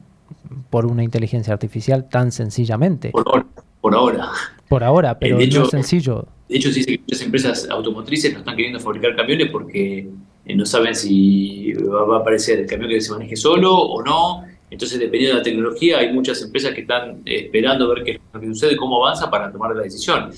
por 0.69 0.85
una 0.85 1.03
inteligencia 1.03 1.53
artificial 1.53 2.09
tan 2.09 2.31
sencillamente. 2.31 3.11
Por 3.11 3.27
ahora. 3.27 3.45
Por 3.81 3.93
ahora, 3.93 4.31
por 4.67 4.83
ahora 4.83 5.19
pero 5.19 5.37
no 5.37 5.43
es 5.43 5.69
sencillo. 5.69 6.25
De 6.49 6.57
hecho, 6.57 6.71
sí, 6.71 6.99
muchas 7.01 7.21
empresas 7.21 7.67
automotrices 7.69 8.33
no 8.33 8.39
están 8.39 8.55
queriendo 8.55 8.79
fabricar 8.79 9.15
camiones 9.15 9.51
porque 9.51 10.09
eh, 10.45 10.55
no 10.55 10.65
saben 10.65 10.95
si 10.95 11.71
va 11.73 12.17
a 12.17 12.19
aparecer 12.19 12.59
el 12.59 12.65
camión 12.65 12.89
que 12.89 12.99
se 12.99 13.11
maneje 13.11 13.35
solo 13.35 13.75
o 13.75 14.03
no. 14.03 14.43
Entonces, 14.71 14.99
dependiendo 14.99 15.35
de 15.35 15.39
la 15.39 15.43
tecnología, 15.43 15.99
hay 15.99 16.11
muchas 16.11 16.41
empresas 16.41 16.73
que 16.73 16.81
están 16.81 17.21
esperando 17.25 17.87
ver 17.89 18.03
qué 18.03 18.11
es 18.11 18.47
sucede, 18.47 18.75
cómo 18.75 19.03
avanza 19.03 19.29
para 19.29 19.51
tomar 19.51 19.75
la 19.75 19.83
decisión 19.83 20.31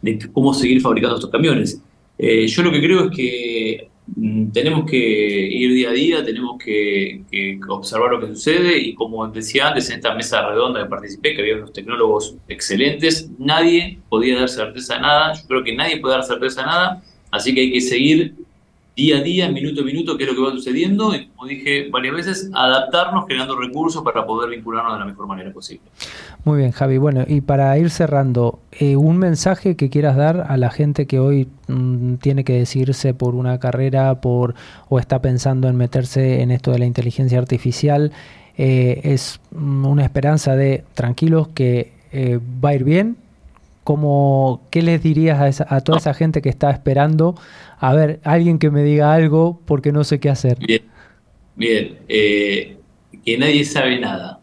de 0.00 0.18
cómo 0.32 0.52
seguir 0.52 0.80
fabricando 0.80 1.16
estos 1.16 1.30
camiones. 1.30 1.80
Eh, 2.18 2.46
yo 2.46 2.62
lo 2.62 2.70
que 2.70 2.80
creo 2.80 3.04
es 3.06 3.16
que 3.16 3.88
tenemos 4.52 4.90
que 4.90 4.96
ir 4.96 5.72
día 5.72 5.90
a 5.90 5.92
día, 5.92 6.24
tenemos 6.24 6.62
que, 6.62 7.22
observar 7.68 8.12
lo 8.12 8.20
que 8.20 8.28
sucede 8.28 8.78
y 8.78 8.94
como 8.94 9.26
decía 9.28 9.68
antes 9.68 9.88
en 9.90 9.96
esta 9.96 10.14
mesa 10.14 10.48
redonda 10.48 10.82
que 10.82 10.88
participé, 10.88 11.34
que 11.34 11.42
había 11.42 11.56
unos 11.56 11.72
tecnólogos 11.72 12.36
excelentes, 12.48 13.30
nadie 13.38 13.98
podía 14.08 14.38
dar 14.38 14.48
certeza 14.48 14.96
a 14.96 15.00
nada, 15.00 15.32
yo 15.34 15.46
creo 15.48 15.64
que 15.64 15.74
nadie 15.74 15.98
puede 15.98 16.14
dar 16.14 16.24
certeza 16.24 16.62
a 16.62 16.66
nada, 16.66 17.02
así 17.30 17.54
que 17.54 17.62
hay 17.62 17.72
que 17.72 17.80
seguir 17.80 18.34
día 18.94 19.18
a 19.18 19.20
día, 19.22 19.48
minuto 19.50 19.80
a 19.80 19.84
minuto, 19.84 20.16
qué 20.16 20.24
es 20.24 20.30
lo 20.30 20.36
que 20.36 20.42
va 20.42 20.50
sucediendo 20.50 21.14
y, 21.14 21.26
como 21.26 21.46
dije 21.46 21.88
varias 21.90 22.14
veces, 22.14 22.50
adaptarnos 22.52 23.26
generando 23.26 23.58
recursos 23.58 24.02
para 24.02 24.26
poder 24.26 24.50
vincularnos 24.50 24.92
de 24.92 24.98
la 24.98 25.04
mejor 25.06 25.26
manera 25.26 25.52
posible. 25.52 25.82
Muy 26.44 26.58
bien, 26.58 26.72
Javi. 26.72 26.98
Bueno, 26.98 27.24
y 27.26 27.40
para 27.40 27.76
ir 27.78 27.90
cerrando, 27.90 28.60
eh, 28.72 28.96
un 28.96 29.16
mensaje 29.16 29.76
que 29.76 29.88
quieras 29.90 30.16
dar 30.16 30.46
a 30.48 30.56
la 30.56 30.70
gente 30.70 31.06
que 31.06 31.20
hoy 31.20 31.48
mm, 31.68 32.14
tiene 32.16 32.44
que 32.44 32.54
decidirse 32.54 33.14
por 33.14 33.34
una 33.34 33.58
carrera 33.58 34.20
por 34.20 34.54
o 34.88 34.98
está 34.98 35.22
pensando 35.22 35.68
en 35.68 35.76
meterse 35.76 36.42
en 36.42 36.50
esto 36.50 36.72
de 36.72 36.80
la 36.80 36.86
inteligencia 36.86 37.38
artificial, 37.38 38.12
eh, 38.58 39.00
es 39.04 39.40
mm, 39.52 39.86
una 39.86 40.04
esperanza 40.04 40.56
de 40.56 40.84
tranquilos 40.94 41.48
que 41.48 41.92
eh, 42.12 42.38
va 42.62 42.70
a 42.70 42.74
ir 42.74 42.84
bien, 42.84 43.16
como, 43.84 44.68
¿qué 44.70 44.82
les 44.82 45.02
dirías 45.02 45.60
a, 45.60 45.80
toda 45.80 45.98
esa 45.98 46.14
gente 46.14 46.42
que 46.42 46.48
está 46.48 46.70
esperando? 46.70 47.34
A 47.78 47.94
ver, 47.94 48.20
alguien 48.24 48.58
que 48.58 48.70
me 48.70 48.82
diga 48.84 49.12
algo 49.12 49.60
porque 49.64 49.92
no 49.92 50.04
sé 50.04 50.20
qué 50.20 50.30
hacer. 50.30 50.58
Bien, 50.58 50.82
bien. 51.56 51.98
Eh, 52.08 52.76
que 53.24 53.38
nadie 53.38 53.64
sabe 53.64 53.98
nada. 53.98 54.40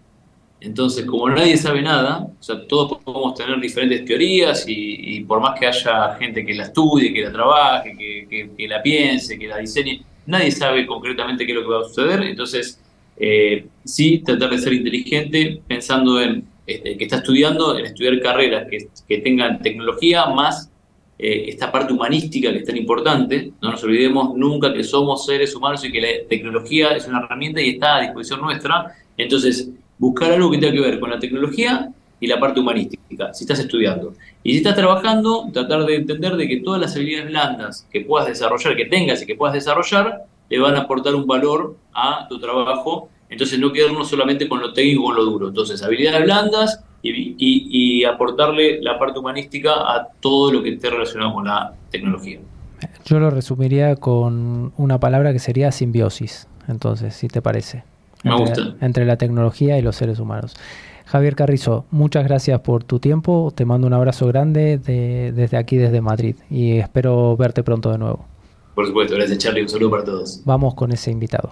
Entonces, 0.62 1.06
como 1.06 1.30
nadie 1.30 1.56
sabe 1.56 1.82
nada, 1.82 2.28
o 2.38 2.44
sea, 2.44 2.68
todos 2.68 3.02
podemos 3.02 3.34
tener 3.34 3.60
diferentes 3.62 4.04
teorías 4.04 4.66
y, 4.68 5.22
por 5.22 5.40
más 5.40 5.58
que 5.58 5.68
haya 5.68 6.16
gente 6.20 6.46
que 6.46 6.54
la 6.54 6.64
estudie, 6.64 7.14
que 7.14 7.22
la 7.22 7.32
trabaje, 7.32 7.96
que, 7.98 8.68
la 8.68 8.82
piense, 8.82 9.40
que 9.40 9.48
la 9.48 9.58
diseñe, 9.58 10.04
nadie 10.26 10.52
sabe 10.52 10.86
concretamente 10.86 11.46
qué 11.46 11.54
es 11.54 11.58
lo 11.58 11.64
que 11.64 11.74
va 11.74 11.80
a 11.80 11.84
suceder. 11.86 12.24
Entonces, 12.24 12.78
eh, 13.16 13.68
sí, 13.86 14.20
tratar 14.20 14.50
de 14.50 14.58
ser 14.58 14.74
inteligente 14.74 15.62
pensando 15.66 16.22
en 16.22 16.44
este, 16.70 16.98
que 16.98 17.04
está 17.04 17.18
estudiando, 17.18 17.78
en 17.78 17.86
estudiar 17.86 18.20
carreras 18.22 18.68
que, 18.70 19.18
tengan 19.20 19.62
tecnología 19.62 20.28
más 20.28 20.70
eh, 21.18 21.46
esta 21.48 21.72
parte 21.72 21.94
humanística 21.94 22.52
que 22.52 22.60
es 22.60 22.66
tan 22.66 22.78
importante. 22.78 23.52
No 23.62 23.72
nos 23.72 23.84
olvidemos 23.84 24.36
nunca 24.36 24.74
que 24.74 24.84
somos 24.84 25.26
seres 25.26 25.56
humanos 25.56 25.84
y 25.84 25.92
que 25.92 26.00
la 26.00 26.08
tecnología 26.30 26.92
es 26.92 27.08
una 27.08 27.20
herramienta 27.20 27.62
y 27.62 27.72
está 27.72 27.98
a 27.98 28.02
disposición 28.02 28.42
nuestra. 28.42 28.94
Entonces, 29.18 29.70
buscar 29.98 30.32
algo 30.32 30.52
que 30.52 30.60
tenga 30.60 30.74
que 30.74 30.82
ver 30.82 31.00
con 31.00 31.10
la 31.10 31.20
tecnología 31.20 31.92
y 32.20 32.28
la 32.28 32.40
parte 32.40 32.60
humanística, 32.60 33.34
si 33.34 33.44
estás 33.44 33.60
estudiando. 33.60 34.14
Y 34.44 34.52
si 34.52 34.58
estás 34.58 34.76
trabajando, 34.76 35.50
tratar 35.54 35.86
de 35.86 35.96
entender 35.96 36.36
de 36.36 36.48
que 36.48 36.58
todas 36.58 36.80
las 36.80 36.96
habilidades 36.96 37.30
blandas 37.30 37.88
que 37.92 38.02
puedas 38.02 38.28
desarrollar, 38.28 38.76
que 38.76 38.86
tengas 38.86 39.22
y 39.22 39.26
que 39.26 39.36
puedas 39.36 39.54
desarrollar, 39.54 40.26
le 40.50 40.60
van 40.60 40.76
a 40.76 40.82
aportar 40.82 41.16
un 41.16 41.28
valor 41.28 41.76
a 41.94 42.28
tu 42.28 42.40
trabajo 42.40 43.10
entonces 43.30 43.60
no 43.60 43.72
quedarnos 43.72 44.10
solamente 44.10 44.50
con 44.50 44.60
lo 44.60 44.74
técnico, 44.74 45.04
con 45.04 45.16
lo 45.16 45.26
duro. 45.26 45.48
Entonces, 45.50 45.82
habilidades 45.84 46.24
blandas 46.24 46.84
y, 47.04 48.04
aportarle 48.04 48.82
la 48.82 48.98
parte 48.98 49.20
humanística 49.20 49.72
a 49.72 50.08
todo 50.20 50.52
lo 50.52 50.64
que 50.64 50.74
esté 50.74 50.90
relacionado 50.90 51.34
con 51.34 51.46
la 51.46 51.74
tecnología. 51.92 52.40
Yo 53.06 53.20
lo 53.20 53.30
resumiría 53.30 53.96
con 53.96 54.74
una 54.78 55.00
palabra 55.00 55.32
que 55.32 55.40
sería 55.40 55.72
simbiosis, 55.72 56.48
entonces, 56.68 57.14
si 57.14 57.28
te 57.28 57.42
parece. 57.42 57.84
Me 58.24 58.32
entre, 58.32 58.46
gusta. 58.46 58.86
Entre 58.86 59.06
la 59.06 59.18
tecnología 59.18 59.78
y 59.78 59.82
los 59.82 59.96
seres 59.96 60.20
humanos. 60.20 60.56
Javier 61.06 61.36
Carrizo, 61.36 61.86
muchas 61.90 62.24
gracias 62.24 62.60
por 62.62 62.84
tu 62.84 63.00
tiempo. 63.00 63.52
Te 63.56 63.66
mando 63.66 63.88
un 63.88 63.94
abrazo 63.94 64.28
grande 64.28 64.78
desde 64.78 65.58
aquí, 65.58 65.78
desde 65.78 66.02
Madrid. 66.02 66.36
Y 66.50 66.78
espero 66.78 67.36
verte 67.36 67.64
pronto 67.64 67.92
de 67.92 67.98
nuevo. 67.98 68.26
Por 68.76 68.86
supuesto, 68.86 69.16
gracias 69.16 69.40
Charlie. 69.40 69.64
Un 69.64 69.70
saludo 69.70 69.90
para 69.90 70.04
todos. 70.04 70.42
Vamos 70.46 70.76
con 70.76 70.92
ese 70.92 71.10
invitado. 71.10 71.52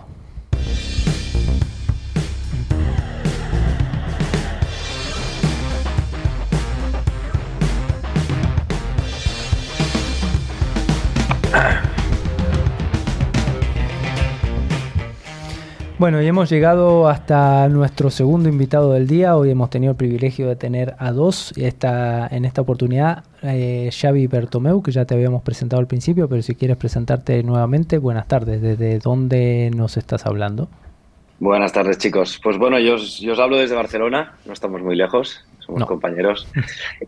Bueno, 16.00 16.22
y 16.22 16.28
hemos 16.28 16.48
llegado 16.52 17.08
hasta 17.08 17.68
nuestro 17.70 18.12
segundo 18.12 18.48
invitado 18.50 18.94
del 18.94 19.08
día. 19.08 19.36
Hoy 19.36 19.50
hemos 19.50 19.72
tenido 19.72 19.92
el 19.92 19.98
privilegio 19.98 20.48
de 20.48 20.56
tener 20.56 20.94
a 21.00 21.12
dos. 21.12 21.54
Esta, 21.58 22.28
en 22.28 22.46
esta 22.46 22.62
oportunidad, 22.62 23.24
eh, 23.42 23.90
Xavi 23.92 24.28
Bertomeu, 24.28 24.84
que 24.84 24.92
ya 24.92 25.06
te 25.06 25.16
habíamos 25.16 25.42
presentado 25.42 25.80
al 25.80 25.88
principio, 25.88 26.30
pero 26.30 26.44
si 26.44 26.54
quieres 26.54 26.78
presentarte 26.78 27.42
nuevamente, 27.42 27.98
buenas 27.98 28.28
tardes. 28.28 28.62
¿Desde 28.62 29.00
dónde 29.00 29.72
nos 29.76 29.98
estás 29.98 30.28
hablando? 30.28 30.70
Buenas 31.40 31.74
tardes, 31.74 31.98
chicos. 31.98 32.40
Pues 32.44 32.60
bueno, 32.60 32.78
yo 32.78 32.98
yo 32.98 33.34
os 33.34 33.40
hablo 33.40 33.58
desde 33.58 33.74
Barcelona, 33.74 34.34
no 34.46 34.54
estamos 34.54 34.84
muy 34.84 34.96
lejos 34.96 35.48
somos 35.68 35.86
compañeros. 35.86 36.48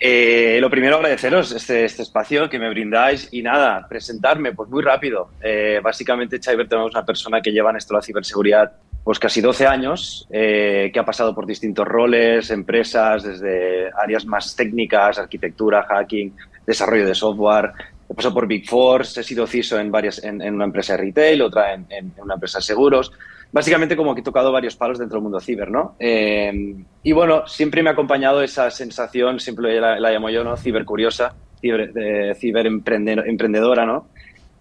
Eh, 0.02 0.60
lo 0.62 0.70
primero, 0.70 0.96
agradeceros 0.98 1.52
este, 1.52 1.84
este, 1.84 2.04
espacio 2.04 2.50
que 2.50 2.60
me 2.60 2.70
brindáis 2.70 3.28
y 3.32 3.42
nada, 3.42 3.86
presentarme, 3.88 4.54
pues 4.54 4.70
muy 4.70 4.82
rápido. 4.82 5.30
Eh, 5.42 5.80
básicamente, 5.84 6.40
Chaiber 6.40 6.68
tenemos 6.68 6.92
una 6.94 7.06
persona 7.06 7.42
que 7.42 7.52
lleva 7.52 7.72
en 7.72 7.78
esto 7.78 7.94
la 7.94 8.02
ciberseguridad 8.02 8.72
pues 9.04 9.18
casi 9.18 9.42
12 9.42 9.66
años, 9.66 10.28
eh, 10.30 10.92
que 10.94 11.00
ha 11.00 11.06
pasado 11.06 11.34
por 11.34 11.46
distintos 11.46 11.88
roles, 11.88 12.52
empresas, 12.52 13.24
desde 13.24 13.90
áreas 13.98 14.26
más 14.26 14.56
técnicas, 14.56 15.18
arquitectura, 15.18 15.84
hacking, 15.84 16.36
desarrollo 16.66 17.08
de 17.08 17.16
software. 17.16 17.72
He 18.10 18.14
pasado 18.14 18.34
por 18.34 18.48
Big 18.48 18.70
Four, 18.70 19.02
he 19.02 19.24
sido 19.24 19.48
CISO 19.48 19.80
en, 19.80 19.92
varias, 19.92 20.24
en, 20.24 20.42
una 20.54 20.66
empresa 20.66 20.94
de 20.94 21.04
retail, 21.04 21.42
otra 21.42 21.74
en, 21.74 21.86
en 21.90 22.14
una 22.18 22.36
empresa 22.36 22.60
de 22.60 22.64
seguros 22.64 23.12
básicamente 23.52 23.96
como 23.96 24.14
que 24.14 24.22
he 24.22 24.24
tocado 24.24 24.52
varios 24.52 24.76
palos 24.76 25.00
dentro 25.00 25.18
del 25.18 25.24
mundo 25.24 25.40
ciber, 25.40 25.72
¿no? 25.72 25.96
Eh, 26.00 26.76
y 27.04 27.12
bueno, 27.12 27.48
siempre 27.48 27.84
me 27.84 27.90
ha 27.90 27.94
acompañado 27.94 28.42
esa 28.42 28.70
sensación, 28.70 29.40
siempre 29.40 29.80
la, 29.80 30.12
llamo 30.12 30.30
yo, 30.30 30.44
¿no? 30.44 30.56
Cibercuriosa, 30.58 31.34
ciber, 31.60 31.92
eh, 31.96 32.36
ciber 32.36 32.68
emprendedora, 32.68 33.86
¿no? 33.86 34.08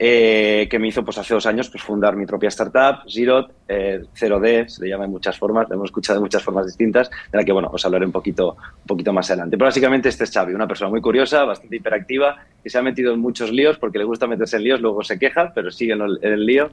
Eh, 0.01 0.69
que 0.71 0.79
me 0.79 0.87
hizo 0.87 1.05
pues 1.05 1.19
hace 1.19 1.35
dos 1.35 1.45
años 1.47 1.69
pues, 1.71 1.83
fundar 1.83 2.15
mi 2.15 2.25
propia 2.25 2.49
startup, 2.51 3.03
Zero, 3.11 3.49
0D, 3.67 4.69
se 4.69 4.85
le 4.85 4.91
llama 4.91 5.07
en 5.07 5.11
muchas 5.11 5.37
formas, 5.37 5.69
lo 5.69 5.75
hemos 5.75 5.87
escuchado 5.87 6.21
de 6.21 6.23
muchas 6.23 6.41
formas 6.41 6.67
distintas, 6.67 7.11
de 7.11 7.37
la 7.37 7.43
que 7.43 7.51
bueno, 7.51 7.69
os 7.73 7.85
hablaré 7.85 8.07
un 8.07 8.13
poquito, 8.13 8.53
un 8.53 8.87
poquito 8.87 9.13
más 9.13 9.29
adelante. 9.29 9.59
Pero 9.59 9.67
básicamente 9.67 10.09
este 10.09 10.23
es 10.23 10.31
Xavi, 10.31 10.55
una 10.55 10.69
persona 10.69 10.89
muy 10.89 11.01
curiosa, 11.01 11.45
bastante 11.45 11.75
hiperactiva, 11.75 12.37
que 12.63 12.71
se 12.71 12.79
ha 12.79 12.83
metido 12.83 13.13
en 13.13 13.19
muchos 13.19 13.51
líos 13.51 13.77
porque 13.77 13.99
le 13.99 14.05
gusta 14.05 14.29
meterse 14.29 14.59
en 14.59 14.63
líos, 14.63 14.81
luego 14.81 15.03
se 15.03 15.19
queja, 15.19 15.51
pero 15.53 15.73
sigue 15.73 15.95
en 15.95 16.03
el 16.23 16.47
lío 16.47 16.71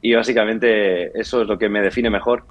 y 0.00 0.14
básicamente 0.14 1.18
eso 1.18 1.42
es 1.42 1.48
lo 1.48 1.58
que 1.58 1.68
me 1.68 1.80
define 1.80 2.10
mejor. 2.10 2.44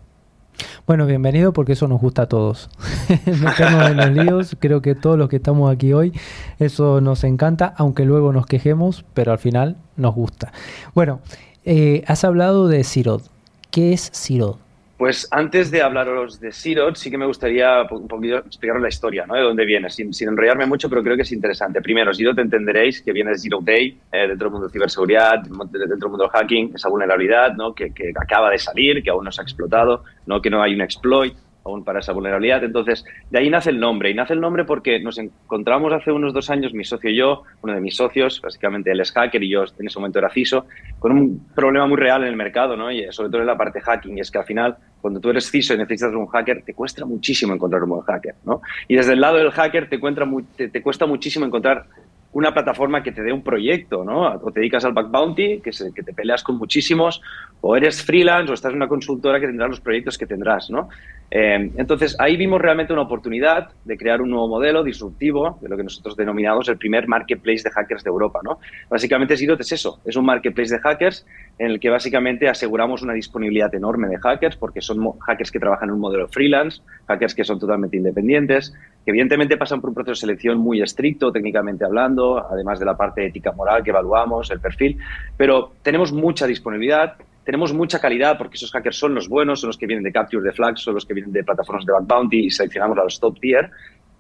Bueno, 0.85 1.05
bienvenido 1.05 1.53
porque 1.53 1.73
eso 1.73 1.87
nos 1.87 1.99
gusta 1.99 2.23
a 2.23 2.25
todos. 2.27 2.69
En 3.27 3.97
los 3.97 4.11
líos, 4.11 4.55
creo 4.59 4.81
que 4.81 4.95
todos 4.95 5.17
los 5.17 5.29
que 5.29 5.35
estamos 5.35 5.71
aquí 5.71 5.93
hoy, 5.93 6.13
eso 6.59 7.01
nos 7.01 7.23
encanta, 7.23 7.73
aunque 7.77 8.05
luego 8.05 8.31
nos 8.31 8.45
quejemos, 8.45 9.05
pero 9.13 9.31
al 9.31 9.37
final 9.37 9.77
nos 9.95 10.15
gusta. 10.15 10.51
Bueno, 10.93 11.19
eh, 11.65 12.03
has 12.07 12.23
hablado 12.23 12.67
de 12.67 12.83
Sirod. 12.83 13.21
¿Qué 13.69 13.93
es 13.93 14.09
Sirod? 14.13 14.57
Pues 14.97 15.27
antes 15.29 15.69
de 15.69 15.83
hablaros 15.83 16.39
de 16.39 16.51
Sirot, 16.51 16.95
sí 16.95 17.11
que 17.11 17.19
me 17.19 17.27
gustaría 17.27 17.83
un 17.91 18.07
poquito 18.07 18.37
explicaros 18.37 18.81
la 18.81 18.89
historia, 18.89 19.27
¿no? 19.27 19.35
De 19.35 19.41
dónde 19.41 19.63
viene, 19.63 19.91
sin, 19.91 20.11
enrollarme 20.21 20.65
mucho, 20.65 20.89
pero 20.89 21.03
creo 21.03 21.15
que 21.15 21.21
es 21.21 21.31
interesante. 21.31 21.81
Primero, 21.83 22.11
Sirot 22.11 22.39
entenderéis 22.39 23.03
que 23.03 23.11
viene 23.11 23.29
de 23.29 23.37
Zero 23.37 23.59
Day, 23.61 23.95
eh, 24.11 24.27
dentro 24.27 24.45
del 24.45 24.51
mundo 24.53 24.67
de 24.67 24.73
ciberseguridad, 24.73 25.43
dentro 25.43 25.87
del 25.87 26.09
mundo 26.09 26.23
del 26.23 26.31
hacking, 26.31 26.71
esa 26.73 26.89
vulnerabilidad, 26.89 27.53
¿no? 27.53 27.75
Que, 27.75 27.93
que, 27.93 28.11
acaba 28.19 28.49
de 28.49 28.57
salir, 28.57 29.03
que 29.03 29.11
aún 29.11 29.23
no 29.23 29.31
se 29.31 29.39
ha 29.39 29.43
explotado, 29.43 30.03
¿no? 30.25 30.41
Que 30.41 30.49
no 30.49 30.63
hay 30.63 30.73
un 30.73 30.81
exploit 30.81 31.35
aún 31.67 31.83
para 31.83 31.99
esa 31.99 32.13
vulnerabilidad. 32.13 32.63
Entonces, 32.63 33.05
de 33.29 33.39
ahí 33.39 33.49
nace 33.49 33.69
el 33.69 33.79
nombre. 33.79 34.09
Y 34.09 34.13
nace 34.13 34.33
el 34.33 34.41
nombre 34.41 34.65
porque 34.65 34.99
nos 34.99 35.17
encontramos 35.17 35.93
hace 35.93 36.11
unos 36.11 36.33
dos 36.33 36.49
años, 36.49 36.73
mi 36.73 36.83
socio 36.83 37.09
y 37.09 37.15
yo, 37.15 37.43
uno 37.61 37.73
de 37.73 37.81
mis 37.81 37.95
socios, 37.95 38.41
básicamente 38.41 38.91
él 38.91 38.99
es 38.99 39.11
hacker 39.11 39.43
y 39.43 39.49
yo 39.49 39.63
en 39.77 39.87
ese 39.87 39.99
momento 39.99 40.19
era 40.19 40.29
CISO, 40.29 40.65
con 40.99 41.11
un 41.11 41.47
problema 41.53 41.87
muy 41.87 41.97
real 41.97 42.23
en 42.23 42.29
el 42.29 42.35
mercado, 42.35 42.75
¿no? 42.75 42.91
Y 42.91 43.05
sobre 43.11 43.29
todo 43.29 43.41
en 43.41 43.47
la 43.47 43.57
parte 43.57 43.81
hacking. 43.81 44.17
Y 44.17 44.21
es 44.21 44.31
que 44.31 44.39
al 44.39 44.45
final, 44.45 44.77
cuando 45.01 45.19
tú 45.19 45.29
eres 45.29 45.49
CISO 45.49 45.73
y 45.73 45.77
necesitas 45.77 46.13
un 46.13 46.27
hacker, 46.27 46.63
te 46.63 46.73
cuesta 46.73 47.05
muchísimo 47.05 47.53
encontrar 47.53 47.83
un 47.83 47.89
buen 47.89 48.01
hacker, 48.01 48.35
¿no? 48.45 48.61
Y 48.87 48.95
desde 48.95 49.13
el 49.13 49.21
lado 49.21 49.37
del 49.37 49.51
hacker 49.51 49.89
te, 49.89 49.97
encuentra 49.97 50.27
te 50.55 50.81
cuesta 50.81 51.05
muchísimo 51.05 51.45
encontrar 51.45 51.85
una 52.33 52.53
plataforma 52.53 53.01
que 53.01 53.11
te 53.11 53.23
dé 53.23 53.31
un 53.31 53.41
proyecto, 53.41 54.03
¿no? 54.03 54.27
O 54.27 54.51
te 54.51 54.59
dedicas 54.59 54.85
al 54.85 54.93
back 54.93 55.09
bounty, 55.09 55.59
que, 55.59 55.71
que 55.71 56.03
te 56.03 56.13
peleas 56.13 56.43
con 56.43 56.57
muchísimos, 56.57 57.19
o 57.61 57.75
eres 57.75 58.03
freelance 58.03 58.51
o 58.51 58.53
estás 58.53 58.71
en 58.71 58.77
una 58.77 58.87
consultora 58.87 59.39
que 59.39 59.47
tendrá 59.47 59.67
los 59.67 59.79
proyectos 59.79 60.17
que 60.17 60.27
tendrás, 60.27 60.69
¿no? 60.69 60.89
Eh, 61.29 61.71
entonces, 61.75 62.15
ahí 62.19 62.37
vimos 62.37 62.61
realmente 62.61 62.93
una 62.93 63.01
oportunidad 63.01 63.69
de 63.83 63.97
crear 63.97 64.21
un 64.21 64.29
nuevo 64.29 64.47
modelo 64.47 64.83
disruptivo, 64.83 65.57
de 65.61 65.67
lo 65.67 65.75
que 65.75 65.83
nosotros 65.83 66.15
denominamos 66.15 66.69
el 66.69 66.77
primer 66.77 67.07
marketplace 67.07 67.63
de 67.63 67.71
hackers 67.71 68.03
de 68.03 68.09
Europa, 68.09 68.39
¿no? 68.43 68.59
Básicamente, 68.89 69.35
Zero 69.35 69.57
es 69.59 69.71
eso, 69.71 69.99
es 70.05 70.15
un 70.15 70.25
marketplace 70.25 70.73
de 70.73 70.79
hackers 70.79 71.25
en 71.59 71.71
el 71.71 71.79
que 71.79 71.89
básicamente 71.89 72.47
aseguramos 72.47 73.01
una 73.01 73.13
disponibilidad 73.13 73.73
enorme 73.75 74.07
de 74.07 74.17
hackers, 74.17 74.55
porque 74.55 74.81
son 74.81 75.19
hackers 75.19 75.51
que 75.51 75.59
trabajan 75.59 75.89
en 75.89 75.95
un 75.95 75.99
modelo 75.99 76.27
freelance, 76.29 76.81
hackers 77.07 77.35
que 77.35 77.43
son 77.43 77.59
totalmente 77.59 77.97
independientes, 77.97 78.73
que 79.03 79.11
evidentemente 79.11 79.57
pasan 79.57 79.81
por 79.81 79.89
un 79.89 79.95
proceso 79.95 80.11
de 80.11 80.19
selección 80.19 80.57
muy 80.59 80.81
estricto, 80.81 81.31
técnicamente 81.31 81.83
hablando, 81.83 82.45
además 82.49 82.79
de 82.79 82.85
la 82.85 82.95
parte 82.95 83.25
ética 83.25 83.51
moral 83.51 83.83
que 83.83 83.89
evaluamos, 83.89 84.49
el 84.51 84.59
perfil, 84.59 84.97
pero 85.35 85.73
tenemos 85.81 86.13
mucha 86.13 86.47
disponibilidad, 86.47 87.15
tenemos 87.47 87.73
mucha 87.73 87.99
calidad 87.99 88.37
porque 88.37 88.55
esos 88.55 88.73
hackers 88.73 88.97
son 88.97 89.15
los 89.15 89.29
buenos, 89.29 89.61
son 89.61 89.69
los 89.69 89.77
que 89.77 89.87
vienen 89.87 90.03
de 90.03 90.11
Capture 90.11 90.43
the 90.43 90.53
Flag, 90.53 90.77
son 90.77 90.95
los 90.95 91.05
que 91.05 91.13
vienen 91.13 91.31
de 91.31 91.45
plataformas 91.45 91.85
de 91.85 91.93
Back 91.93 92.05
Bounty 92.05 92.47
y 92.47 92.49
seleccionamos 92.49 92.97
a 92.97 93.05
los 93.05 93.21
top 93.21 93.39
tier. 93.39 93.71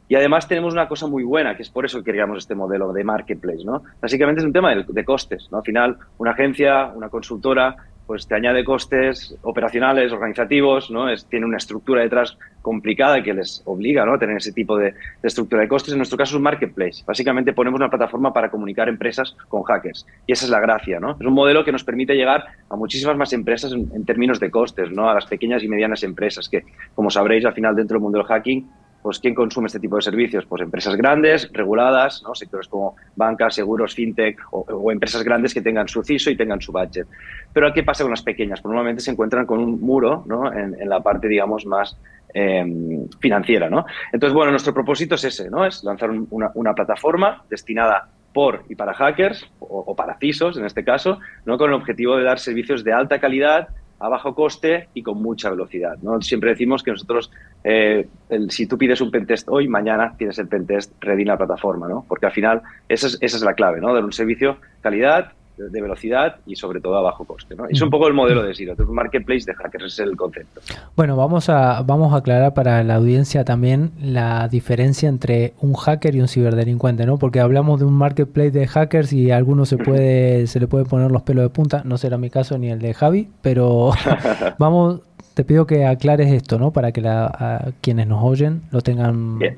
Y 0.07 0.15
además 0.15 0.47
tenemos 0.47 0.71
una 0.71 0.87
cosa 0.87 1.07
muy 1.07 1.25
buena, 1.25 1.53
que 1.53 1.63
es 1.63 1.69
por 1.69 1.83
eso 1.83 1.97
que 1.97 2.05
queríamos 2.05 2.37
este 2.37 2.55
modelo 2.55 2.93
de 2.93 3.03
marketplace, 3.03 3.65
¿no? 3.65 3.83
Básicamente 4.01 4.39
es 4.39 4.45
un 4.45 4.53
tema 4.53 4.73
de, 4.73 4.85
de 4.87 5.03
costes, 5.03 5.49
¿no? 5.51 5.57
Al 5.57 5.65
final, 5.65 5.97
una 6.19 6.31
agencia, 6.31 6.93
una 6.95 7.09
consultora, 7.09 7.75
pues 8.07 8.25
te 8.25 8.35
añade 8.35 8.63
costes 8.63 9.35
operacionales, 9.43 10.13
organizativos, 10.13 10.89
¿no? 10.89 11.09
Es, 11.09 11.25
tiene 11.25 11.45
una 11.45 11.57
estructura 11.57 12.01
detrás 12.01 12.37
complicada 12.61 13.21
que 13.21 13.33
les 13.33 13.61
obliga 13.65 14.05
¿no? 14.05 14.13
a 14.13 14.17
tener 14.17 14.37
ese 14.37 14.53
tipo 14.53 14.77
de, 14.77 14.93
estructura 15.21 15.61
de 15.61 15.67
costes. 15.67 15.93
En 15.93 15.99
nuestro 15.99 16.17
caso 16.17 16.31
es 16.31 16.35
un 16.37 16.43
marketplace. 16.43 17.03
Básicamente 17.05 17.53
ponemos 17.53 17.79
una 17.79 17.89
plataforma 17.89 18.33
para 18.33 18.49
comunicar 18.49 18.89
empresas 18.89 19.35
con 19.49 19.63
hackers. 19.63 20.05
Y 20.25 20.31
esa 20.31 20.45
es 20.45 20.51
la 20.51 20.59
gracia. 20.59 20.99
¿no? 20.99 21.11
Es 21.11 21.25
un 21.25 21.33
modelo 21.33 21.63
que 21.63 21.71
nos 21.71 21.83
permite 21.83 22.15
llegar 22.15 22.45
a 22.69 22.75
muchísimas 22.75 23.17
más 23.17 23.31
empresas 23.33 23.73
en, 23.73 23.89
en 23.93 24.05
términos 24.05 24.39
de 24.39 24.49
costes, 24.49 24.89
¿no? 24.91 25.09
a 25.09 25.13
las 25.13 25.25
pequeñas 25.25 25.63
y 25.63 25.67
medianas 25.67 26.03
empresas 26.03 26.49
que, 26.49 26.63
como 26.95 27.09
sabréis, 27.09 27.45
al 27.45 27.53
final 27.53 27.75
dentro 27.75 27.95
del 27.95 28.03
mundo 28.03 28.19
del 28.19 28.27
hacking 28.27 28.69
pues 29.07 29.19
¿quién 29.19 29.33
consume 29.33 29.67
este 29.67 29.79
tipo 29.79 29.95
de 29.95 30.01
servicios? 30.01 30.45
Pues 30.45 30.61
empresas 30.61 30.97
grandes, 30.97 31.49
reguladas, 31.53 32.21
sectores 32.33 32.67
como 32.67 32.97
bancas, 33.15 33.55
seguros, 33.55 33.95
fintech 33.95 34.37
o, 34.51 34.91
empresas 34.91 35.23
grandes 35.23 35.53
que 35.53 35.61
tengan 35.61 35.87
su 35.87 36.03
CISO 36.03 36.29
y 36.29 36.35
tengan 36.35 36.59
su 36.59 36.73
budget. 36.73 37.07
Pero 37.53 37.71
¿qué 37.71 37.83
pasa 37.83 38.03
con 38.03 38.11
las 38.11 38.21
pequeñas? 38.21 38.59
Pues 38.59 38.69
normalmente 38.69 39.01
se 39.01 39.11
encuentran 39.11 39.45
con 39.45 39.59
un 39.59 39.79
muro 39.79 40.25
en, 40.53 40.89
la 40.89 40.99
parte, 40.99 41.29
digamos, 41.29 41.65
más 41.65 41.97
em, 42.33 43.07
financiera. 43.21 43.67
Entonces, 44.11 44.33
bueno, 44.33 44.51
nuestro 44.51 44.73
propósito 44.73 45.15
es 45.15 45.23
ese, 45.23 45.49
¿no? 45.49 45.65
es 45.65 45.85
lanzar 45.85 46.09
una, 46.11 46.73
plataforma 46.73 47.45
destinada 47.49 48.09
por 48.33 48.65
y 48.67 48.75
para 48.75 48.93
hackers 48.93 49.49
o, 49.59 49.85
o, 49.87 49.95
para 49.95 50.17
CISOs, 50.17 50.57
en 50.57 50.65
este 50.65 50.83
caso, 50.83 51.19
¿no? 51.45 51.57
con 51.57 51.69
el 51.69 51.77
objetivo 51.77 52.17
de 52.17 52.25
dar 52.25 52.39
servicios 52.39 52.83
de 52.83 52.91
alta 52.91 53.19
calidad 53.19 53.69
a 53.99 54.09
bajo 54.09 54.35
coste 54.35 54.89
y 54.93 55.01
con 55.01 55.21
mucha 55.21 55.49
velocidad. 55.49 55.97
¿no? 56.01 56.21
Siempre 56.21 56.51
decimos 56.51 56.83
que 56.83 56.91
nosotros, 56.91 57.31
eh, 57.63 58.07
si 58.49 58.67
tú 58.67 58.77
pides 58.77 59.01
un 59.01 59.11
pentest 59.11 59.47
hoy, 59.49 59.67
mañana 59.67 60.13
tienes 60.17 60.37
el 60.39 60.47
pentest 60.47 60.93
ready 61.01 61.23
en 61.23 61.29
la 61.29 61.37
plataforma, 61.37 61.87
¿no? 61.87 62.05
porque 62.07 62.27
al 62.27 62.31
final 62.31 62.61
esa 62.87 63.07
es, 63.07 63.17
esa 63.21 63.37
es 63.37 63.43
la 63.43 63.53
clave, 63.53 63.81
¿no? 63.81 63.93
dar 63.93 64.03
un 64.03 64.13
servicio 64.13 64.57
calidad, 64.81 65.31
de 65.57 65.81
velocidad 65.81 66.37
y 66.45 66.55
sobre 66.55 66.79
todo 66.79 66.97
a 66.97 67.01
bajo 67.01 67.25
coste. 67.25 67.55
¿no? 67.55 67.65
Es 67.67 67.81
un 67.81 67.89
poco 67.89 68.07
el 68.07 68.13
modelo 68.13 68.43
de 68.43 68.53
Zero, 68.53 68.75
un 68.77 68.93
marketplace 68.93 69.45
de 69.45 69.53
hackers, 69.53 69.85
ese 69.85 70.03
es 70.03 70.09
el 70.09 70.15
concepto. 70.15 70.61
Bueno, 70.95 71.15
vamos 71.15 71.49
a, 71.49 71.81
vamos 71.81 72.13
a 72.13 72.17
aclarar 72.17 72.53
para 72.53 72.83
la 72.83 72.95
audiencia 72.95 73.43
también 73.43 73.91
la 74.01 74.47
diferencia 74.47 75.09
entre 75.09 75.53
un 75.61 75.73
hacker 75.73 76.15
y 76.15 76.21
un 76.21 76.27
ciberdelincuente, 76.27 77.05
¿no? 77.05 77.17
Porque 77.17 77.39
hablamos 77.39 77.79
de 77.79 77.85
un 77.85 77.93
marketplace 77.93 78.51
de 78.51 78.67
hackers 78.67 79.13
y 79.13 79.31
a 79.31 79.37
algunos 79.37 79.69
se 79.69 79.77
puede, 79.77 80.47
se 80.47 80.59
le 80.59 80.67
puede 80.67 80.85
poner 80.85 81.11
los 81.11 81.23
pelos 81.23 81.43
de 81.43 81.49
punta, 81.49 81.81
no 81.85 81.97
será 81.97 82.17
mi 82.17 82.29
caso 82.29 82.57
ni 82.57 82.69
el 82.69 82.79
de 82.79 82.93
Javi, 82.93 83.29
pero 83.41 83.91
vamos, 84.59 85.01
te 85.33 85.43
pido 85.43 85.65
que 85.65 85.85
aclares 85.85 86.31
esto, 86.31 86.59
¿no? 86.59 86.71
Para 86.71 86.91
que 86.91 87.01
la, 87.01 87.73
quienes 87.81 88.07
nos 88.07 88.23
oyen 88.23 88.61
lo 88.71 88.81
tengan 88.81 89.39
Bien, 89.39 89.57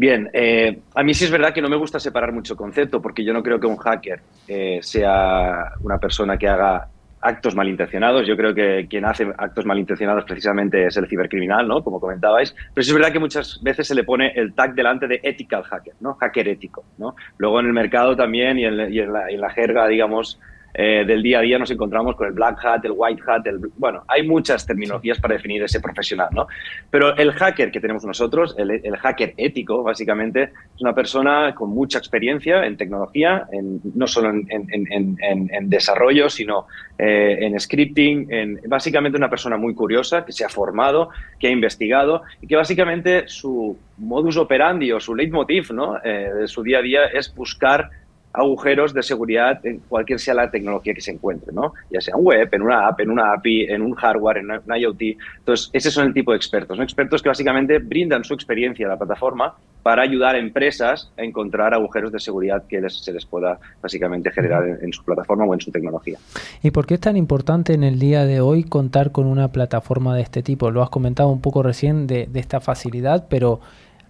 eh, 0.00 0.78
a 0.94 1.02
mí 1.02 1.14
sí 1.14 1.24
es 1.24 1.30
verdad 1.30 1.52
que 1.52 1.62
no 1.62 1.68
me 1.68 1.76
gusta 1.76 1.98
separar 1.98 2.32
mucho 2.32 2.56
concepto, 2.56 3.02
porque 3.02 3.24
yo 3.24 3.32
no 3.32 3.42
creo 3.42 3.58
que 3.58 3.66
un 3.66 3.76
hacker 3.76 4.20
eh, 4.46 4.78
sea 4.80 5.72
una 5.82 5.98
persona 5.98 6.36
que 6.36 6.48
haga 6.48 6.88
actos 7.20 7.54
malintencionados. 7.54 8.26
Yo 8.26 8.36
creo 8.36 8.54
que 8.54 8.86
quien 8.88 9.04
hace 9.04 9.26
actos 9.36 9.66
malintencionados 9.66 10.24
precisamente 10.24 10.86
es 10.86 10.96
el 10.96 11.08
cibercriminal, 11.08 11.66
¿no? 11.66 11.82
Como 11.82 12.00
comentabais. 12.00 12.54
Pero 12.72 12.84
sí 12.84 12.90
es 12.90 12.94
verdad 12.94 13.12
que 13.12 13.18
muchas 13.18 13.60
veces 13.62 13.88
se 13.88 13.94
le 13.94 14.04
pone 14.04 14.32
el 14.36 14.54
tag 14.54 14.74
delante 14.74 15.08
de 15.08 15.20
ethical 15.22 15.64
hacker, 15.64 15.94
¿no? 16.00 16.14
Hacker 16.14 16.48
ético, 16.48 16.84
¿no? 16.98 17.16
Luego 17.38 17.60
en 17.60 17.66
el 17.66 17.72
mercado 17.72 18.16
también 18.16 18.58
y 18.58 18.66
en, 18.66 18.92
y 18.92 19.00
en, 19.00 19.12
la, 19.12 19.28
en 19.28 19.40
la, 19.40 19.50
jerga, 19.50 19.88
digamos, 19.88 20.38
eh, 20.74 21.04
del 21.06 21.22
día 21.22 21.38
a 21.38 21.42
día 21.42 21.58
nos 21.58 21.70
encontramos 21.70 22.14
con 22.16 22.26
el 22.26 22.32
black 22.32 22.64
hat, 22.64 22.84
el 22.84 22.92
white 22.94 23.22
hat, 23.26 23.46
el, 23.46 23.58
bueno, 23.76 24.04
hay 24.06 24.26
muchas 24.26 24.66
terminologías 24.66 25.18
para 25.18 25.34
definir 25.34 25.62
ese 25.62 25.80
profesional, 25.80 26.28
¿no? 26.32 26.46
Pero 26.90 27.16
el 27.16 27.32
hacker 27.32 27.70
que 27.70 27.80
tenemos 27.80 28.04
nosotros, 28.04 28.54
el, 28.58 28.96
hacker 28.96 29.34
ético, 29.36 29.82
básicamente, 29.82 30.44
es 30.74 30.80
una 30.80 30.94
persona 30.94 31.54
con 31.54 31.70
mucha 31.70 31.98
experiencia 31.98 32.64
en 32.64 32.76
tecnología, 32.76 33.46
en, 33.52 33.80
no 33.94 34.06
solo 34.06 34.30
en, 34.30 35.68
desarrollo, 35.68 36.28
sino 36.28 36.66
eh, 36.98 37.38
en 37.40 37.58
scripting, 37.58 38.32
en, 38.32 38.60
básicamente 38.68 39.18
una 39.18 39.30
persona 39.30 39.56
muy 39.56 39.74
curiosa, 39.74 40.24
que 40.24 40.32
se 40.32 40.44
ha 40.44 40.48
formado, 40.48 41.10
que 41.38 41.48
ha 41.48 41.50
investigado 41.50 42.22
y 42.40 42.46
que 42.46 42.56
básicamente 42.56 43.28
su 43.28 43.78
modus 43.98 44.36
operandi 44.36 44.92
o 44.92 45.00
su 45.00 45.14
leitmotiv 45.14 45.72
¿no? 45.72 45.96
Eh, 46.04 46.30
de 46.40 46.48
su 46.48 46.62
día 46.62 46.78
a 46.78 46.82
día 46.82 47.06
es 47.06 47.34
buscar 47.34 47.90
agujeros 48.38 48.94
de 48.94 49.02
seguridad 49.02 49.64
en 49.64 49.80
cualquier 49.80 50.18
sea 50.18 50.34
la 50.34 50.50
tecnología 50.50 50.94
que 50.94 51.00
se 51.00 51.12
encuentre, 51.12 51.52
¿no? 51.52 51.74
Ya 51.90 52.00
sea 52.00 52.14
en 52.16 52.24
web, 52.24 52.48
en 52.52 52.62
una 52.62 52.86
app, 52.86 53.00
en 53.00 53.10
una 53.10 53.32
API, 53.32 53.64
en 53.64 53.82
un 53.82 53.94
hardware, 53.94 54.38
en 54.38 54.50
un 54.50 54.76
IoT. 54.76 55.00
Entonces, 55.38 55.70
ese 55.72 55.90
son 55.90 56.06
el 56.06 56.14
tipo 56.14 56.32
de 56.32 56.36
expertos. 56.36 56.78
Expertos 56.78 57.22
que 57.22 57.28
básicamente 57.28 57.78
brindan 57.78 58.24
su 58.24 58.34
experiencia 58.34 58.86
a 58.86 58.90
la 58.90 58.96
plataforma 58.96 59.54
para 59.82 60.02
ayudar 60.02 60.34
a 60.34 60.38
empresas 60.38 61.10
a 61.16 61.22
encontrar 61.22 61.72
agujeros 61.72 62.12
de 62.12 62.20
seguridad 62.20 62.64
que 62.68 62.88
se 62.90 63.12
les 63.12 63.24
pueda 63.24 63.58
básicamente 63.80 64.30
generar 64.30 64.78
en, 64.82 64.92
su 64.92 65.02
plataforma 65.04 65.44
o 65.44 65.54
en 65.54 65.60
su 65.60 65.70
tecnología. 65.70 66.18
¿Y 66.62 66.70
por 66.70 66.86
qué 66.86 66.94
es 66.94 67.00
tan 67.00 67.16
importante 67.16 67.72
en 67.72 67.84
el 67.84 67.98
día 67.98 68.24
de 68.24 68.40
hoy 68.40 68.64
contar 68.64 69.12
con 69.12 69.26
una 69.26 69.48
plataforma 69.48 70.14
de 70.14 70.22
este 70.22 70.42
tipo? 70.42 70.70
Lo 70.70 70.82
has 70.82 70.90
comentado 70.90 71.30
un 71.30 71.40
poco 71.40 71.62
recién 71.62 72.06
de 72.06 72.28
esta 72.34 72.60
facilidad, 72.60 73.26
pero 73.30 73.60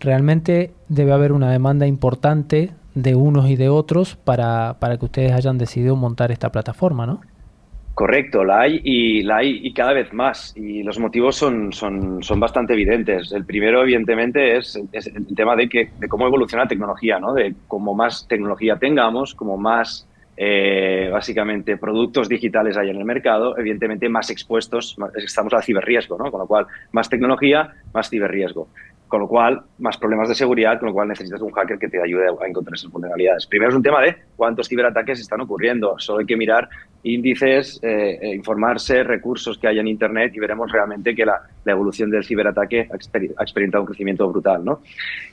realmente 0.01 0.72
debe 0.89 1.12
haber 1.12 1.33
una 1.33 1.51
demanda 1.51 1.87
importante 1.87 2.70
de 3.03 3.14
unos 3.14 3.49
y 3.49 3.57
de 3.57 3.68
otros 3.68 4.16
para, 4.16 4.78
para 4.80 4.96
que 4.99 5.05
ustedes 5.05 5.32
hayan 5.32 5.59
decidido 5.59 5.96
montar 5.96 6.30
esta 6.32 6.51
plataforma, 6.51 7.07
¿no? 7.07 7.20
Correcto, 7.94 8.44
la 8.44 8.61
hay 8.61 8.80
y 8.84 9.22
la 9.24 9.38
hay 9.38 9.59
y 9.61 9.72
cada 9.72 9.92
vez 9.92 10.12
más. 10.12 10.57
Y 10.57 10.84
los 10.84 11.01
motivos 11.01 11.34
son, 11.34 11.72
son, 11.72 12.22
son 12.22 12.38
bastante 12.38 12.74
evidentes. 12.74 13.32
El 13.32 13.44
primero, 13.44 13.82
evidentemente, 13.82 14.57
es, 14.57 14.76
el 14.92 15.34
tema 15.34 15.57
de, 15.57 15.68
que, 15.68 15.90
de 15.99 16.09
cómo 16.09 16.26
evoluciona 16.28 16.62
la 16.62 16.68
tecnología, 16.68 17.18
¿no? 17.18 17.34
De 17.34 17.55
cómo 17.66 17.94
más 17.94 18.28
tecnología 18.28 18.76
tengamos, 18.76 19.34
como 19.34 19.57
más 19.57 20.07
eh, 20.36 21.09
básicamente 21.11 21.76
productos 21.76 22.28
digitales 22.28 22.76
hay 22.76 22.90
en 22.90 22.99
el 22.99 23.05
mercado, 23.05 23.59
evidentemente 23.59 24.09
más 24.09 24.30
expuestos 24.30 24.96
estamos 25.16 25.53
al 25.53 25.64
ciberriesgo, 25.64 26.16
¿no? 26.16 26.30
Con 26.30 26.38
lo 26.38 26.46
cual, 26.46 26.66
más 26.92 27.09
tecnología, 27.09 27.72
más 27.92 28.09
ciberriesgo. 28.09 28.68
Con 29.09 29.20
lo 29.20 29.28
cual, 29.28 29.62
más 29.78 29.96
problemas 29.96 30.28
de 30.28 30.34
seguridad, 30.34 30.78
con 30.78 30.88
lo 30.88 30.92
cual 30.92 31.09
necesitas 31.09 31.40
un 31.40 31.50
hacker 31.50 31.78
que 31.78 31.88
te 31.88 32.00
ayude 32.00 32.26
a 32.26 32.46
encontrar 32.46 32.74
esas 32.74 32.90
vulnerabilidades. 32.90 33.46
Primero 33.46 33.70
es 33.70 33.76
un 33.76 33.82
tema 33.82 34.02
de 34.02 34.16
cuántos 34.36 34.68
ciberataques 34.68 35.18
están 35.20 35.40
ocurriendo. 35.40 35.98
Solo 35.98 36.20
hay 36.20 36.26
que 36.26 36.36
mirar 36.36 36.68
índices, 37.02 37.78
eh, 37.82 38.18
eh, 38.20 38.34
informarse, 38.34 39.02
recursos 39.04 39.59
que 39.59 39.68
hay 39.68 39.78
en 39.78 39.88
Internet 39.88 40.32
y 40.34 40.40
veremos 40.40 40.70
realmente 40.70 41.14
que 41.14 41.24
la, 41.24 41.42
evolución 41.64 42.11
del 42.11 42.24
ciberataque 42.24 42.88
ha, 42.90 42.96
experimentado 43.42 43.82
un 43.82 43.86
crecimiento 43.86 44.26
brutal. 44.26 44.64
¿no? 44.64 44.80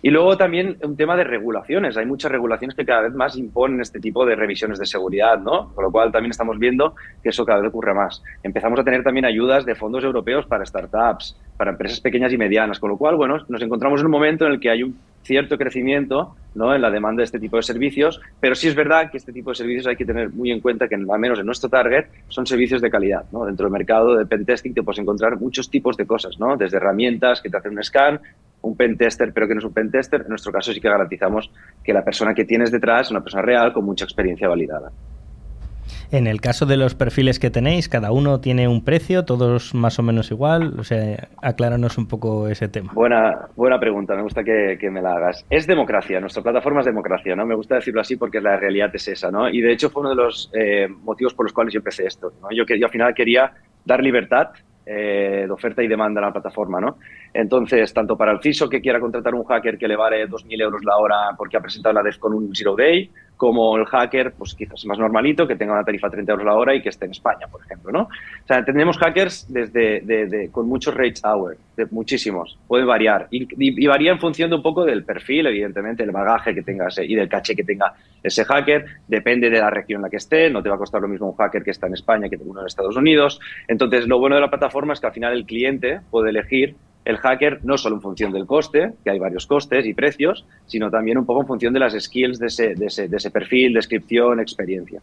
Y 0.02 0.10
luego 0.10 0.36
también 0.36 0.78
un 0.84 0.98
tema 0.98 1.16
de 1.16 1.24
regulaciones. 1.24 1.96
Hay 1.96 2.06
muchas 2.06 2.30
regulaciones 2.30 2.76
que 2.76 2.86
cada 2.86 3.04
vez 3.04 3.14
más 3.14 3.38
imponen 3.38 3.80
este 3.80 4.02
tipo 4.02 4.26
de 4.26 4.36
revisiones 4.36 4.78
de 4.78 4.86
seguridad, 4.86 5.40
¿no? 5.40 5.74
con 5.74 5.86
lo 5.86 5.92
cual 5.92 6.12
también 6.12 6.32
estamos 6.32 6.60
viendo 6.60 6.94
que 7.24 7.30
eso 7.30 7.46
cada 7.46 7.62
vez 7.62 7.70
ocurre 7.70 7.94
más. 7.94 8.22
Empezamos 8.44 8.78
a 8.78 8.84
tener 8.84 9.02
también 9.02 9.24
ayudas 9.24 9.66
de 9.66 9.76
fondos 9.76 10.04
europeos 10.04 10.46
para 10.46 10.66
startups, 10.66 11.40
para 11.58 11.72
empresas 11.72 12.00
pequeñas 12.00 12.34
y 12.34 12.38
medianas, 12.38 12.80
con 12.80 12.90
lo 12.90 12.98
cual, 12.98 13.16
bueno, 13.16 13.38
nos 13.48 13.62
encontramos 13.62 14.00
en 14.00 14.08
un 14.08 14.12
momento 14.12 14.46
en 14.46 14.54
el 14.54 14.60
que 14.60 14.70
hay 14.70 14.84
un 14.84 14.98
cierto 15.24 15.58
crecimiento 15.58 16.36
¿no? 16.54 16.74
en 16.74 16.82
la 16.82 16.92
demanda 16.92 17.22
de 17.22 17.26
este 17.26 17.40
tipo 17.40 17.58
de 17.58 17.64
servicios, 17.64 18.22
pero 18.40 18.56
sí 18.56 18.68
es 18.68 18.76
verdad 18.76 19.10
que 19.10 19.18
este 19.18 19.34
tipo 19.34 19.50
de 19.50 19.56
servicios 19.56 19.88
hay 19.88 19.96
que 19.96 20.06
tener 20.06 20.30
muy 20.30 20.52
en 20.52 20.62
cuenta 20.62 20.88
que, 20.88 20.96
al 20.96 21.20
menos 21.20 21.40
en 21.40 21.46
nuestro 21.46 21.70
target, 21.70 22.06
son 22.28 22.46
servicios 22.46 22.82
de 22.82 22.90
calidad. 22.90 23.26
¿no? 23.32 23.46
Dentro 23.46 23.66
del 23.66 23.74
mercado 23.74 24.16
de 24.16 24.26
pentesting 24.26 24.74
te 24.74 24.84
puedes 24.84 25.00
encontrar 25.00 25.38
muchos 25.40 25.70
tipos 25.70 25.98
de 25.98 26.06
cosas, 26.06 26.40
¿no? 26.40 26.56
desde 26.56 26.78
herramientas 26.78 27.42
que 27.42 27.50
te 27.50 27.58
hacen 27.58 27.72
un 27.72 27.84
scan, 27.84 28.20
un 28.62 28.76
pentester, 28.76 29.32
pero 29.34 29.48
que 29.48 29.56
no 29.56 29.60
es 29.60 29.66
un 29.66 29.74
pentester. 29.74 30.22
En 30.22 30.30
nuestro 30.30 30.52
caso 30.52 30.72
sí 30.72 30.80
que 30.80 30.90
garantizamos 30.90 31.52
que 31.84 31.94
la 31.94 32.04
persona 32.04 32.34
que 32.34 32.46
tienes 32.46 32.72
detrás 32.72 33.08
es 33.08 33.12
una 33.12 33.22
persona 33.22 33.42
real 33.42 33.74
con 33.74 33.86
mucha 33.86 34.06
experiencia 34.06 34.48
validada. 34.48 34.92
En 36.12 36.28
el 36.28 36.42
caso 36.42 36.66
de 36.66 36.78
los 36.78 36.96
perfiles 36.96 37.40
que 37.40 37.50
tenéis, 37.50 37.90
cada 37.90 38.12
uno 38.12 38.40
tiene 38.40 38.68
un 38.68 38.84
precio, 38.84 39.26
todos 39.26 39.74
más 39.74 40.00
o 40.00 40.04
menos 40.04 40.32
igual. 40.32 40.80
O 40.80 40.84
sea, 40.84 41.28
acláranos 41.42 41.98
un 41.98 42.08
poco 42.08 42.48
ese 42.48 42.68
tema. 42.68 42.92
Buena, 42.94 43.48
buena 43.56 43.80
pregunta, 43.80 44.16
me 44.16 44.24
gusta 44.24 44.44
que, 44.44 44.78
me 44.90 45.02
la 45.02 45.14
hagas. 45.14 45.46
Es 45.50 45.68
democracia, 45.68 46.20
nuestra 46.20 46.44
plataforma 46.44 46.82
es 46.82 46.86
democracia, 46.86 47.36
¿no? 47.36 47.46
Me 47.46 47.56
gusta 47.56 47.76
decirlo 47.76 48.02
así 48.02 48.16
porque 48.16 48.40
la 48.40 48.58
realidad 48.58 48.92
es 48.94 49.08
esa, 49.08 49.32
¿no? 49.32 49.50
Y 49.50 49.62
de 49.62 49.72
hecho 49.74 49.90
fue 49.90 50.02
uno 50.02 50.10
de 50.10 50.16
los 50.16 50.52
eh, 50.54 50.88
motivos 50.88 51.34
por 51.34 51.46
los 51.46 51.54
cuales 51.54 51.74
yo 51.74 51.80
empecé 51.80 52.06
esto. 52.06 52.32
Yo, 52.52 52.64
yo 52.66 52.86
al 52.86 52.92
final 52.92 53.14
quería 53.14 53.52
dar 53.84 54.02
libertad 54.02 54.50
eh, 54.88 55.46
de 55.48 55.52
oferta 55.52 55.82
y 55.82 55.88
demanda 55.88 56.22
a 56.22 56.26
la 56.26 56.32
plataforma, 56.32 56.80
¿no? 56.80 56.98
Entonces, 57.34 57.92
tanto 57.92 58.16
para 58.16 58.32
el 58.32 58.40
CISO 58.40 58.70
que 58.70 58.82
quiera 58.82 59.00
contratar 59.00 59.34
un 59.34 59.44
hacker 59.44 59.80
que 59.80 59.88
le 59.88 59.96
vale 59.96 60.30
2.000 60.30 60.62
euros 60.62 60.86
la 60.86 60.98
hora 60.98 61.16
porque 61.36 61.58
ha 61.58 61.60
presentado 61.60 61.94
la 61.94 62.04
DEF 62.04 62.20
con 62.20 62.34
un 62.34 62.56
Zero 62.56 62.76
Day, 62.76 63.10
como 63.38 63.78
el 63.78 63.86
hacker, 63.86 64.34
pues 64.34 64.56
quizás 64.56 64.86
más 64.86 64.98
normalito, 64.98 65.48
que 65.48 65.56
tenga 65.56 65.74
una 65.74 65.84
tarifa 65.84 66.08
de 66.08 66.14
30 66.14 66.32
euros 66.32 66.46
la 66.46 66.56
hora 66.56 66.76
y 66.76 66.82
que 66.82 66.90
esté 66.90 67.06
en 67.06 67.12
España, 67.12 67.48
por 67.52 67.62
ejemplo, 67.62 67.92
¿no? 67.92 68.04
O 68.04 68.48
sea, 68.48 68.64
tenemos 68.64 68.98
hackers 68.98 69.52
desde, 69.52 70.02
de, 70.02 70.50
con 70.52 70.68
muchos 70.68 70.94
rates 70.94 71.24
hour, 71.24 71.58
muchísimos, 71.92 72.58
puede 72.68 72.86
variar. 72.86 73.28
Y, 73.32 73.86
varía 73.88 74.12
en 74.12 74.20
función 74.20 74.54
un 74.54 74.62
poco 74.62 74.86
del 74.86 75.04
perfil, 75.04 75.48
evidentemente, 75.48 76.04
el 76.04 76.12
bagaje 76.12 76.54
que 76.54 76.62
tenga 76.62 76.88
ese, 76.88 77.06
y 77.06 77.16
del 77.16 77.28
caché 77.28 77.56
que 77.56 77.64
tenga 77.64 77.94
ese 78.26 78.46
hacker, 78.46 78.86
depende 79.08 79.50
de 79.50 79.60
la 79.60 79.70
región 79.70 80.00
en 80.00 80.04
la 80.04 80.10
que 80.10 80.18
esté, 80.18 80.50
no 80.50 80.64
te 80.64 80.70
va 80.70 80.76
a 80.76 80.78
costar 80.78 81.02
lo 81.02 81.08
mismo 81.08 81.30
un 81.30 81.36
hacker 81.36 81.64
que 81.64 81.72
está 81.72 81.88
en 81.88 81.94
España 81.94 82.30
que 82.30 82.38
uno 82.38 82.62
en 82.62 82.68
Estados 82.68 82.96
Unidos. 82.96 83.40
Entonces, 83.68 84.08
lo 84.08 84.20
bueno 84.20 84.36
de 84.36 84.42
la 84.42 84.50
plataforma 84.50 84.94
es 84.94 85.00
que 85.00 85.08
al 85.08 85.14
final 85.14 85.34
el 85.34 85.46
cliente 85.46 86.02
puede 86.10 86.30
elegir 86.30 86.76
el 87.06 87.18
hacker 87.18 87.60
no 87.64 87.78
solo 87.78 87.98
en 87.98 88.02
función 88.02 88.32
del 88.34 88.48
coste, 88.48 88.94
que 89.04 89.12
hay 89.12 89.20
varios 89.20 89.46
costes 89.46 89.86
y 89.86 89.94
precios, 89.94 90.46
sino 90.66 90.90
también 90.90 91.20
un 91.20 91.26
poco 91.26 91.42
en 91.42 91.48
función 91.48 91.74
de 91.74 91.80
las 91.80 91.94
skills 91.94 92.40
de 92.40 92.48
ese, 92.48 92.74
de 92.74 92.88
ese, 92.88 93.08
de 93.08 93.18
ese 93.18 93.30
perfil, 93.30 93.74
descripción, 93.74 94.40
experiencia. 94.40 95.00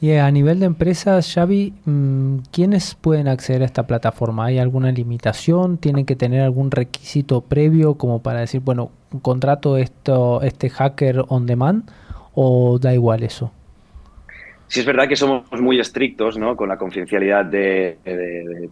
Y 0.00 0.12
a 0.12 0.30
nivel 0.30 0.60
de 0.60 0.66
empresas, 0.66 1.32
Xavi, 1.32 1.72
mm, 1.84 2.38
¿quiénes 2.50 2.96
pueden 2.96 3.28
acceder 3.28 3.62
a 3.62 3.66
esta 3.66 3.86
plataforma? 3.86 4.46
¿Hay 4.46 4.58
alguna 4.58 4.92
limitación? 4.92 5.78
¿Tienen 5.78 6.04
que 6.04 6.16
tener 6.16 6.42
algún 6.42 6.70
requisito 6.70 7.40
previo 7.40 7.94
como 7.94 8.20
para 8.20 8.40
decir, 8.40 8.60
bueno, 8.60 8.90
contrato 9.22 9.76
esto, 9.78 10.42
este 10.42 10.70
hacker 10.70 11.24
on 11.28 11.46
demand 11.46 11.84
o 12.34 12.78
da 12.78 12.92
igual 12.94 13.22
eso? 13.22 13.52
Sí 14.72 14.80
es 14.80 14.86
verdad 14.86 15.06
que 15.06 15.16
somos 15.16 15.60
muy 15.60 15.78
estrictos 15.78 16.38
¿no? 16.38 16.56
con 16.56 16.66
la 16.66 16.78
confidencialidad 16.78 17.44
de, 17.44 17.98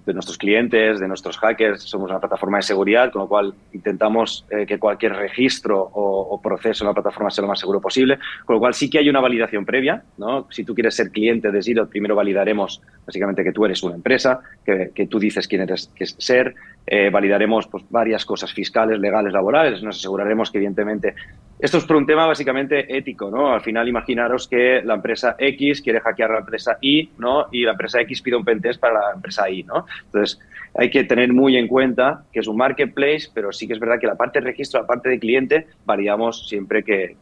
nuestros 0.07 0.39
clientes, 0.39 0.99
de 0.99 1.07
nuestros 1.07 1.37
hackers. 1.37 1.83
Somos 1.83 2.09
una 2.09 2.19
plataforma 2.19 2.57
de 2.57 2.63
seguridad, 2.63 3.13
con 3.13 3.21
lo 3.21 3.29
cual 3.29 3.53
intentamos 3.75 4.47
eh, 4.49 4.65
que 4.65 4.79
cualquier 4.79 5.13
registro 5.13 5.91
o, 5.93 6.41
proceso 6.43 6.85
en 6.85 6.89
la 6.89 6.95
plataforma 6.95 7.29
sea 7.29 7.43
lo 7.43 7.49
más 7.49 7.61
seguro 7.61 7.83
posible. 7.83 8.19
Con 8.47 8.55
lo 8.55 8.61
cual 8.61 8.73
sí 8.73 8.89
que 8.89 8.99
hay 8.99 9.11
una 9.11 9.21
validación 9.21 9.67
previa. 9.67 10.03
¿no? 10.17 10.47
Si 10.51 10.65
tú 10.65 10.75
quieres 10.75 10.95
ser 10.95 11.11
cliente 11.11 11.51
de 11.51 11.63
Zero, 11.63 11.87
primero 11.87 12.15
validaremos 12.15 12.81
básicamente 13.05 13.45
que 13.45 13.53
tú 13.53 13.67
eres 13.67 13.83
una 13.83 13.97
empresa, 13.97 14.41
que, 14.65 15.07
tú 15.07 15.19
dices 15.19 15.47
quién 15.47 15.61
eres 15.61 15.93
que 15.95 16.07
ser. 16.07 16.55
Eh, 16.87 17.11
validaremos 17.11 17.67
pues, 17.67 17.85
varias 17.91 18.25
cosas 18.25 18.55
fiscales, 18.55 18.99
legales, 18.99 19.35
laborales. 19.35 19.83
Nos 19.83 19.99
aseguraremos 19.99 20.51
que 20.51 20.57
evidentemente 20.57 21.15
esto 21.61 21.79
es 21.79 21.85
por 21.85 21.97
un 21.97 22.07
tema 22.07 22.27
básicamente 22.27 22.97
ético, 22.97 23.31
¿no? 23.31 23.53
Al 23.53 23.61
final 23.61 23.89
imaginaros 23.89 24.49
que 24.49 24.81
la 24.83 24.95
empresa 24.95 25.37
X 25.39 25.83
quiere 25.83 26.01
hackear 26.01 26.31
a 26.31 26.35
la 26.35 26.41
empresa 26.41 26.79
Y, 26.81 27.11
¿no? 27.19 27.47
Y 27.53 27.65
la 27.65 27.73
empresa 27.73 28.01
X 28.01 28.23
pide 28.23 28.37
un 28.37 28.45
pentest 28.45 28.81
para 28.81 28.95
la 28.95 29.15
empresa 29.15 29.49
Y, 29.51 29.65
¿no? 29.65 29.85
Entonces, 30.07 30.41
hay 30.75 30.91
que 30.91 31.05
tener 31.05 31.33
muy 31.33 31.57
en 31.57 31.69
cuenta 31.69 32.23
que 32.33 32.41
es 32.41 32.47
un 32.47 32.57
marketplace, 32.57 33.29
pero 33.35 33.53
sí 33.53 33.67
que 33.67 33.75
es 33.75 33.81
verdad 33.81 33.99
que 33.99 34.07
la 34.07 34.15
parte 34.15 34.41
de 34.41 34.47
registro, 34.47 34.81
la 34.81 34.87
parte 34.87 35.09
de 35.09 35.19
cliente, 35.19 35.67
validamos 35.85 36.49
siempre 36.49 36.83
que, 36.83 37.17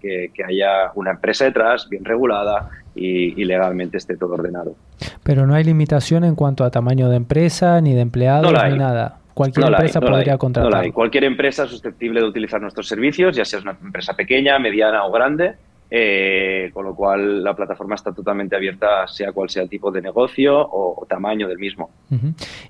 haya 0.47 0.93
una 0.95 1.13
empresa 1.13 1.45
detrás, 1.45 1.89
bien 1.89 2.05
regulada 2.05 2.71
y, 2.95 3.45
legalmente 3.45 3.97
esté 3.97 4.17
todo 4.17 4.35
ordenado. 4.35 4.77
Pero 5.23 5.47
no 5.47 5.55
hay 5.55 5.65
limitación 5.65 6.25
en 6.25 6.35
cuanto 6.35 6.65
a 6.65 6.71
tamaño 6.71 7.09
de 7.09 7.17
empresa, 7.17 7.81
ni 7.81 7.95
de 7.95 8.03
empleados, 8.03 8.53
ni 8.53 8.79
nada. 8.79 9.19
Cualquier 9.39 9.67
empresa 9.69 10.01
podría 10.01 10.37
contratar. 10.37 10.93
Cualquier 10.93 11.25
empresa 11.25 11.65
susceptible 11.67 12.21
de 12.21 12.27
utilizar 12.27 12.61
nuestros 12.61 12.89
servicios, 12.89 13.37
ya 13.37 13.45
sea 13.45 13.61
una 13.61 13.77
empresa 13.81 14.15
pequeña, 14.15 14.59
mediana 14.59 15.05
o 15.05 15.13
grande, 15.13 15.55
eh, 15.93 16.71
con 16.75 16.85
lo 16.85 16.97
cual 16.97 17.45
la 17.45 17.55
plataforma 17.55 17.95
está 17.95 18.13
totalmente 18.13 18.57
abierta, 18.57 19.07
sea 19.07 19.31
cual 19.31 19.49
sea 19.49 19.63
el 19.63 19.69
tipo 19.69 19.93
de 19.93 20.03
negocio 20.03 20.59
o, 20.59 21.07
tamaño 21.09 21.47
del 21.47 21.59
mismo. 21.59 21.89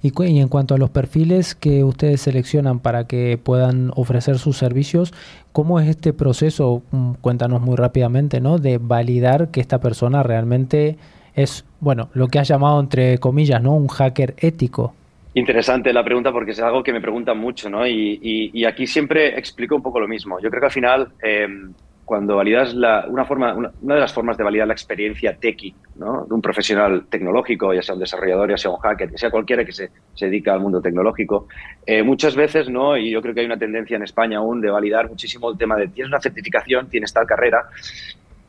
y, 0.03 0.12
y, 0.25 0.41
en 0.41 0.49
cuanto 0.49 0.75
a 0.75 0.79
los 0.79 0.91
perfiles 0.91 1.55
que 1.55 1.85
ustedes 1.85 2.21
seleccionan 2.21 2.81
para 2.81 3.07
que 3.07 3.41
puedan 3.43 3.91
ofrecer 3.97 4.39
sus 4.39 4.59
servicios, 4.59 5.14
¿cómo 5.53 5.81
es 5.81 5.89
este 5.89 6.12
proceso? 6.12 6.83
Mm, 6.91 7.12
cuéntanos 7.23 7.62
muy 7.62 7.77
rápidamente, 7.77 8.41
¿no? 8.43 8.59
De 8.59 8.77
validar 8.77 9.51
que 9.51 9.62
esta 9.62 9.81
persona 9.81 10.23
realmente 10.23 10.99
es, 11.35 11.64
bueno, 11.81 12.11
lo 12.12 12.29
que 12.29 12.39
has 12.39 12.47
llamado 12.47 12.79
entre 12.79 13.16
comillas, 13.16 13.62
¿no? 13.62 13.75
Un 13.75 13.89
hacker 13.89 14.35
ético. 14.37 14.93
Interesante 15.39 15.93
la 15.93 16.03
pregunta 16.03 16.32
porque 16.32 16.51
es 16.51 16.61
algo 16.61 16.82
que 16.82 16.93
me 16.93 17.01
preguntan 17.01 17.39
mucho, 17.39 17.70
¿no? 17.70 17.86
Y, 17.86 18.64
aquí 18.64 18.89
siempre 18.89 19.39
explico 19.39 19.76
un 19.76 19.82
poco 19.82 20.01
lo 20.01 20.09
mismo. 20.09 20.41
Yo 20.41 20.51
creo 20.51 20.61
que 20.61 20.66
al 20.66 20.72
final, 20.72 21.12
em, 21.22 21.72
cuando 22.05 22.34
validas 22.34 22.74
la, 22.74 23.07
una 23.09 23.24
forma, 23.24 23.55
una, 23.55 23.70
de 23.95 24.01
las 24.01 24.12
formas 24.12 24.36
de 24.36 24.43
validar 24.43 24.66
la 24.66 24.72
experiencia 24.72 25.36
techie, 25.39 25.76
¿no? 25.95 26.26
De 26.26 26.34
un 26.34 26.43
profesional 26.43 27.07
tecnológico, 27.09 27.72
ya 27.72 27.82
sea 27.82 27.95
un 27.95 28.01
desarrollador, 28.01 28.51
ya 28.51 28.57
sea 28.57 28.72
un 28.72 28.78
hacker, 28.78 29.12
ya 29.12 29.18
sea 29.18 29.30
cualquiera 29.30 29.64
que 29.64 29.70
se, 29.70 29.91
se 30.12 30.26
dedica 30.26 30.55
al 30.55 30.61
mundo 30.61 30.80
tecnológico, 30.80 31.47
eh, 31.86 32.03
muchas 32.03 32.34
veces, 32.34 32.68
¿no? 32.68 32.97
Y 32.97 33.12
yo 33.12 33.22
creo 33.22 33.32
que 33.32 33.41
hay 33.41 33.47
una 33.47 33.59
tendencia 33.59 33.97
en 33.97 34.03
España 34.03 34.39
aún 34.39 34.61
de 34.61 34.70
validar 34.70 35.09
muchísimo 35.09 35.53
el 35.53 35.57
tema 35.57 35.76
de 35.76 35.86
tienes 35.86 36.11
una 36.11 36.20
certificación, 36.20 36.89
tienes 36.89 37.12
tal 37.12 37.26
carrera, 37.26 37.68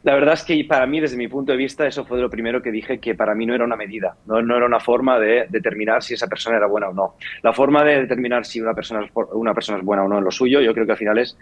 la 0.04 0.14
verdad 0.14 0.36
es 0.36 0.44
que 0.44 0.64
para 0.64 0.86
mí, 0.86 1.02
desde 1.02 1.18
mi 1.18 1.28
punto 1.28 1.52
de 1.52 1.58
vista, 1.58 1.86
eso 1.86 2.06
fue 2.06 2.20
lo 2.20 2.30
primero 2.30 2.62
que 2.62 2.72
dije 2.72 3.00
que 3.00 3.16
para 3.16 3.36
mí 3.36 3.46
no 3.46 3.54
era 3.54 3.66
una 3.66 3.76
medida, 3.76 4.16
no, 4.28 4.40
era 4.40 4.66
una 4.66 4.80
forma 4.80 5.20
de 5.20 5.48
determinar 5.50 6.02
si 6.04 6.14
esa 6.14 6.28
persona 6.28 6.56
era 6.56 6.68
buena 6.68 6.90
o 6.90 6.94
no. 6.94 7.16
La 7.44 7.52
forma 7.52 7.84
de 7.84 8.02
determinar 8.02 8.46
si 8.46 8.62
una 8.62 8.74
persona, 8.74 9.04
es, 9.04 9.12
una 9.34 9.54
persona 9.54 9.78
es 9.78 9.84
buena 9.84 10.06
o 10.06 10.08
no 10.08 10.18
en 10.20 10.24
lo 10.24 10.32
suyo, 10.32 10.62
yo 10.62 10.74
creo 10.74 10.86
que 10.86 10.94
al 10.94 10.98
final 10.98 11.18
es 11.18 11.38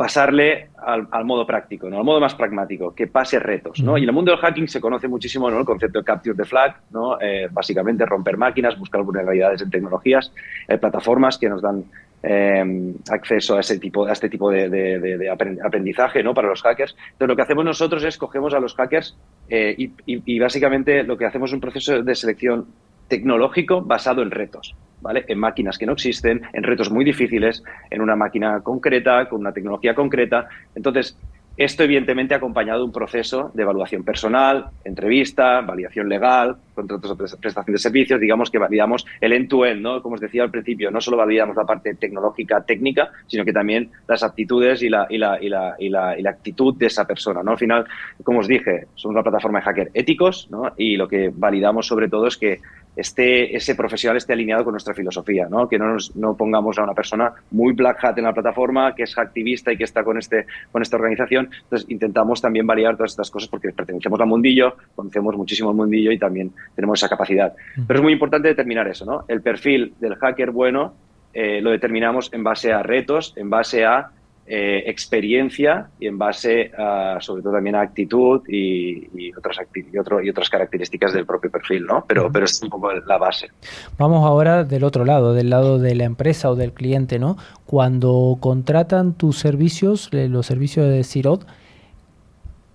pasarle 0.00 0.70
al, 0.78 1.26
modo 1.26 1.46
práctico, 1.46 1.90
¿no? 1.90 1.98
al 1.98 2.04
modo 2.04 2.20
más 2.20 2.34
pragmático, 2.34 2.94
que 2.94 3.06
pase 3.06 3.38
retos. 3.38 3.82
¿no? 3.82 3.98
Y 3.98 4.04
en 4.04 4.08
el 4.08 4.14
mundo 4.14 4.30
del 4.30 4.40
hacking 4.40 4.66
se 4.66 4.80
conoce 4.80 5.08
muchísimo 5.08 5.50
¿no? 5.50 5.58
el 5.58 5.66
concepto 5.66 5.98
de 5.98 6.04
capture 6.06 6.34
the 6.34 6.46
flag, 6.46 6.74
¿no? 6.90 7.20
Eh, 7.20 7.48
básicamente 7.50 8.06
romper 8.06 8.38
máquinas, 8.38 8.78
buscar 8.78 9.02
vulnerabilidades 9.02 9.60
en 9.60 9.68
tecnologías, 9.68 10.32
hay 10.68 10.78
plataformas 10.78 11.36
que 11.36 11.50
nos 11.50 11.60
dan 11.60 11.84
eh, 12.22 12.94
acceso 13.10 13.58
a, 13.58 13.60
ese 13.60 13.78
tipo, 13.78 14.06
a 14.06 14.12
este 14.12 14.30
tipo 14.30 14.50
de, 14.50 15.30
aprendizaje 15.62 16.22
¿no? 16.22 16.32
para 16.32 16.48
los 16.48 16.62
hackers. 16.62 16.96
Entonces, 17.12 17.28
lo 17.28 17.36
que 17.36 17.42
hacemos 17.42 17.66
nosotros 17.66 18.02
es 18.02 18.16
cogemos 18.16 18.54
a 18.54 18.58
los 18.58 18.74
hackers 18.76 19.18
eh, 19.50 19.90
y, 20.06 20.38
básicamente 20.38 21.02
lo 21.02 21.18
que 21.18 21.26
hacemos 21.26 21.50
es 21.50 21.54
un 21.54 21.60
proceso 21.60 22.02
de 22.02 22.14
selección 22.14 22.68
tecnológico 23.10 23.82
basado 23.82 24.22
en 24.22 24.30
retos, 24.30 24.74
¿vale? 25.02 25.26
En 25.28 25.38
máquinas 25.38 25.76
que 25.76 25.84
no 25.84 25.92
existen, 25.92 26.40
en 26.54 26.62
retos 26.62 26.90
muy 26.90 27.04
difíciles, 27.04 27.62
en 27.90 28.00
una 28.00 28.16
máquina 28.16 28.62
concreta, 28.62 29.28
con 29.28 29.40
una 29.40 29.52
tecnología 29.52 29.94
concreta. 29.94 30.48
Entonces, 30.74 31.18
esto, 31.56 31.82
evidentemente, 31.82 32.34
acompañado 32.34 32.78
de 32.78 32.84
un 32.86 32.92
proceso 32.92 33.50
de 33.52 33.64
evaluación 33.64 34.02
personal, 34.02 34.70
entrevista, 34.82 35.60
validación 35.60 36.08
legal, 36.08 36.56
contratos 36.74 37.10
de 37.10 37.36
prestación 37.36 37.74
de 37.74 37.78
servicios, 37.78 38.18
digamos 38.18 38.50
que 38.50 38.56
validamos 38.56 39.04
el 39.20 39.34
end-to-end, 39.34 39.82
¿no? 39.82 40.00
Como 40.00 40.14
os 40.14 40.22
decía 40.22 40.42
al 40.42 40.50
principio, 40.50 40.90
no 40.90 41.02
solo 41.02 41.18
validamos 41.18 41.56
la 41.56 41.66
parte 41.66 41.94
tecnológica, 41.96 42.62
técnica, 42.62 43.10
sino 43.26 43.44
que 43.44 43.52
también 43.52 43.90
las 44.08 44.22
aptitudes 44.22 44.82
y 44.82 44.88
la, 44.88 45.06
y 45.10 45.18
la, 45.18 45.38
y 45.38 45.50
la, 45.50 45.74
y 45.78 45.90
la, 45.90 46.18
y 46.18 46.22
la 46.22 46.30
actitud 46.30 46.74
de 46.78 46.86
esa 46.86 47.04
persona, 47.04 47.42
¿no? 47.42 47.50
Al 47.50 47.58
final, 47.58 47.84
como 48.22 48.38
os 48.38 48.48
dije, 48.48 48.86
somos 48.94 49.16
una 49.16 49.22
plataforma 49.22 49.58
de 49.58 49.64
hacker 49.66 49.90
éticos, 49.92 50.48
¿no? 50.50 50.72
Y 50.78 50.96
lo 50.96 51.08
que 51.08 51.30
validamos 51.34 51.86
sobre 51.86 52.08
todo 52.08 52.26
es 52.28 52.38
que 52.38 52.60
esté, 52.96 53.56
ese 53.56 53.74
profesional 53.74 54.16
esté 54.16 54.32
alineado 54.32 54.64
con 54.64 54.72
nuestra 54.72 54.94
filosofía, 54.94 55.48
¿no? 55.48 55.68
que 55.68 55.78
no, 55.78 55.92
nos, 55.92 56.14
no 56.16 56.36
pongamos 56.36 56.78
a 56.78 56.82
una 56.82 56.94
persona 56.94 57.32
muy 57.50 57.72
black 57.72 58.04
hat 58.04 58.18
en 58.18 58.24
la 58.24 58.32
plataforma, 58.32 58.94
que 58.94 59.04
es 59.04 59.16
activista 59.16 59.72
y 59.72 59.76
que 59.76 59.84
está 59.84 60.02
con, 60.04 60.18
este, 60.18 60.46
con 60.72 60.82
esta 60.82 60.96
organización. 60.96 61.50
Entonces, 61.62 61.88
intentamos 61.90 62.40
también 62.40 62.66
variar 62.66 62.96
todas 62.96 63.12
estas 63.12 63.30
cosas 63.30 63.48
porque 63.48 63.72
pertenecemos 63.72 64.20
al 64.20 64.26
mundillo, 64.26 64.76
conocemos 64.94 65.36
muchísimo 65.36 65.70
el 65.70 65.76
mundillo 65.76 66.10
y 66.12 66.18
también 66.18 66.52
tenemos 66.74 66.98
esa 66.98 67.08
capacidad. 67.08 67.54
Pero 67.86 68.00
es 68.00 68.02
muy 68.02 68.12
importante 68.12 68.48
determinar 68.48 68.88
eso, 68.88 69.04
¿no? 69.04 69.24
El 69.28 69.42
perfil 69.42 69.94
del 70.00 70.16
hacker 70.16 70.50
bueno 70.50 70.94
eh, 71.32 71.60
lo 71.60 71.70
determinamos 71.70 72.32
en 72.32 72.42
base 72.42 72.72
a 72.72 72.82
retos, 72.82 73.34
en 73.36 73.50
base 73.50 73.84
a 73.84 74.10
eh, 74.46 74.82
experiencia 74.86 75.90
y 76.00 76.08
en 76.08 76.18
base 76.18 76.72
sobre 77.20 77.42
todo 77.42 77.52
también 77.52 77.76
a 77.76 77.82
actitud 77.82 78.42
y, 78.48 79.32
otras, 79.36 79.58
y, 79.74 79.96
otro, 79.96 80.22
y 80.22 80.30
otras 80.30 80.48
características 80.48 81.12
del 81.12 81.24
propio 81.24 81.50
perfil, 81.50 81.84
¿no? 81.86 82.04
Pero, 82.06 82.30
pero 82.32 82.46
es 82.46 82.60
un 82.62 82.68
poco 82.68 82.92
la 82.92 83.18
base. 83.18 83.48
Vamos 83.96 84.26
ahora 84.26 84.64
del 84.64 84.84
otro 84.84 85.04
lado, 85.04 85.34
del 85.34 85.50
lado 85.50 85.78
de 85.78 85.94
la 85.94 86.04
empresa 86.04 86.50
o 86.50 86.56
del 86.56 86.72
cliente, 86.72 87.18
¿no? 87.18 87.36
Cuando 87.66 88.38
contratan 88.40 89.14
tus 89.14 89.38
servicios, 89.38 90.10
los 90.12 90.46
servicios 90.46 90.88
de 90.88 91.04
Sirot, 91.04 91.46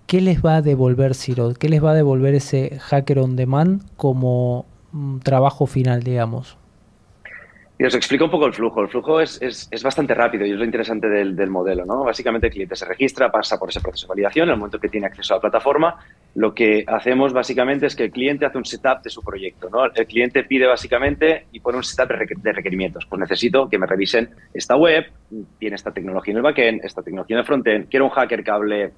¿qué 0.07 0.21
les 0.21 0.43
va 0.43 0.57
a 0.57 0.61
devolver 0.61 1.15
Sirot? 1.15 1.57
¿Qué 1.57 1.69
les 1.69 1.83
va 1.83 1.91
a 1.91 1.95
devolver 1.95 2.35
ese 2.35 2.79
hacker 2.79 3.19
on 3.19 3.35
demand 3.35 3.81
como 3.97 4.65
mm, 4.91 5.19
trabajo 5.19 5.65
final, 5.65 6.03
digamos? 6.03 6.57
Y 7.77 7.83
os 7.83 7.93
explico 7.93 8.25
un 8.25 8.31
poco 8.31 8.45
el 8.45 8.53
flujo. 8.53 8.81
El 8.81 8.87
flujo 8.87 9.19
es, 9.19 9.37
es, 9.41 9.83
bastante 9.83 10.13
rápido 10.13 10.45
y 10.45 10.51
es 10.51 10.57
lo 10.57 10.63
interesante 10.63 11.09
del, 11.09 11.35
del, 11.35 11.49
modelo. 11.49 11.83
¿no? 11.85 12.05
Básicamente 12.05 12.47
el 12.47 12.53
cliente 12.53 12.75
se 12.75 12.85
registra, 12.85 13.29
pasa 13.29 13.59
por 13.59 13.69
ese 13.69 13.81
proceso 13.81 14.07
de 14.07 14.11
validación. 14.11 14.47
En 14.47 14.53
el 14.53 14.59
momento 14.59 14.79
que 14.79 14.87
tiene 14.87 15.07
acceso 15.07 15.33
a 15.33 15.37
la 15.37 15.41
plataforma, 15.41 15.97
lo 16.35 16.53
que 16.53 16.85
hacemos 16.87 17.33
básicamente 17.33 17.87
es 17.87 17.95
que 17.95 18.05
el 18.05 18.11
cliente 18.11 18.45
hace 18.45 18.57
un 18.57 18.63
setup 18.63 19.01
de 19.03 19.09
su 19.09 19.21
proyecto. 19.21 19.69
¿no? 19.69 19.85
El 19.93 20.07
cliente 20.07 20.45
pide 20.45 20.67
básicamente 20.67 21.47
y 21.51 21.59
pone 21.59 21.77
un 21.77 21.83
setup 21.83 22.15
de 22.17 22.53
requerimientos. 22.53 23.05
Pues 23.07 23.19
necesito 23.19 23.67
que 23.69 23.77
me 23.77 23.87
revisen 23.87 24.29
esta 24.53 24.77
web, 24.77 25.07
tiene 25.59 25.75
esta 25.75 25.91
tecnología 25.91 26.31
en 26.31 26.37
el 26.37 26.43
backend, 26.43 26.85
esta 26.85 27.03
tecnología 27.03 27.35
en 27.35 27.39
el 27.39 27.45
frontend, 27.45 27.89
quiero 27.89 28.05
un 28.05 28.11
hacker 28.11 28.41
que 28.41 28.51
hable 28.51 28.91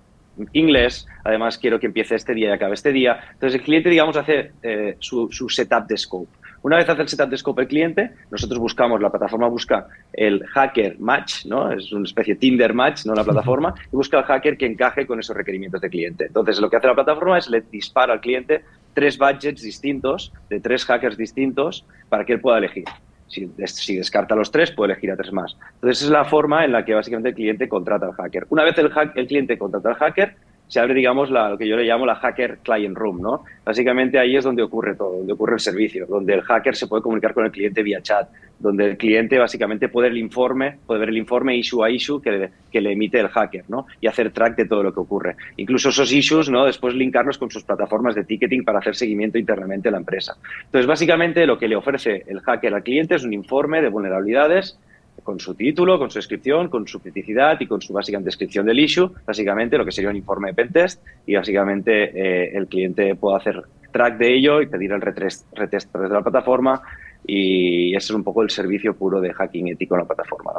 inglés, 0.53 1.07
además 1.23 1.57
quiero 1.57 1.80
que 1.80 1.88
empiece 1.88 2.13
este 2.13 2.36
día 2.36 2.49
y 2.49 2.51
acabe 2.51 2.75
este 2.75 2.91
día. 2.91 3.19
Entonces 3.34 3.59
el 3.59 3.65
cliente, 3.65 3.89
digamos, 3.89 4.17
hace 4.17 4.51
eh, 4.61 4.97
su, 4.99 5.32
su 5.32 5.49
setup 5.49 5.88
de 5.88 5.97
scope. 5.97 6.30
Una 6.68 6.76
vez 6.76 6.89
hace 6.89 7.01
el 7.01 7.07
setup 7.07 7.30
de 7.30 7.38
scope 7.38 7.61
el 7.61 7.68
cliente, 7.70 8.11
nosotros 8.30 8.59
buscamos, 8.59 8.99
la 8.99 9.09
plataforma 9.09 9.47
busca 9.47 9.88
el 10.11 10.45
hacker 10.47 10.99
match, 10.99 11.45
¿no? 11.45 11.72
Es 11.72 11.93
una 11.93 12.03
especie 12.03 12.34
de 12.34 12.41
Tinder 12.41 12.74
match, 12.74 13.05
¿no? 13.05 13.15
La 13.15 13.24
plataforma, 13.24 13.74
y 13.86 13.95
busca 13.95 14.18
el 14.18 14.26
hacker 14.26 14.57
que 14.57 14.65
encaje 14.65 15.07
con 15.07 15.18
esos 15.18 15.34
requerimientos 15.34 15.80
de 15.80 15.89
cliente. 15.89 16.26
Entonces, 16.26 16.59
lo 16.59 16.70
que 16.70 16.76
hace 16.76 16.88
la 16.88 16.93
plataforma 16.93 17.38
es 17.38 17.49
le 17.49 17.61
dispara 17.61 18.11
al 18.11 18.20
cliente 18.20 18.65
tres 18.93 19.18
budgets 19.18 19.61
distintos, 19.61 20.34
de 20.49 20.59
tres 20.59 20.84
hackers 20.84 21.15
distintos, 21.15 21.86
para 22.09 22.26
que 22.26 22.34
él 22.34 22.41
pueda 22.41 22.57
elegir. 22.57 22.84
Si, 23.30 23.49
si, 23.68 23.95
descarta 23.95 24.36
los 24.36 24.51
tres, 24.51 24.70
puede 24.72 24.91
elegir 24.91 25.11
a 25.11 25.15
tres 25.15 25.32
más. 25.32 25.55
Entonces, 25.76 26.03
es 26.03 26.09
la 26.09 26.26
forma 26.26 26.65
en 26.65 26.74
la 26.74 26.84
que 26.84 26.93
básicamente 26.93 27.30
el 27.30 27.36
cliente 27.36 27.70
contrata 27.70 28.07
al 28.07 28.13
hacker. 28.13 28.45
Una 28.49 28.65
vez 28.65 28.78
el, 28.78 28.91
el 29.15 29.28
cliente 29.28 29.57
contrata 29.57 29.88
al 29.88 29.95
hacker, 29.95 30.36
se 30.68 30.80
abre, 30.80 30.93
digamos, 30.93 31.32
la, 31.32 31.49
lo 31.49 31.57
que 31.57 31.68
yo 31.68 31.76
le 31.76 31.86
llamo 31.86 32.05
la 32.05 32.15
hacker 32.15 32.59
client 32.59 32.97
room, 32.97 33.22
¿no? 33.22 33.43
Básicamente 33.63 34.20
ahí 34.20 34.36
es 34.36 34.43
donde 34.43 34.63
ocurre 34.63 34.95
todo, 34.95 35.18
donde 35.18 35.34
ocurre 35.34 35.53
el 35.53 35.59
servicio, 35.59 36.05
donde 36.05 36.34
el 36.34 36.41
hacker 36.41 36.76
se 36.76 36.88
puede 36.88 37.01
comunicar 37.01 37.34
con 37.34 37.45
el 37.45 37.51
cliente 37.51 37.84
vía 37.84 38.01
chat, 38.01 38.30
donde 38.59 38.86
el 38.86 38.97
cliente 38.97 39.38
básicamente 39.38 39.88
puede 39.88 40.09
el 40.09 40.18
informe, 40.18 40.78
puede 40.86 40.99
ver 40.99 41.09
el 41.09 41.18
informe 41.18 41.55
issue 41.55 41.84
a 41.84 41.89
issue 41.89 42.22
que 42.22 42.32
le, 42.32 42.49
que 42.72 42.82
le 42.82 42.91
emite 42.91 43.20
el 43.20 43.30
hacker, 43.30 43.65
¿no? 43.70 43.86
Y 44.01 44.07
hacer 44.07 44.32
track 44.32 44.55
de 44.57 44.65
todo 44.65 44.84
lo 44.84 44.93
que 44.93 44.99
ocurre. 44.99 45.36
Incluso 45.57 45.89
esos 45.89 46.11
issues, 46.11 46.49
¿no? 46.49 46.65
Después 46.65 46.95
linkarlos 46.95 47.38
con 47.38 47.49
sus 47.49 47.63
plataformas 47.63 48.15
de 48.15 48.24
ticketing 48.24 48.63
para 48.63 48.80
hacer 48.80 48.95
seguimiento 48.95 49.38
internamente 49.38 49.89
a 49.89 49.91
la 49.91 49.99
empresa. 49.99 50.36
Entonces, 50.65 50.88
básicamente 50.88 51.45
lo 51.45 51.57
que 51.57 51.68
le 51.68 51.76
ofrece 51.76 52.24
el 52.28 52.41
hacker 52.41 52.74
al 52.74 52.84
cliente 52.84 53.15
es 53.15 53.24
un 53.24 53.34
informe 53.34 53.82
de 53.82 53.89
vulnerabilidades 53.89 54.80
con 55.24 55.39
su 55.39 55.55
título, 55.55 55.99
con 55.99 56.09
su 56.09 56.20
descripción, 56.20 56.70
con 56.70 56.88
su 56.88 56.99
criticidad 56.99 57.59
y 57.59 57.68
con 57.68 57.82
su 57.82 57.93
básica 57.93 58.20
descripción 58.20 58.65
del 58.65 58.80
issue, 58.80 59.11
básicamente 59.26 59.78
lo 59.78 59.86
que 59.86 59.91
sería 59.91 60.09
un 60.09 60.15
informe 60.15 60.49
de 60.49 60.53
pentest 60.53 61.01
y 61.26 61.36
básicamente 61.36 62.11
eh, 62.13 62.51
el 62.55 62.68
cliente 62.68 63.15
puede 63.15 63.38
hacer 63.38 63.63
track 63.91 64.18
de 64.18 64.36
ello 64.36 64.61
y 64.61 64.68
pedir 64.68 64.91
el 64.91 65.01
retest, 65.01 65.45
retest 65.53 65.93
de 65.95 66.09
la 66.09 66.22
plataforma 66.22 66.82
y 67.26 67.95
ese 67.95 68.05
es 68.05 68.11
un 68.11 68.24
poco 68.24 68.41
el 68.41 68.49
servicio 68.49 68.95
puro 68.95 69.20
de 69.20 69.34
hacking 69.34 69.68
ético 69.68 69.95
en 69.95 70.01
la 70.01 70.07
plataforma. 70.07 70.51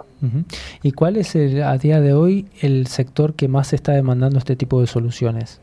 ¿Y 0.83 0.93
cuál 0.93 1.17
es 1.17 1.35
a 1.35 1.79
día 1.79 2.01
de 2.01 2.13
hoy 2.13 2.47
el 2.61 2.87
sector 2.87 3.35
que 3.35 3.49
más 3.49 3.73
está 3.73 3.93
demandando 3.93 4.39
este 4.39 4.57
tipo 4.57 4.81
de 4.81 4.87
soluciones? 4.87 5.61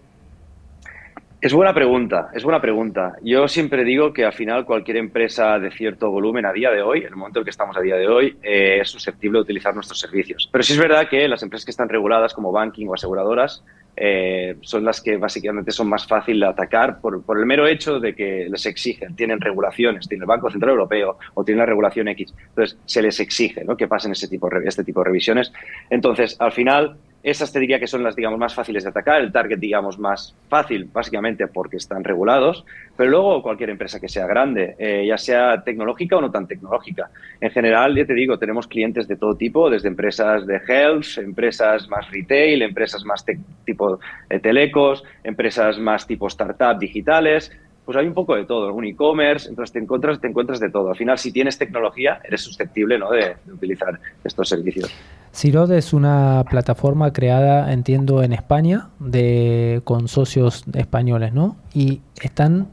Es 1.41 1.53
buena 1.53 1.73
pregunta, 1.73 2.29
es 2.33 2.43
buena 2.43 2.59
pregunta. 2.59 3.17
Yo 3.21 3.47
siempre 3.47 3.83
digo 3.83 4.13
que 4.13 4.25
al 4.25 4.33
final 4.33 4.65
cualquier 4.65 4.97
empresa 4.97 5.59
de 5.59 5.69
cierto 5.69 6.09
volumen 6.09 6.45
a 6.45 6.53
día 6.53 6.71
de 6.71 6.81
hoy, 6.81 6.99
en 6.99 7.07
el 7.07 7.15
momento 7.15 7.39
en 7.39 7.41
el 7.41 7.45
que 7.45 7.51
estamos 7.51 7.77
a 7.77 7.81
día 7.81 7.97
de 7.97 8.07
hoy, 8.07 8.37
eh, 8.41 8.79
es 8.81 8.89
susceptible 8.89 9.37
de 9.37 9.43
utilizar 9.43 9.75
nuestros 9.75 9.99
servicios. 9.99 10.49
Pero 10.51 10.63
sí 10.63 10.73
es 10.73 10.79
verdad 10.79 11.07
que 11.07 11.27
las 11.27 11.43
empresas 11.43 11.65
que 11.65 11.71
están 11.71 11.89
reguladas 11.89 12.33
como 12.33 12.51
banking 12.51 12.87
o 12.87 12.95
aseguradoras 12.95 13.63
eh, 13.97 14.57
son 14.61 14.83
las 14.83 15.01
que 15.01 15.17
básicamente 15.17 15.71
son 15.71 15.87
más 15.87 16.07
fáciles 16.07 16.41
de 16.41 16.47
atacar 16.47 16.99
por, 16.99 17.23
por, 17.23 17.37
el 17.37 17.45
mero 17.45 17.65
hecho 17.67 17.99
de 17.99 18.13
que 18.13 18.47
les 18.49 18.65
exigen, 18.65 19.15
tienen 19.15 19.39
regulaciones, 19.39 20.07
tiene 20.07 20.23
el 20.23 20.27
Banco 20.27 20.49
Central 20.49 20.71
Europeo 20.71 21.17
o 21.33 21.43
tiene 21.43 21.59
la 21.59 21.65
regulación 21.65 22.07
X. 22.09 22.33
Entonces, 22.49 22.77
se 22.85 23.01
les 23.01 23.19
exige 23.19 23.63
¿no? 23.63 23.77
que 23.77 23.87
pasen 23.87 24.11
ese 24.11 24.27
tipo, 24.27 24.49
este 24.65 24.83
tipo 24.83 25.01
de 25.01 25.05
revisiones. 25.05 25.53
Entonces, 25.89 26.35
al 26.39 26.51
final, 26.51 26.97
esas 27.25 27.51
te 27.51 27.59
diría 27.59 27.79
que 27.79 27.87
son 27.87 28.03
las, 28.03 28.15
digamos, 28.15 28.37
más 28.37 28.53
fáciles 28.53 28.83
de 28.83 28.91
atacar, 28.91 29.19
el 29.19 29.31
target, 29.31 29.57
digamos, 29.57 29.97
más 29.97 30.35
fácil, 30.47 30.87
básicamente 30.93 31.47
porque 31.47 31.77
están 31.77 32.03
regulados, 32.03 32.63
pero 32.95 33.09
luego 33.09 33.41
cualquier 33.41 33.71
empresa 33.71 33.99
que 33.99 34.07
sea 34.07 34.27
grande, 34.27 34.75
eh, 34.77 35.07
ya 35.07 35.17
sea 35.17 35.63
tecnológica 35.63 36.17
o 36.17 36.21
no 36.21 36.29
tan 36.29 36.45
tecnológica. 36.45 37.09
En 37.41 37.49
general, 37.49 37.95
ya 37.95 38.05
te 38.05 38.13
digo, 38.13 38.37
tenemos 38.37 38.67
clientes 38.67 39.07
de 39.07 39.15
todo 39.15 39.35
tipo, 39.35 39.71
desde 39.71 39.87
empresas 39.87 40.45
de 40.45 40.61
health, 40.67 41.17
empresas 41.17 41.89
más 41.89 42.11
retail, 42.11 42.61
empresas 42.61 43.03
más 43.05 43.25
tipo 43.65 43.99
eh, 44.29 44.39
telecos, 44.39 45.03
empresas 45.23 45.79
más 45.79 46.05
tipo 46.05 46.27
startup 46.27 46.77
digitales, 46.77 47.51
pues 47.85 47.97
hay 47.97 48.07
un 48.07 48.13
poco 48.13 48.35
de 48.35 48.45
todo, 48.45 48.73
un 48.73 48.85
e-commerce, 48.85 49.47
entonces 49.47 49.71
te 49.71 49.79
encuentras, 49.79 50.19
te 50.19 50.27
encuentras 50.27 50.59
de 50.59 50.69
todo. 50.69 50.89
Al 50.89 50.95
final, 50.95 51.17
si 51.17 51.31
tienes 51.31 51.57
tecnología, 51.57 52.19
eres 52.23 52.41
susceptible 52.41 52.97
¿no? 52.97 53.11
de, 53.11 53.35
de 53.45 53.53
utilizar 53.53 53.99
estos 54.23 54.49
servicios. 54.49 54.91
Sirod 55.35 55.69
es 55.73 55.91
una 55.91 56.45
plataforma 56.49 57.11
creada, 57.11 57.73
entiendo, 57.73 58.23
en 58.23 58.31
España 58.31 58.87
de, 58.99 59.81
con 59.83 60.07
socios 60.07 60.63
españoles, 60.73 61.33
¿no? 61.33 61.57
Y 61.73 61.99
están, 62.21 62.69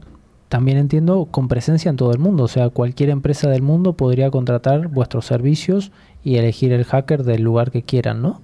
también 0.47 0.77
entiendo, 0.77 1.27
con 1.29 1.49
presencia 1.49 1.89
en 1.89 1.97
todo 1.97 2.13
el 2.13 2.19
mundo. 2.19 2.45
O 2.45 2.47
sea, 2.47 2.69
cualquier 2.69 3.09
empresa 3.09 3.49
del 3.49 3.63
mundo 3.63 3.97
podría 3.97 4.31
contratar 4.31 4.87
vuestros 4.87 5.25
servicios 5.25 5.91
y 6.23 6.37
elegir 6.37 6.71
el 6.71 6.85
hacker 6.85 7.23
del 7.23 7.41
lugar 7.41 7.69
que 7.69 7.83
quieran, 7.83 8.21
¿no? 8.21 8.41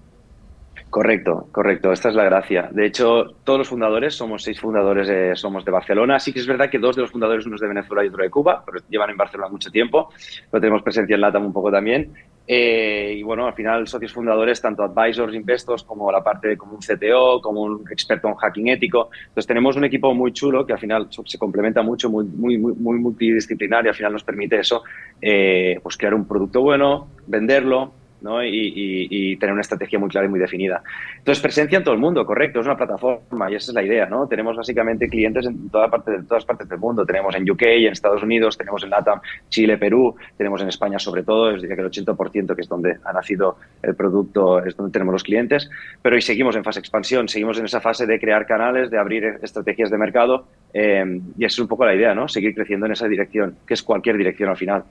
Correcto, 0.90 1.48
correcto. 1.52 1.92
Esta 1.92 2.10
es 2.10 2.16
la 2.16 2.24
gracia. 2.24 2.68
De 2.72 2.88
hecho, 2.88 3.36
todos 3.44 3.60
los 3.60 3.68
fundadores, 3.68 4.16
somos 4.16 4.42
seis 4.42 4.60
fundadores, 4.60 5.40
somos 5.40 5.64
de 5.64 5.72
Barcelona. 5.72 6.20
Sí 6.20 6.34
que 6.34 6.40
es 6.40 6.48
verdad 6.48 6.70
que 6.70 6.80
dos 6.80 6.96
de 6.96 7.04
los 7.04 7.12
fundadores, 7.12 7.46
uno 7.46 7.56
es 7.56 7.62
de 7.62 7.68
Venezuela 7.68 8.04
y 8.04 8.08
otro 8.08 8.24
de 8.24 8.30
Cuba, 8.32 8.64
pero 8.66 8.84
llevan 8.90 9.12
en 9.12 9.18
Barcelona 9.18 9.50
mucho 9.52 9.70
tiempo. 9.70 10.10
Pero 10.50 10.60
tenemos 10.60 10.82
presencia 10.82 11.14
en 11.14 11.22
LATAM 11.22 11.46
un 11.46 11.54
poco 11.54 11.72
también. 11.72 12.12
Eh, 12.48 13.14
y 13.20 13.22
bueno, 13.22 13.46
al 13.46 13.54
final, 13.54 13.88
socios 13.88 14.12
fundadores, 14.12 14.60
tanto 14.60 14.82
advisors, 14.82 15.36
investors, 15.36 15.84
como 15.84 16.12
la 16.12 16.24
parte 16.24 16.48
de 16.48 16.58
como 16.58 16.74
un 16.74 16.80
CTO, 16.80 17.40
como 17.40 17.62
un 17.62 17.84
experto 17.92 18.28
en 18.28 18.34
hacking 18.34 18.70
ético. 18.70 19.12
Entonces, 19.28 19.46
tenemos 19.46 19.76
un 19.76 19.84
equipo 19.84 20.16
muy 20.16 20.34
chulo 20.34 20.66
que 20.66 20.74
al 20.74 20.80
final 20.80 21.08
se 21.12 21.38
complementa 21.38 21.84
mucho, 21.84 22.10
muy, 22.10 22.26
muy, 22.26 22.58
muy, 22.58 22.98
multidisciplinar 22.98 23.86
y 23.86 23.90
al 23.90 23.96
final 23.96 24.14
nos 24.14 24.24
permite 24.24 24.60
eso, 24.60 24.82
eh, 25.22 25.80
pues 25.84 25.96
crear 25.96 26.16
un 26.16 26.28
producto 26.28 26.62
bueno, 26.62 27.10
venderlo, 27.28 27.94
¿no? 28.22 28.44
Y, 28.44 29.38
tener 29.40 29.54
una 29.54 29.62
estrategia 29.62 30.00
muy 30.00 30.10
clara 30.10 30.28
y 30.28 30.30
muy 30.30 30.40
definida. 30.40 30.82
Entonces, 31.18 31.42
presencia 31.42 31.78
en 31.78 31.84
todo 31.84 31.94
el 31.94 32.00
mundo, 32.00 32.26
correcto, 32.26 32.60
es 32.60 32.66
una 32.66 32.76
plataforma 32.76 33.52
y 33.52 33.56
esa 33.56 33.72
es 33.72 33.76
la 33.76 33.84
idea, 33.84 34.06
¿no? 34.06 34.28
Tenemos 34.28 34.58
básicamente 34.58 35.08
clientes 35.08 35.46
en 35.46 35.70
toda 35.70 35.90
parte 35.90 36.12
de 36.12 36.24
todas 36.24 36.46
partes 36.46 36.68
del 36.68 36.80
mundo. 36.80 37.06
Tenemos 37.06 37.36
en 37.36 37.50
UK, 37.50 37.62
en 37.62 37.94
Estados 37.94 38.24
Unidos, 38.24 38.58
tenemos 38.58 38.84
en 38.84 38.90
LATAM, 38.90 39.22
Chile, 39.50 39.78
Perú, 39.78 40.16
tenemos 40.38 40.62
en 40.62 40.70
España 40.70 41.00
sobre 41.00 41.24
todo, 41.24 41.52
es 41.52 41.62
diría 41.62 41.76
que 41.76 41.82
el 41.82 41.90
80% 41.90 42.56
que 42.56 42.62
es 42.62 42.68
donde 42.68 42.98
ha 43.04 43.14
nacido 43.14 43.58
el 43.82 43.96
producto, 43.96 44.64
es 44.64 44.76
donde 44.76 44.92
tenemos 44.92 45.14
los 45.14 45.24
clientes, 45.24 45.70
pero 46.02 46.16
hoy 46.16 46.22
seguimos 46.22 46.56
en 46.56 46.64
fase 46.64 46.80
de 46.80 46.82
expansión, 46.82 47.30
seguimos 47.30 47.60
en 47.60 47.66
esa 47.66 47.80
fase 47.80 48.06
de 48.06 48.20
crear 48.20 48.46
canales, 48.46 48.90
de 48.90 48.98
abrir 48.98 49.40
estrategias 49.42 49.90
de 49.90 49.98
mercado 49.98 50.46
eh, 50.74 51.22
y 51.38 51.46
esa 51.46 51.56
es 51.56 51.60
un 51.60 51.68
poco 51.68 51.86
la 51.86 51.96
idea, 51.96 52.14
¿no? 52.14 52.28
Seguir 52.28 52.54
creciendo 52.54 52.86
en 52.86 52.92
esa 52.92 53.08
dirección, 53.08 53.56
que 53.66 53.74
es 53.74 53.84
cualquier 53.84 54.18
dirección 54.18 54.50
al 54.50 54.58
final. 54.58 54.84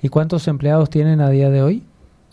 ¿Y 0.00 0.08
cuántos 0.08 0.48
empleados 0.48 0.90
tienen 0.90 1.20
a 1.20 1.30
día 1.30 1.50
de 1.50 1.62
hoy? 1.62 1.82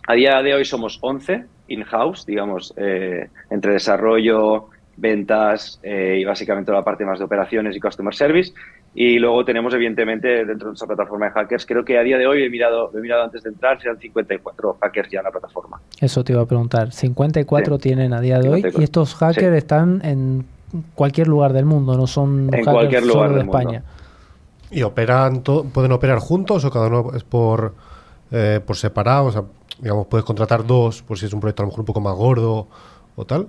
A 0.10 0.16
día 0.16 0.42
de 0.42 0.56
hoy 0.56 0.66
somos 0.66 0.98
11 1.02 1.46
in-house, 1.68 2.26
digamos, 2.26 2.74
eh, 2.78 3.30
entre 3.52 3.74
desarrollo, 3.74 4.70
ventas 4.98 5.80
eh, 5.84 6.18
y 6.20 6.26
básicamente 6.26 6.72
la 6.72 6.82
parte 6.82 7.06
más 7.06 7.20
de 7.20 7.26
operaciones 7.26 7.76
y 7.76 7.80
customer 7.80 8.16
service. 8.16 8.52
Y 8.96 9.20
luego 9.20 9.46
tenemos, 9.46 9.72
evidentemente, 9.76 10.28
dentro 10.46 10.58
de 10.58 10.66
nuestra 10.66 10.88
plataforma 10.88 11.28
de 11.28 11.34
hackers, 11.34 11.64
creo 11.64 11.86
que 11.86 12.00
a 12.00 12.02
día 12.02 12.18
de 12.18 12.26
hoy 12.26 12.42
he 12.42 12.50
mirado, 12.50 12.90
he 12.98 13.00
mirado 13.00 13.26
antes 13.26 13.44
de 13.44 13.52
entrar, 13.52 13.80
serán 13.80 14.00
54 14.00 14.78
hackers 14.82 15.12
ya 15.12 15.20
en 15.20 15.26
la 15.26 15.32
plataforma. 15.32 15.80
Eso 16.02 16.24
te 16.24 16.34
iba 16.34 16.42
a 16.42 16.48
preguntar. 16.48 16.92
54 16.92 17.78
tienen 17.78 18.12
a 18.12 18.20
día 18.20 18.40
de 18.40 18.50
hoy 18.50 18.66
y 18.80 18.82
estos 18.82 19.14
hackers 19.14 19.56
están 19.56 20.02
en 20.04 20.44
cualquier 20.96 21.28
lugar 21.28 21.54
del 21.54 21.66
mundo, 21.66 21.96
no 21.96 22.08
son 22.08 22.50
en 22.52 22.66
cualquier 22.66 23.06
lugar 23.06 23.36
de 23.36 23.42
España. 23.42 23.84
¿Y 24.72 24.82
operan, 24.82 25.44
pueden 25.44 25.92
operar 25.92 26.18
juntos 26.18 26.66
o 26.66 26.72
cada 26.72 26.88
uno 26.88 27.12
es 27.16 27.24
por, 27.24 27.76
eh, 28.32 28.60
por 28.66 28.76
separado? 28.76 29.26
O 29.26 29.32
sea, 29.32 29.44
digamos, 29.80 30.08
puedes 30.08 30.26
contratar 30.26 30.66
dos 30.66 31.02
por 31.02 31.18
si 31.18 31.26
es 31.26 31.34
un 31.34 31.40
proyecto 31.40 31.64
a 31.64 31.66
lo 31.66 31.68
mejor 31.68 31.82
un 31.82 31.86
poco 31.86 32.02
más 32.02 32.16
gordo 32.16 32.68
o 33.16 33.26
tal? 33.26 33.48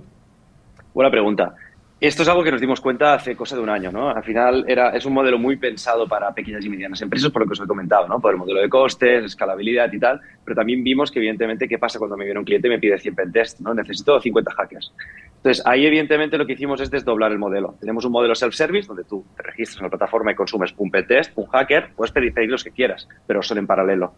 Buena 0.93 1.11
pregunta. 1.11 1.55
Esto 2.01 2.23
es 2.23 2.29
algo 2.29 2.43
que 2.43 2.49
nos 2.49 2.59
dimos 2.59 2.81
cuenta 2.81 3.13
hace 3.13 3.35
cosa 3.35 3.55
de 3.55 3.61
un 3.61 3.69
año, 3.69 3.91
¿no? 3.91 4.09
Al 4.09 4.23
final 4.23 4.65
era, 4.67 4.89
es 4.89 5.05
un 5.05 5.13
modelo 5.13 5.37
muy 5.37 5.57
pensado 5.57 6.07
para 6.07 6.33
pequeñas 6.33 6.65
y 6.65 6.69
medianas 6.69 6.99
empresas, 6.99 7.29
por 7.29 7.43
lo 7.43 7.47
que 7.47 7.53
os 7.53 7.61
he 7.61 7.67
comentado, 7.67 8.07
¿no? 8.07 8.19
Por 8.19 8.31
el 8.31 8.39
modelo 8.39 8.59
de 8.59 8.67
costes, 8.67 9.23
escalabilidad 9.23 9.93
y 9.93 9.99
tal, 9.99 10.19
pero 10.43 10.55
también 10.55 10.83
vimos 10.83 11.11
que 11.11 11.19
evidentemente 11.19 11.67
qué 11.67 11.77
pasa 11.77 11.99
cuando 11.99 12.17
me 12.17 12.25
viene 12.25 12.39
un 12.39 12.45
cliente 12.45 12.67
y 12.67 12.71
me 12.71 12.79
pide 12.79 12.97
100 12.97 13.13
pentest, 13.13 13.59
¿no? 13.59 13.75
Necesito 13.75 14.19
50 14.19 14.51
hackers. 14.51 14.91
Entonces, 15.35 15.63
ahí 15.63 15.85
evidentemente 15.85 16.39
lo 16.39 16.47
que 16.47 16.53
hicimos 16.53 16.81
es 16.81 16.89
desdoblar 16.89 17.31
el 17.33 17.37
modelo. 17.37 17.75
Tenemos 17.79 18.03
un 18.03 18.13
modelo 18.13 18.33
self-service 18.33 18.87
donde 18.87 19.03
tú 19.03 19.23
te 19.37 19.43
registras 19.43 19.77
en 19.77 19.83
la 19.83 19.89
plataforma 19.89 20.31
y 20.31 20.35
consumes 20.35 20.73
un 20.77 20.89
pentest, 20.89 21.33
un 21.35 21.45
hacker, 21.45 21.91
puedes 21.95 22.11
pedir, 22.11 22.33
pedir 22.33 22.49
los 22.49 22.63
que 22.63 22.71
quieras, 22.71 23.07
pero 23.27 23.43
son 23.43 23.59
en 23.59 23.67
paralelo. 23.67 24.15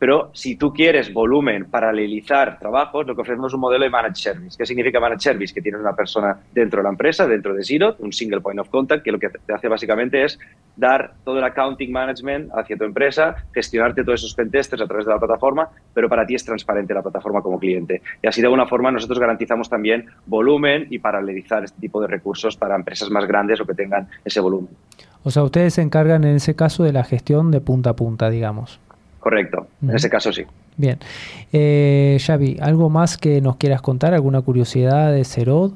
Pero 0.00 0.30
si 0.32 0.56
tú 0.56 0.72
quieres 0.72 1.12
volumen, 1.12 1.66
paralelizar 1.66 2.58
trabajos, 2.58 3.06
lo 3.06 3.14
que 3.14 3.20
ofrecemos 3.20 3.50
es 3.50 3.54
un 3.54 3.60
modelo 3.60 3.84
de 3.84 3.90
managed 3.90 4.14
service. 4.14 4.56
¿Qué 4.56 4.64
significa 4.64 4.98
managed 4.98 5.20
service? 5.20 5.52
Que 5.52 5.60
tienes 5.60 5.78
una 5.78 5.94
persona 5.94 6.38
dentro 6.54 6.78
de 6.78 6.84
la 6.84 6.88
empresa, 6.88 7.26
dentro 7.26 7.52
de 7.52 7.62
Zero, 7.62 7.96
un 7.98 8.10
single 8.10 8.40
point 8.40 8.58
of 8.58 8.70
contact, 8.70 9.04
que 9.04 9.12
lo 9.12 9.18
que 9.18 9.28
te 9.28 9.52
hace 9.52 9.68
básicamente 9.68 10.24
es 10.24 10.38
dar 10.74 11.12
todo 11.22 11.36
el 11.36 11.44
accounting 11.44 11.92
management 11.92 12.50
hacia 12.54 12.78
tu 12.78 12.84
empresa, 12.84 13.44
gestionarte 13.52 14.02
todos 14.02 14.20
esos 14.20 14.34
pentesters 14.34 14.80
a 14.80 14.86
través 14.86 15.04
de 15.04 15.12
la 15.12 15.18
plataforma, 15.18 15.68
pero 15.92 16.08
para 16.08 16.24
ti 16.24 16.34
es 16.34 16.46
transparente 16.46 16.94
la 16.94 17.02
plataforma 17.02 17.42
como 17.42 17.58
cliente. 17.58 18.00
Y 18.22 18.26
así 18.26 18.40
de 18.40 18.46
alguna 18.46 18.66
forma 18.66 18.90
nosotros 18.90 19.18
garantizamos 19.18 19.68
también 19.68 20.06
volumen 20.24 20.86
y 20.88 20.98
paralelizar 20.98 21.62
este 21.62 21.78
tipo 21.78 22.00
de 22.00 22.06
recursos 22.06 22.56
para 22.56 22.74
empresas 22.74 23.10
más 23.10 23.26
grandes 23.26 23.60
o 23.60 23.66
que 23.66 23.74
tengan 23.74 24.08
ese 24.24 24.40
volumen. 24.40 24.70
O 25.24 25.30
sea, 25.30 25.42
ustedes 25.42 25.74
se 25.74 25.82
encargan 25.82 26.24
en 26.24 26.36
ese 26.36 26.56
caso 26.56 26.84
de 26.84 26.94
la 26.94 27.04
gestión 27.04 27.50
de 27.50 27.60
punta 27.60 27.90
a 27.90 27.96
punta, 27.96 28.30
digamos. 28.30 28.80
Correcto, 29.20 29.66
en 29.82 29.94
ese 29.94 30.08
caso 30.08 30.32
sí. 30.32 30.44
Bien. 30.78 30.98
Eh, 31.52 32.16
Xavi, 32.18 32.56
¿algo 32.58 32.88
más 32.88 33.18
que 33.18 33.42
nos 33.42 33.56
quieras 33.56 33.82
contar? 33.82 34.14
¿Alguna 34.14 34.40
curiosidad 34.40 35.12
de 35.12 35.24
Cerod 35.24 35.72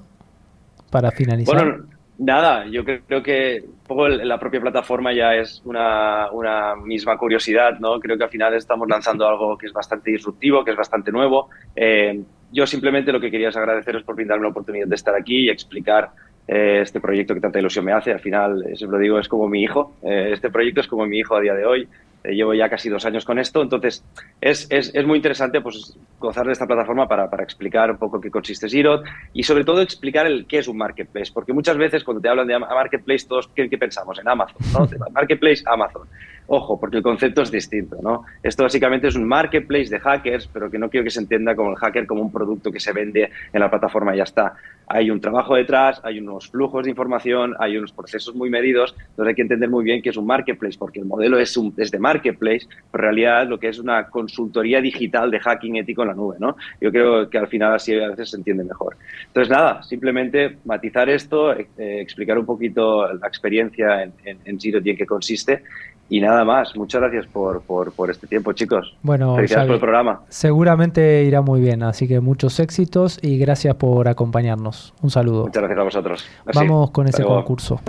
para 0.90 1.10
finalizar? 1.10 1.54
Bueno, 1.54 1.84
nada, 2.16 2.64
yo 2.66 2.84
creo 2.84 3.22
que 3.22 3.62
un 3.66 3.86
poco 3.86 4.08
la 4.08 4.38
propia 4.38 4.62
plataforma 4.62 5.12
ya 5.12 5.34
es 5.34 5.60
una, 5.66 6.30
una, 6.32 6.74
misma 6.76 7.18
curiosidad, 7.18 7.78
¿no? 7.80 8.00
Creo 8.00 8.16
que 8.16 8.24
al 8.24 8.30
final 8.30 8.54
estamos 8.54 8.88
lanzando 8.88 9.28
algo 9.28 9.58
que 9.58 9.66
es 9.66 9.74
bastante 9.74 10.10
disruptivo, 10.10 10.64
que 10.64 10.70
es 10.70 10.76
bastante 10.76 11.12
nuevo. 11.12 11.50
Eh, 11.76 12.22
yo 12.50 12.66
simplemente 12.66 13.12
lo 13.12 13.20
que 13.20 13.30
quería 13.30 13.50
es 13.50 13.56
agradeceros 13.58 14.04
por 14.04 14.14
brindarme 14.14 14.44
la 14.44 14.50
oportunidad 14.50 14.86
de 14.86 14.94
estar 14.94 15.14
aquí 15.14 15.40
y 15.40 15.50
explicar 15.50 16.12
eh, 16.48 16.80
este 16.80 16.98
proyecto 16.98 17.34
que 17.34 17.40
tanta 17.40 17.58
ilusión 17.58 17.84
me 17.84 17.92
hace. 17.92 18.10
Al 18.10 18.20
final, 18.20 18.64
siempre 18.74 18.98
lo 18.98 19.02
digo, 19.02 19.18
es 19.18 19.28
como 19.28 19.48
mi 19.48 19.62
hijo. 19.62 19.92
este 20.02 20.48
proyecto 20.48 20.80
es 20.80 20.86
como 20.86 21.04
mi 21.04 21.18
hijo 21.18 21.36
a 21.36 21.40
día 21.40 21.52
de 21.52 21.66
hoy. 21.66 21.88
Eh, 22.24 22.34
llevo 22.34 22.54
ya 22.54 22.70
casi 22.70 22.88
dos 22.88 23.04
años 23.04 23.24
con 23.24 23.38
esto, 23.38 23.60
entonces 23.60 24.02
es, 24.40 24.66
es, 24.70 24.94
es 24.94 25.06
muy 25.06 25.16
interesante 25.16 25.60
pues, 25.60 25.96
gozar 26.18 26.46
de 26.46 26.52
esta 26.52 26.66
plataforma 26.66 27.06
para, 27.06 27.28
para, 27.28 27.44
explicar 27.44 27.90
un 27.90 27.98
poco 27.98 28.18
qué 28.18 28.30
consiste 28.30 28.68
Zero 28.68 29.02
y 29.34 29.42
sobre 29.42 29.62
todo 29.62 29.82
explicar 29.82 30.26
el 30.26 30.46
qué 30.46 30.58
es 30.58 30.68
un 30.68 30.78
marketplace, 30.78 31.30
porque 31.32 31.52
muchas 31.52 31.76
veces 31.76 32.02
cuando 32.02 32.22
te 32.22 32.30
hablan 32.30 32.46
de 32.46 32.58
marketplace 32.58 33.26
todos, 33.28 33.48
¿qué, 33.48 33.68
qué 33.68 33.76
pensamos? 33.76 34.18
En 34.18 34.28
Amazon, 34.28 34.56
¿no? 34.72 34.88
marketplace, 35.12 35.62
Amazon. 35.66 36.08
Ojo, 36.46 36.78
porque 36.78 36.98
el 36.98 37.02
concepto 37.02 37.40
es 37.42 37.50
distinto, 37.50 37.96
¿no? 38.02 38.24
Esto 38.42 38.64
básicamente 38.64 39.08
es 39.08 39.16
un 39.16 39.24
marketplace 39.24 39.88
de 39.88 39.98
hackers, 39.98 40.46
pero 40.52 40.70
que 40.70 40.78
no 40.78 40.90
quiero 40.90 41.04
que 41.04 41.10
se 41.10 41.20
entienda 41.20 41.56
como 41.56 41.70
el 41.70 41.76
hacker 41.76 42.06
como 42.06 42.20
un 42.20 42.30
producto 42.30 42.70
que 42.70 42.80
se 42.80 42.92
vende 42.92 43.30
en 43.52 43.60
la 43.60 43.70
plataforma 43.70 44.14
y 44.14 44.18
ya 44.18 44.24
está. 44.24 44.54
Hay 44.86 45.10
un 45.10 45.20
trabajo 45.20 45.54
detrás, 45.54 46.02
hay 46.04 46.18
unos 46.18 46.50
flujos 46.50 46.84
de 46.84 46.90
información, 46.90 47.54
hay 47.58 47.78
unos 47.78 47.92
procesos 47.92 48.34
muy 48.34 48.50
medidos, 48.50 48.94
entonces 48.98 49.30
hay 49.30 49.34
que 49.34 49.42
entender 49.42 49.70
muy 49.70 49.84
bien 49.84 50.02
que 50.02 50.10
es 50.10 50.16
un 50.18 50.26
marketplace, 50.26 50.76
porque 50.78 51.00
el 51.00 51.06
modelo 51.06 51.38
es, 51.38 51.56
un, 51.56 51.74
de 51.74 51.98
marketplace, 51.98 52.66
pero 52.92 53.04
en 53.04 53.14
realidad 53.14 53.48
lo 53.48 53.58
que 53.58 53.68
es 53.68 53.78
una 53.78 54.08
consultoría 54.08 54.82
digital 54.82 55.30
de 55.30 55.40
hacking 55.40 55.76
ético 55.76 56.02
en 56.02 56.08
la 56.08 56.14
nube, 56.14 56.36
¿no? 56.38 56.56
Yo 56.78 56.92
creo 56.92 57.30
que 57.30 57.38
al 57.38 57.48
final 57.48 57.72
así 57.72 57.98
a 57.98 58.10
veces 58.10 58.30
se 58.30 58.36
entiende 58.36 58.64
mejor. 58.64 58.96
Entonces, 59.28 59.50
nada, 59.50 59.82
simplemente 59.82 60.58
matizar 60.66 61.08
esto, 61.08 61.52
eh, 61.52 61.66
explicar 61.78 62.38
un 62.38 62.44
poquito 62.44 63.10
la 63.14 63.26
experiencia 63.26 64.02
en, 64.02 64.12
en, 64.26 64.38
en 64.44 64.60
Zero 64.60 64.80
y 64.84 64.90
en 64.90 64.96
qué 64.96 65.06
consiste 65.06 65.62
y 66.08 66.20
nada 66.20 66.44
más, 66.44 66.76
muchas 66.76 67.00
gracias 67.00 67.26
por, 67.26 67.62
por, 67.62 67.92
por 67.92 68.10
este 68.10 68.26
tiempo, 68.26 68.52
chicos. 68.52 68.94
Bueno, 69.02 69.36
Felicidades 69.36 69.66
por 69.66 69.74
el 69.74 69.80
programa. 69.80 70.20
Seguramente 70.28 71.24
irá 71.24 71.40
muy 71.40 71.60
bien, 71.60 71.82
así 71.82 72.06
que 72.06 72.20
muchos 72.20 72.60
éxitos 72.60 73.18
y 73.22 73.38
gracias 73.38 73.74
por 73.76 74.08
acompañarnos. 74.08 74.94
Un 75.02 75.10
saludo. 75.10 75.44
Muchas 75.44 75.62
gracias 75.62 75.80
a 75.80 75.84
vosotros. 75.84 76.26
Así, 76.46 76.58
Vamos 76.58 76.90
con 76.90 77.08
ese 77.08 77.22
concurso. 77.22 77.80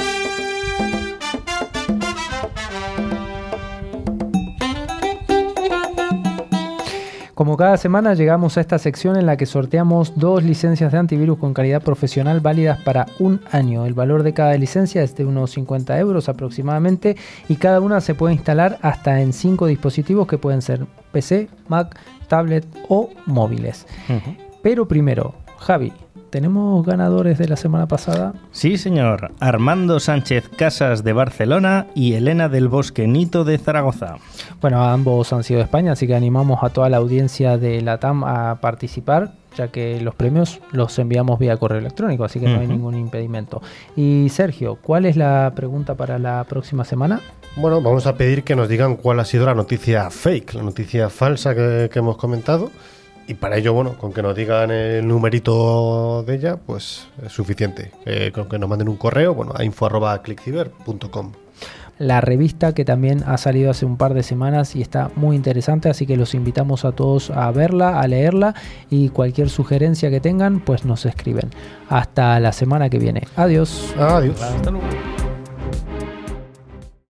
Como 7.35 7.57
cada 7.57 7.75
semana 7.75 8.13
llegamos 8.13 8.57
a 8.57 8.61
esta 8.61 8.79
sección 8.79 9.17
en 9.17 9.25
la 9.25 9.35
que 9.35 9.45
sorteamos 9.45 10.13
dos 10.15 10.41
licencias 10.41 10.93
de 10.93 10.99
antivirus 10.99 11.37
con 11.37 11.53
calidad 11.53 11.81
profesional 11.81 12.39
válidas 12.39 12.79
para 12.83 13.07
un 13.19 13.41
año. 13.51 13.85
El 13.85 13.93
valor 13.93 14.23
de 14.23 14.33
cada 14.33 14.57
licencia 14.57 15.03
es 15.03 15.17
de 15.17 15.25
unos 15.25 15.51
50 15.51 15.99
euros 15.99 16.29
aproximadamente 16.29 17.17
y 17.49 17.57
cada 17.57 17.81
una 17.81 17.99
se 17.99 18.15
puede 18.15 18.35
instalar 18.35 18.79
hasta 18.81 19.19
en 19.19 19.33
cinco 19.33 19.65
dispositivos 19.67 20.27
que 20.27 20.37
pueden 20.37 20.61
ser 20.61 20.85
PC, 21.11 21.49
Mac, 21.67 21.99
tablet 22.29 22.65
o 22.87 23.09
móviles. 23.25 23.85
Uh 24.07 24.13
-huh. 24.13 24.37
Pero 24.63 24.87
primero, 24.87 25.35
Javi, 25.57 25.91
¿Tenemos 26.35 26.85
ganadores 26.85 27.37
de 27.37 27.47
la 27.47 27.55
semana 27.55 27.87
pasada? 27.87 28.33
Sí, 28.51 28.77
señor. 28.77 29.31
Armando 29.39 30.01
Sánchez 30.01 30.49
Casas 30.49 31.05
de 31.05 31.13
Barcelona 31.13 31.87
y 31.95 32.15
Elena 32.15 32.49
del 32.49 32.67
Bosque 32.67 33.07
Nito 33.07 33.45
de 33.45 33.57
Zaragoza. 33.57 34.17
Bueno, 34.59 34.83
ambos 34.83 35.31
han 35.31 35.45
sido 35.45 35.59
de 35.59 35.63
España, 35.63 35.93
así 35.93 36.07
que 36.07 36.13
animamos 36.13 36.61
a 36.61 36.71
toda 36.71 36.89
la 36.89 36.97
audiencia 36.97 37.57
de 37.57 37.81
la 37.81 37.99
TAM 38.01 38.25
a 38.25 38.59
participar 38.59 39.31
ya 39.55 39.69
que 39.69 40.01
los 40.01 40.13
premios 40.13 40.59
los 40.73 40.99
enviamos 40.99 41.39
vía 41.39 41.55
correo 41.55 41.79
electrónico, 41.79 42.25
así 42.25 42.41
que 42.41 42.47
uh 42.47 42.49
-huh. 42.49 42.55
no 42.55 42.59
hay 42.59 42.67
ningún 42.67 42.95
impedimento. 42.95 43.61
Y 43.95 44.27
Sergio, 44.27 44.75
¿cuál 44.75 45.05
es 45.05 45.15
la 45.15 45.53
pregunta 45.55 45.95
para 45.95 46.19
la 46.19 46.43
próxima 46.43 46.83
semana? 46.83 47.21
Bueno, 47.55 47.81
vamos 47.81 48.07
a 48.07 48.17
pedir 48.17 48.43
que 48.43 48.57
nos 48.57 48.67
digan 48.67 48.97
cuál 48.97 49.21
ha 49.21 49.23
sido 49.23 49.45
la 49.45 49.55
noticia 49.55 50.09
fake, 50.09 50.55
la 50.55 50.63
noticia 50.63 51.09
falsa 51.09 51.55
que, 51.55 51.89
que 51.89 51.99
hemos 51.99 52.17
comentado. 52.17 52.71
Y 53.27 53.33
para 53.33 53.57
ello, 53.57 53.73
bueno, 53.73 53.97
con 53.97 54.13
que 54.13 54.21
nos 54.21 54.35
digan 54.35 54.69
el 54.71 55.07
numerito 55.07 56.23
de 56.23 56.35
ella, 56.35 56.57
pues 56.57 57.07
es 57.25 57.31
suficiente. 57.31 57.91
Eh, 58.05 58.31
con 58.33 58.47
que 58.47 58.59
nos 58.59 58.69
manden 58.69 58.87
un 58.87 58.97
correo, 58.97 59.33
bueno, 59.33 59.53
a 59.55 59.63
info.clickciber.com. 59.63 61.31
La 61.97 62.19
revista 62.19 62.73
que 62.73 62.83
también 62.83 63.23
ha 63.25 63.37
salido 63.37 63.71
hace 63.71 63.85
un 63.85 63.95
par 63.95 64.13
de 64.13 64.21
semanas 64.21 64.75
y 64.75 64.81
está 64.81 65.11
muy 65.15 65.35
interesante, 65.35 65.89
así 65.89 66.05
que 66.05 66.17
los 66.17 66.33
invitamos 66.33 66.83
a 66.83 66.91
todos 66.91 67.29
a 67.31 67.49
verla, 67.51 68.01
a 68.01 68.07
leerla 68.07 68.53
y 68.89 69.09
cualquier 69.09 69.49
sugerencia 69.49 70.09
que 70.09 70.19
tengan, 70.19 70.59
pues 70.59 70.83
nos 70.83 71.05
escriben. 71.05 71.51
Hasta 71.87 72.39
la 72.41 72.51
semana 72.51 72.89
que 72.89 72.99
viene. 72.99 73.23
Adiós. 73.37 73.95
Adiós. 73.97 74.41
Hasta 74.41 74.71
luego. 74.71 74.85